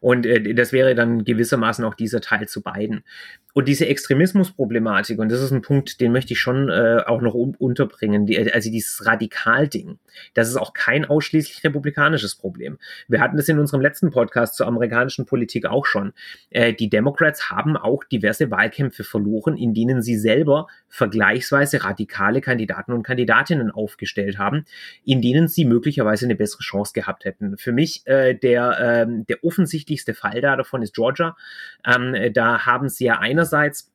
Und 0.00 0.26
äh, 0.26 0.54
das 0.54 0.72
wäre 0.72 0.94
dann 0.94 1.24
gewissermaßen 1.24 1.84
auch 1.84 1.94
dieser 1.94 2.20
Teil 2.20 2.48
zu 2.48 2.62
beiden. 2.62 3.04
Und 3.54 3.68
diese 3.68 3.86
Extremismusproblematik, 3.86 5.18
und 5.18 5.30
das 5.30 5.42
ist 5.42 5.52
ein 5.52 5.60
Punkt, 5.60 6.00
den 6.00 6.10
möchte 6.12 6.32
ich 6.32 6.40
schon 6.40 6.70
äh, 6.70 7.02
auch 7.06 7.20
noch 7.20 7.34
um, 7.34 7.54
unterbringen, 7.58 8.24
die, 8.24 8.52
also 8.52 8.70
dieses 8.70 9.04
Radikalding, 9.04 9.98
das 10.34 10.48
ist 10.48 10.56
auch 10.56 10.72
kein 10.72 11.04
ausschließlich 11.04 11.62
republikanisches 11.62 12.34
Problem. 12.34 12.78
Wir 13.08 13.20
hatten 13.20 13.36
das 13.36 13.48
in 13.48 13.58
unserem 13.58 13.82
letzten 13.82 14.10
Podcast 14.10 14.56
zur 14.56 14.66
amerikanischen 14.66 15.26
Politik 15.26 15.66
auch 15.66 15.84
schon. 15.84 16.14
Äh, 16.50 16.72
die 16.72 16.88
Democrats 16.88 17.50
haben 17.50 17.76
auch 17.76 18.04
diverse 18.04 18.50
Wahlkämpfe 18.50 19.04
verloren, 19.04 19.56
in 19.56 19.74
denen 19.74 20.00
sie 20.00 20.16
selber 20.16 20.66
vergleichsweise 20.88 21.84
radikale 21.84 22.40
Kandidaten 22.40 22.92
und 22.92 23.02
Kandidatinnen 23.02 23.70
aufgestellt 23.70 24.38
haben, 24.38 24.64
in 25.04 25.20
denen 25.20 25.48
sie 25.48 25.64
möglicherweise 25.64 26.24
eine 26.24 26.36
bessere 26.36 26.62
Chance 26.62 26.92
gehabt 26.94 27.24
hätten. 27.24 27.56
Für 27.58 27.72
mich 27.72 28.06
äh, 28.06 28.34
der, 28.34 29.06
äh, 29.08 29.24
der 29.28 29.44
offensichtlichste 29.44 30.14
Fall 30.14 30.40
da 30.40 30.56
davon 30.56 30.82
ist 30.82 30.94
Georgia. 30.94 31.36
Ähm, 31.86 32.32
da 32.32 32.66
haben 32.66 32.88
sie 32.88 33.06
ja 33.06 33.18
einer 33.18 33.41
einerseits 33.42 33.90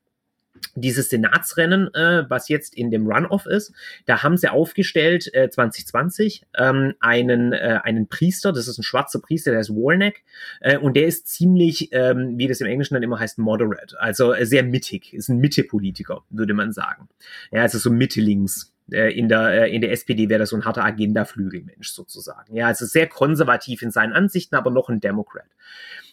dieses 0.74 1.10
Senatsrennen, 1.10 1.94
äh, 1.94 2.26
was 2.30 2.50
jetzt 2.50 2.76
in 2.76 2.90
dem 2.90 3.06
Runoff 3.06 3.46
ist, 3.46 3.74
da 4.08 4.24
haben 4.24 4.38
sie 4.38 4.50
aufgestellt 4.50 5.32
äh, 5.36 5.52
2020 5.52 6.48
ähm, 6.58 6.96
einen, 7.00 7.54
äh, 7.54 7.80
einen 7.84 8.08
Priester, 8.08 8.52
das 8.52 8.68
ist 8.68 8.80
ein 8.80 8.84
schwarzer 8.84 9.20
Priester, 9.20 9.52
der 9.52 9.60
ist 9.60 9.70
Warneck 9.70 10.24
äh, 10.62 10.78
und 10.78 10.98
der 10.98 11.06
ist 11.06 11.28
ziemlich, 11.28 11.90
ähm, 11.92 12.40
wie 12.40 12.48
das 12.48 12.60
im 12.60 12.68
Englischen 12.68 12.96
dann 12.96 13.04
immer 13.04 13.20
heißt, 13.20 13.38
moderate, 13.38 14.00
also 14.00 14.34
äh, 14.34 14.48
sehr 14.48 14.64
mittig, 14.64 15.14
ist 15.14 15.30
ein 15.30 15.38
Mitte-Politiker, 15.38 16.24
würde 16.32 16.56
man 16.56 16.74
sagen. 16.74 17.08
Ja, 17.52 17.62
also 17.62 17.78
so 17.78 17.92
Mitte-Links 17.92 18.74
äh, 18.92 19.16
in 19.16 19.30
der, 19.30 19.68
in 19.68 19.82
der 19.82 19.92
SPD 19.92 20.28
wäre 20.28 20.40
das 20.40 20.50
so 20.50 20.56
ein 20.56 20.66
harter 20.66 20.84
Agenda-Flügelmensch 20.84 21.92
sozusagen. 21.92 22.56
Ja, 22.56 22.66
also 22.66 22.88
sehr 22.88 23.06
konservativ 23.06 23.84
in 23.84 23.92
seinen 23.92 24.14
Ansichten, 24.14 24.56
aber 24.56 24.72
noch 24.72 24.90
ein 24.90 25.02
Democrat. 25.02 25.46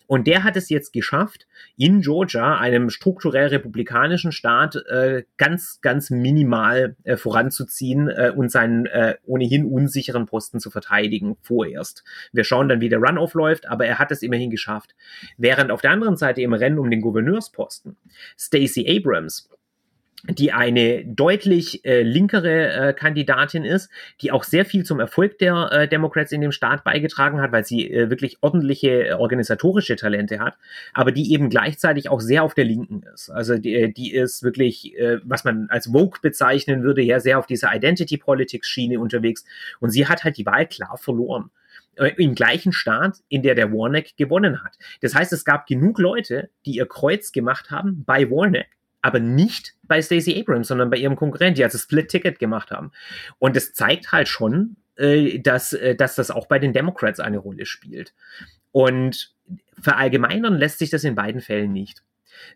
Und 0.07 0.27
der 0.27 0.45
hat 0.45 0.57
es 0.57 0.69
jetzt 0.69 0.93
geschafft, 0.93 1.47
in 1.77 2.03
Georgia, 2.03 2.59
einem 2.59 2.91
strukturell 2.91 3.49
republikanischen 3.49 4.33
Staat, 4.33 4.77
äh, 4.89 5.25
ganz, 5.37 5.81
ganz 5.81 6.11
minimal 6.11 6.97
äh, 7.05 7.17
voranzuziehen 7.17 8.09
äh, 8.09 8.33
und 8.35 8.51
seinen 8.51 8.87
äh, 8.87 9.17
ohnehin 9.25 9.65
unsicheren 9.65 10.27
Posten 10.27 10.61
zu 10.61 10.71
verteidigen, 10.71 11.37
vorerst. 11.41 12.05
Wir 12.33 12.45
schauen 12.45 12.69
dann, 12.69 12.81
wie 12.81 12.89
der 12.89 12.99
Runoff 12.99 13.35
läuft, 13.35 13.67
aber 13.67 13.87
er 13.87 13.99
hat 13.99 14.13
es 14.13 14.23
immerhin 14.23 14.51
geschafft. 14.51 14.95
Während 15.39 15.71
auf 15.71 15.81
der 15.81 15.93
anderen 15.93 16.17
Seite 16.17 16.43
im 16.43 16.53
Rennen 16.53 16.79
um 16.79 16.91
den 16.91 17.01
Gouverneursposten 17.01 17.97
Stacey 18.37 18.85
Abrams 18.87 19.49
die 20.31 20.53
eine 20.53 21.05
deutlich 21.05 21.85
äh, 21.85 22.03
linkere 22.03 22.73
äh, 22.73 22.93
Kandidatin 22.95 23.65
ist, 23.65 23.91
die 24.23 24.33
auch 24.33 24.45
sehr 24.45 24.65
viel 24.65 24.85
zum 24.85 24.99
Erfolg 24.99 25.39
der 25.39 25.71
äh, 25.71 25.89
Democrats 25.89 26.33
in 26.33 26.41
dem 26.41 26.53
Staat 26.53 26.83
beigetragen 26.83 27.41
hat, 27.41 27.53
weil 27.53 27.65
sie 27.65 27.91
äh, 27.91 28.09
wirklich 28.09 28.39
ordentliche 28.41 29.09
äh, 29.09 29.13
organisatorische 29.13 29.97
Talente 29.97 30.39
hat, 30.39 30.57
aber 30.95 31.13
die 31.13 31.33
eben 31.33 31.51
gleichzeitig 31.51 32.09
auch 32.09 32.21
sehr 32.21 32.43
auf 32.43 32.55
der 32.55 32.65
Linken 32.65 33.03
ist. 33.13 33.29
Also 33.29 33.59
die, 33.59 33.75
äh, 33.75 33.93
die 33.93 34.15
ist 34.15 34.43
wirklich, 34.43 34.97
äh, 34.99 35.19
was 35.25 35.45
man 35.45 35.69
als 35.69 35.89
Vogue 35.89 36.21
bezeichnen 36.23 36.83
würde, 36.83 37.03
ja 37.03 37.21
sehr 37.21 37.39
auf 37.39 37.47
dieser 37.47 37.75
Identity 37.75 38.17
Politics 38.17 38.67
Schiene 38.67 39.01
unterwegs 39.01 39.45
und 39.81 39.91
sie 39.91 40.07
hat 40.07 40.25
halt 40.25 40.39
die 40.39 40.47
Wahl 40.47 40.67
klar 40.67 40.97
verloren 40.97 41.51
äh, 41.97 42.13
im 42.17 42.35
gleichen 42.35 42.73
Staat, 42.73 43.19
in 43.29 43.43
der 43.43 43.55
der 43.55 43.71
Warnock 43.73 44.17
gewonnen 44.17 44.65
hat. 44.65 44.79
Das 45.03 45.15
heißt, 45.15 45.35
es 45.35 45.45
gab 45.45 45.67
genug 45.67 45.99
Leute, 45.99 46.49
die 46.65 46.77
ihr 46.77 46.87
Kreuz 46.87 47.31
gemacht 47.31 47.71
haben 47.71 48.05
bei 48.07 48.31
Warnock 48.31 48.67
aber 49.05 49.21
nicht 49.21 49.75
bei 49.83 50.01
Stacey 50.01 50.41
Abrams, 50.41 50.69
sondern 50.69 50.89
bei 50.89 50.97
ihrem 50.97 51.15
Konkurrent, 51.15 51.59
die 51.59 51.65
also 51.65 51.77
Split-Ticket 51.77 52.39
gemacht 52.39 52.71
haben. 52.71 52.91
Und 53.39 53.55
es 53.55 53.75
zeigt 53.75 54.13
halt 54.13 54.29
schon, 54.29 54.77
äh, 54.97 55.41
dass, 55.41 55.75
äh, 55.75 55.95
dass 55.95 56.15
das 56.15 56.31
auch 56.31 56.47
bei 56.47 56.59
den 56.59 56.73
Democrats 56.73 57.21
eine 57.21 57.37
Rolle 57.37 57.67
spielt. 57.67 58.15
Und 58.73 59.35
verallgemeinern 59.79 60.57
lässt 60.57 60.79
sich 60.79 60.89
das 60.89 61.05
in 61.05 61.15
beiden 61.15 61.43
Fällen 61.43 61.71
nicht. 61.75 62.03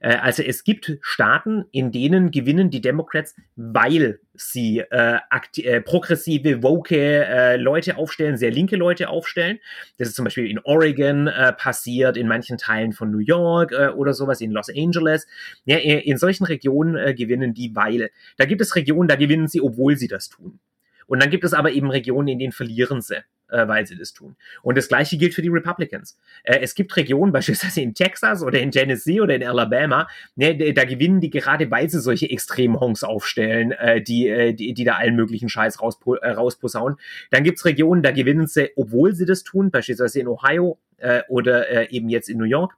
Äh, 0.01 0.17
also 0.17 0.43
es 0.43 0.65
gibt 0.65 0.99
Staaten, 1.01 1.65
in 1.73 1.93
denen 1.93 2.31
gewinnen 2.31 2.71
die 2.71 2.81
Democrats, 2.81 3.35
weil 3.57 4.21
sie 4.35 4.81
äh, 4.91 5.19
äh, 5.57 5.81
progressive, 5.81 6.63
woke 6.63 6.97
äh, 6.97 7.57
Leute 7.57 7.97
aufstellen, 7.97 8.37
sehr 8.37 8.51
linke 8.51 8.77
Leute 8.77 9.09
aufstellen. 9.09 9.59
Das 9.99 10.09
ist 10.09 10.15
zum 10.15 10.25
Beispiel 10.25 10.49
in 10.49 10.61
Oregon 10.61 11.27
äh, 11.27 11.53
passiert, 11.53 12.17
in 12.17 12.29
manchen 12.29 12.59
Teilen 12.59 12.93
von 12.93 13.11
New 13.11 13.19
York 13.19 13.73
äh, 13.73 13.89
oder 13.89 14.15
sowas, 14.15 14.41
in 14.41 14.53
Los 14.53 14.69
Angeles. 14.69 15.27
Ja, 15.65 15.77
in 15.77 16.17
solchen 16.19 16.45
Regionen 16.45 17.15
gewinnen 17.17 17.55
die, 17.55 17.75
weil. 17.75 18.11
Da 18.37 18.45
gibt 18.45 18.61
es 18.61 18.77
Regionen, 18.77 19.09
da 19.09 19.17
gewinnen 19.17 19.49
sie, 19.49 19.61
obwohl 19.61 19.97
sie 19.97 20.09
das 20.09 20.29
tun. 20.29 20.59
Und 21.07 21.23
dann 21.23 21.31
gibt 21.31 21.45
es 21.45 21.55
aber 21.55 21.73
eben 21.73 21.91
Regionen, 21.91 22.29
in 22.29 22.39
denen 22.39 22.53
verlieren 22.53 23.01
sie 23.01 23.23
äh, 23.51 23.67
weil 23.67 23.87
sie 23.87 23.97
das 23.97 24.13
tun. 24.13 24.37
Und 24.63 24.79
das 24.79 24.89
gleiche 24.89 25.17
gilt 25.17 25.35
für 25.35 25.43
die 25.43 25.49
Republicans. 25.49 26.19
Äh, 26.43 26.61
es 26.61 26.75
gibt 26.75 26.97
Regionen, 26.97 27.33
beispielsweise 27.39 27.81
in 27.81 27.95
Texas 27.95 28.43
oder 28.43 28.61
in 28.61 28.71
Tennessee 28.71 29.21
oder 29.21 29.35
in 29.35 29.45
Alabama, 29.45 30.09
ne, 30.37 30.73
da 30.73 30.85
gewinnen 30.85 31.21
die 31.21 31.31
gerade, 31.31 31.71
weil 31.71 31.89
sie 31.89 32.01
solche 32.01 32.31
Extremhonks 32.31 33.05
aufstellen, 33.05 33.73
äh, 33.73 34.03
die, 34.03 34.29
äh, 34.29 34.53
die, 34.53 34.75
die 34.75 34.85
da 34.85 34.97
allen 34.97 35.17
möglichen 35.17 35.49
Scheiß 35.49 35.81
rauspo 35.81 36.15
äh, 36.15 36.31
rausposaunen. 36.31 36.99
Dann 37.31 37.45
gibt's 37.45 37.65
Regionen, 37.65 38.03
da 38.03 38.11
gewinnen 38.11 38.47
sie, 38.47 38.71
obwohl 38.77 39.15
sie 39.15 39.27
das 39.27 39.45
tun, 39.45 39.71
beispielsweise 39.71 40.21
in 40.21 40.29
Ohio 40.29 40.79
äh, 40.99 41.23
oder 41.29 41.91
eben 41.93 42.09
jetzt 42.09 42.29
in 42.29 42.39
New 42.39 42.45
York. 42.45 42.77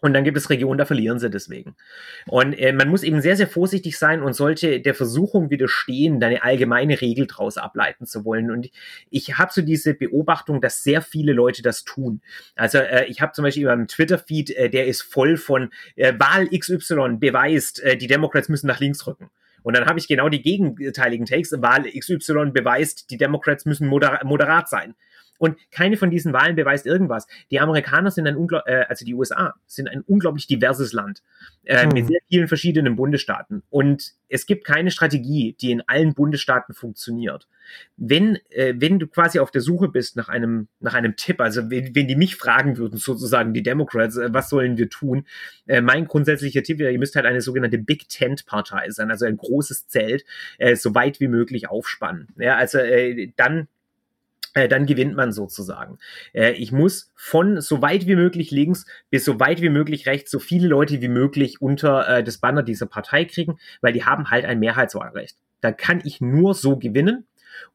Und 0.00 0.14
dann 0.14 0.24
gibt 0.24 0.38
es 0.38 0.48
Regionen, 0.48 0.78
da 0.78 0.86
verlieren 0.86 1.18
sie 1.18 1.28
deswegen. 1.28 1.76
Und 2.26 2.54
äh, 2.54 2.72
man 2.72 2.88
muss 2.88 3.02
eben 3.02 3.20
sehr, 3.20 3.36
sehr 3.36 3.46
vorsichtig 3.46 3.98
sein 3.98 4.22
und 4.22 4.32
sollte 4.32 4.80
der 4.80 4.94
Versuchung 4.94 5.50
widerstehen, 5.50 6.20
da 6.20 6.28
eine 6.28 6.42
allgemeine 6.42 7.00
Regel 7.00 7.26
draus 7.26 7.58
ableiten 7.58 8.06
zu 8.06 8.24
wollen. 8.24 8.50
Und 8.50 8.66
ich, 8.66 8.72
ich 9.10 9.38
habe 9.38 9.52
so 9.52 9.60
diese 9.60 9.92
Beobachtung, 9.92 10.62
dass 10.62 10.82
sehr 10.82 11.02
viele 11.02 11.34
Leute 11.34 11.62
das 11.62 11.84
tun. 11.84 12.22
Also 12.56 12.78
äh, 12.78 13.04
ich 13.06 13.20
habe 13.20 13.32
zum 13.32 13.44
Beispiel 13.44 13.64
über 13.64 13.86
Twitter-Feed, 13.86 14.50
äh, 14.56 14.70
der 14.70 14.86
ist 14.86 15.02
voll 15.02 15.36
von 15.36 15.70
äh, 15.96 16.14
Wahl 16.18 16.48
XY 16.48 17.16
beweist, 17.18 17.82
äh, 17.82 17.96
die 17.96 18.06
Democrats 18.06 18.48
müssen 18.48 18.68
nach 18.68 18.80
links 18.80 19.06
rücken. 19.06 19.30
Und 19.62 19.76
dann 19.76 19.86
habe 19.86 19.98
ich 19.98 20.08
genau 20.08 20.28
die 20.28 20.42
gegenteiligen 20.42 21.26
Takes. 21.26 21.52
Wahl 21.60 21.82
XY 21.82 22.50
beweist, 22.52 23.10
die 23.10 23.18
Democrats 23.18 23.66
müssen 23.66 23.86
moder 23.86 24.20
moderat 24.24 24.68
sein. 24.68 24.94
Und 25.40 25.56
keine 25.70 25.96
von 25.96 26.10
diesen 26.10 26.34
Wahlen 26.34 26.54
beweist 26.54 26.84
irgendwas. 26.84 27.26
Die 27.50 27.60
Amerikaner 27.60 28.10
sind 28.10 28.26
ein 28.26 28.36
unglaublich, 28.36 28.74
äh, 28.74 28.84
also 28.86 29.06
die 29.06 29.14
USA 29.14 29.54
sind 29.66 29.88
ein 29.88 30.02
unglaublich 30.02 30.46
diverses 30.46 30.92
Land 30.92 31.22
äh, 31.64 31.82
hm. 31.82 31.88
mit 31.94 32.08
sehr 32.08 32.20
vielen 32.28 32.46
verschiedenen 32.46 32.94
Bundesstaaten. 32.94 33.62
Und 33.70 34.12
es 34.28 34.44
gibt 34.44 34.66
keine 34.66 34.90
Strategie, 34.90 35.56
die 35.58 35.70
in 35.70 35.82
allen 35.86 36.12
Bundesstaaten 36.12 36.74
funktioniert. 36.74 37.48
Wenn, 37.96 38.38
äh, 38.50 38.74
wenn 38.76 38.98
du 38.98 39.06
quasi 39.06 39.38
auf 39.38 39.50
der 39.50 39.62
Suche 39.62 39.88
bist 39.88 40.14
nach 40.14 40.28
einem, 40.28 40.68
nach 40.78 40.92
einem 40.92 41.16
Tipp, 41.16 41.40
also 41.40 41.70
wenn, 41.70 41.94
wenn 41.94 42.06
die 42.06 42.16
mich 42.16 42.36
fragen 42.36 42.76
würden, 42.76 42.98
sozusagen 42.98 43.54
die 43.54 43.62
Democrats, 43.62 44.18
äh, 44.18 44.28
was 44.34 44.50
sollen 44.50 44.76
wir 44.76 44.90
tun? 44.90 45.24
Äh, 45.66 45.80
mein 45.80 46.06
grundsätzlicher 46.06 46.62
Tipp 46.62 46.78
wäre, 46.78 46.92
ihr 46.92 46.98
müsst 46.98 47.16
halt 47.16 47.24
eine 47.24 47.40
sogenannte 47.40 47.78
Big 47.78 48.10
Tent 48.10 48.44
Partei 48.44 48.90
sein, 48.90 49.10
also 49.10 49.24
ein 49.24 49.38
großes 49.38 49.88
Zelt, 49.88 50.26
äh, 50.58 50.76
so 50.76 50.94
weit 50.94 51.18
wie 51.18 51.28
möglich 51.28 51.70
aufspannen. 51.70 52.28
Ja, 52.36 52.56
also 52.56 52.76
äh, 52.76 53.32
dann 53.36 53.68
dann 54.54 54.86
gewinnt 54.86 55.14
man 55.14 55.32
sozusagen. 55.32 55.98
Äh, 56.32 56.52
ich 56.52 56.72
muss 56.72 57.12
von 57.14 57.60
so 57.60 57.82
weit 57.82 58.06
wie 58.06 58.16
möglich 58.16 58.50
links 58.50 58.86
bis 59.10 59.24
so 59.24 59.38
weit 59.40 59.62
wie 59.62 59.68
möglich 59.68 60.06
rechts 60.06 60.30
so 60.30 60.38
viele 60.38 60.68
Leute 60.68 61.00
wie 61.00 61.08
möglich 61.08 61.60
unter 61.60 62.08
äh, 62.08 62.24
das 62.24 62.38
Banner 62.38 62.62
dieser 62.62 62.86
Partei 62.86 63.24
kriegen, 63.24 63.58
weil 63.80 63.92
die 63.92 64.04
haben 64.04 64.30
halt 64.30 64.44
ein 64.44 64.58
Mehrheitswahlrecht. 64.58 65.36
Da 65.60 65.72
kann 65.72 66.00
ich 66.04 66.20
nur 66.20 66.54
so 66.54 66.76
gewinnen. 66.76 67.26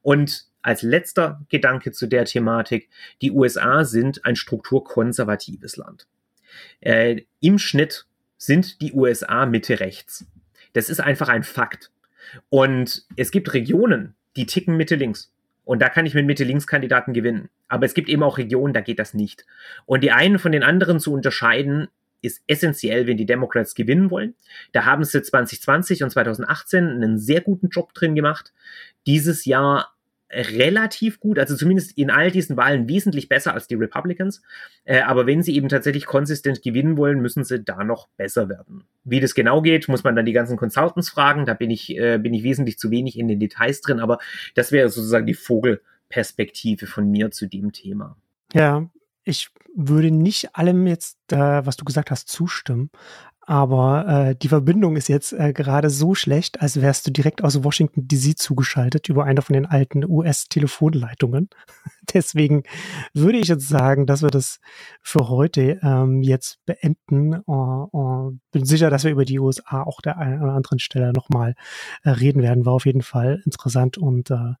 Und 0.02 0.46
als 0.62 0.82
letzter 0.82 1.40
Gedanke 1.48 1.92
zu 1.92 2.08
der 2.08 2.24
Thematik, 2.24 2.88
die 3.22 3.30
USA 3.30 3.84
sind 3.84 4.24
ein 4.24 4.34
strukturkonservatives 4.34 5.76
Land. 5.76 6.08
Äh, 6.80 7.22
Im 7.40 7.58
Schnitt 7.58 8.06
sind 8.36 8.80
die 8.80 8.92
USA 8.92 9.46
Mitte 9.46 9.80
rechts. 9.80 10.26
Das 10.72 10.88
ist 10.88 11.00
einfach 11.00 11.28
ein 11.28 11.44
Fakt. 11.44 11.90
Und 12.48 13.06
es 13.16 13.30
gibt 13.30 13.54
Regionen, 13.54 14.14
die 14.36 14.46
ticken 14.46 14.76
Mitte 14.76 14.96
links. 14.96 15.32
Und 15.66 15.82
da 15.82 15.88
kann 15.88 16.06
ich 16.06 16.14
mit 16.14 16.26
Mitte-Links-Kandidaten 16.26 17.12
gewinnen. 17.12 17.48
Aber 17.66 17.86
es 17.86 17.92
gibt 17.92 18.08
eben 18.08 18.22
auch 18.22 18.38
Regionen, 18.38 18.72
da 18.72 18.80
geht 18.80 19.00
das 19.00 19.14
nicht. 19.14 19.44
Und 19.84 20.04
die 20.04 20.12
einen 20.12 20.38
von 20.38 20.52
den 20.52 20.62
anderen 20.62 21.00
zu 21.00 21.12
unterscheiden, 21.12 21.88
ist 22.22 22.40
essentiell, 22.46 23.08
wenn 23.08 23.16
die 23.16 23.26
Democrats 23.26 23.74
gewinnen 23.74 24.12
wollen. 24.12 24.34
Da 24.70 24.84
haben 24.84 25.02
sie 25.02 25.20
2020 25.20 26.04
und 26.04 26.10
2018 26.10 26.84
einen 26.84 27.18
sehr 27.18 27.40
guten 27.40 27.68
Job 27.68 27.94
drin 27.94 28.14
gemacht. 28.14 28.52
Dieses 29.08 29.44
Jahr 29.44 29.95
relativ 30.30 31.20
gut, 31.20 31.38
also 31.38 31.56
zumindest 31.56 31.96
in 31.96 32.10
all 32.10 32.30
diesen 32.30 32.56
Wahlen 32.56 32.88
wesentlich 32.88 33.28
besser 33.28 33.54
als 33.54 33.68
die 33.68 33.76
Republicans. 33.76 34.42
Äh, 34.84 35.00
aber 35.00 35.26
wenn 35.26 35.42
sie 35.42 35.54
eben 35.54 35.68
tatsächlich 35.68 36.06
konsistent 36.06 36.62
gewinnen 36.62 36.96
wollen, 36.96 37.20
müssen 37.20 37.44
sie 37.44 37.62
da 37.62 37.84
noch 37.84 38.08
besser 38.16 38.48
werden. 38.48 38.84
Wie 39.04 39.20
das 39.20 39.34
genau 39.34 39.62
geht, 39.62 39.88
muss 39.88 40.04
man 40.04 40.16
dann 40.16 40.26
die 40.26 40.32
ganzen 40.32 40.56
Consultants 40.56 41.08
fragen. 41.08 41.46
Da 41.46 41.54
bin 41.54 41.70
ich, 41.70 41.96
äh, 41.96 42.18
bin 42.18 42.34
ich 42.34 42.42
wesentlich 42.42 42.78
zu 42.78 42.90
wenig 42.90 43.18
in 43.18 43.28
den 43.28 43.40
Details 43.40 43.80
drin, 43.80 44.00
aber 44.00 44.18
das 44.54 44.72
wäre 44.72 44.88
sozusagen 44.88 45.26
die 45.26 45.34
Vogelperspektive 45.34 46.86
von 46.86 47.10
mir 47.10 47.30
zu 47.30 47.46
dem 47.46 47.72
Thema. 47.72 48.16
Ja, 48.52 48.88
ich 49.24 49.50
würde 49.74 50.10
nicht 50.10 50.56
allem 50.56 50.86
jetzt, 50.86 51.18
äh, 51.32 51.36
was 51.36 51.76
du 51.76 51.84
gesagt 51.84 52.10
hast, 52.10 52.28
zustimmen. 52.28 52.90
Aber 53.48 54.08
äh, 54.08 54.34
die 54.34 54.48
Verbindung 54.48 54.96
ist 54.96 55.08
jetzt 55.08 55.32
äh, 55.32 55.52
gerade 55.52 55.88
so 55.88 56.16
schlecht, 56.16 56.60
als 56.60 56.80
wärst 56.80 57.06
du 57.06 57.12
direkt 57.12 57.44
aus 57.44 57.62
Washington 57.62 58.08
DC 58.08 58.36
zugeschaltet 58.36 59.08
über 59.08 59.24
eine 59.24 59.40
von 59.40 59.54
den 59.54 59.66
alten 59.66 60.04
US-Telefonleitungen. 60.04 61.48
Deswegen 62.12 62.64
würde 63.14 63.38
ich 63.38 63.46
jetzt 63.46 63.68
sagen, 63.68 64.06
dass 64.06 64.22
wir 64.22 64.30
das 64.30 64.58
für 65.00 65.28
heute 65.28 65.78
ähm, 65.80 66.22
jetzt 66.22 66.58
beenden. 66.66 67.40
Uh, 67.46 67.86
uh, 67.92 68.32
bin 68.50 68.64
sicher, 68.64 68.90
dass 68.90 69.04
wir 69.04 69.12
über 69.12 69.24
die 69.24 69.38
USA 69.38 69.84
auch 69.84 70.00
der 70.00 70.18
einen 70.18 70.42
oder 70.42 70.54
anderen 70.54 70.80
Stelle 70.80 71.12
nochmal 71.12 71.54
äh, 72.02 72.10
reden 72.10 72.42
werden. 72.42 72.66
War 72.66 72.72
auf 72.72 72.86
jeden 72.86 73.02
Fall 73.02 73.42
interessant 73.44 73.96
und 73.96 74.28
äh, 74.32 74.54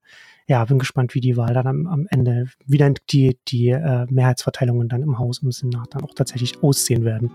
ja, 0.46 0.64
bin 0.64 0.78
gespannt, 0.78 1.16
wie 1.16 1.20
die 1.20 1.36
Wahl 1.36 1.54
dann 1.54 1.66
am, 1.66 1.86
am 1.88 2.06
Ende, 2.08 2.46
wie 2.66 2.78
dann 2.78 2.94
die, 3.10 3.36
die 3.48 3.70
äh, 3.70 4.06
Mehrheitsverteilungen 4.08 4.88
dann 4.88 5.02
im 5.02 5.18
Haus 5.18 5.42
im 5.42 5.50
Senat 5.50 5.88
dann 5.90 6.04
auch 6.04 6.14
tatsächlich 6.14 6.62
aussehen 6.62 7.04
werden. 7.04 7.32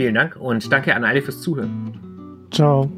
Vielen 0.00 0.14
Dank 0.14 0.34
und 0.36 0.72
danke 0.72 0.96
an 0.96 1.04
alle 1.04 1.20
fürs 1.20 1.42
Zuhören. 1.42 2.48
Ciao. 2.50 2.90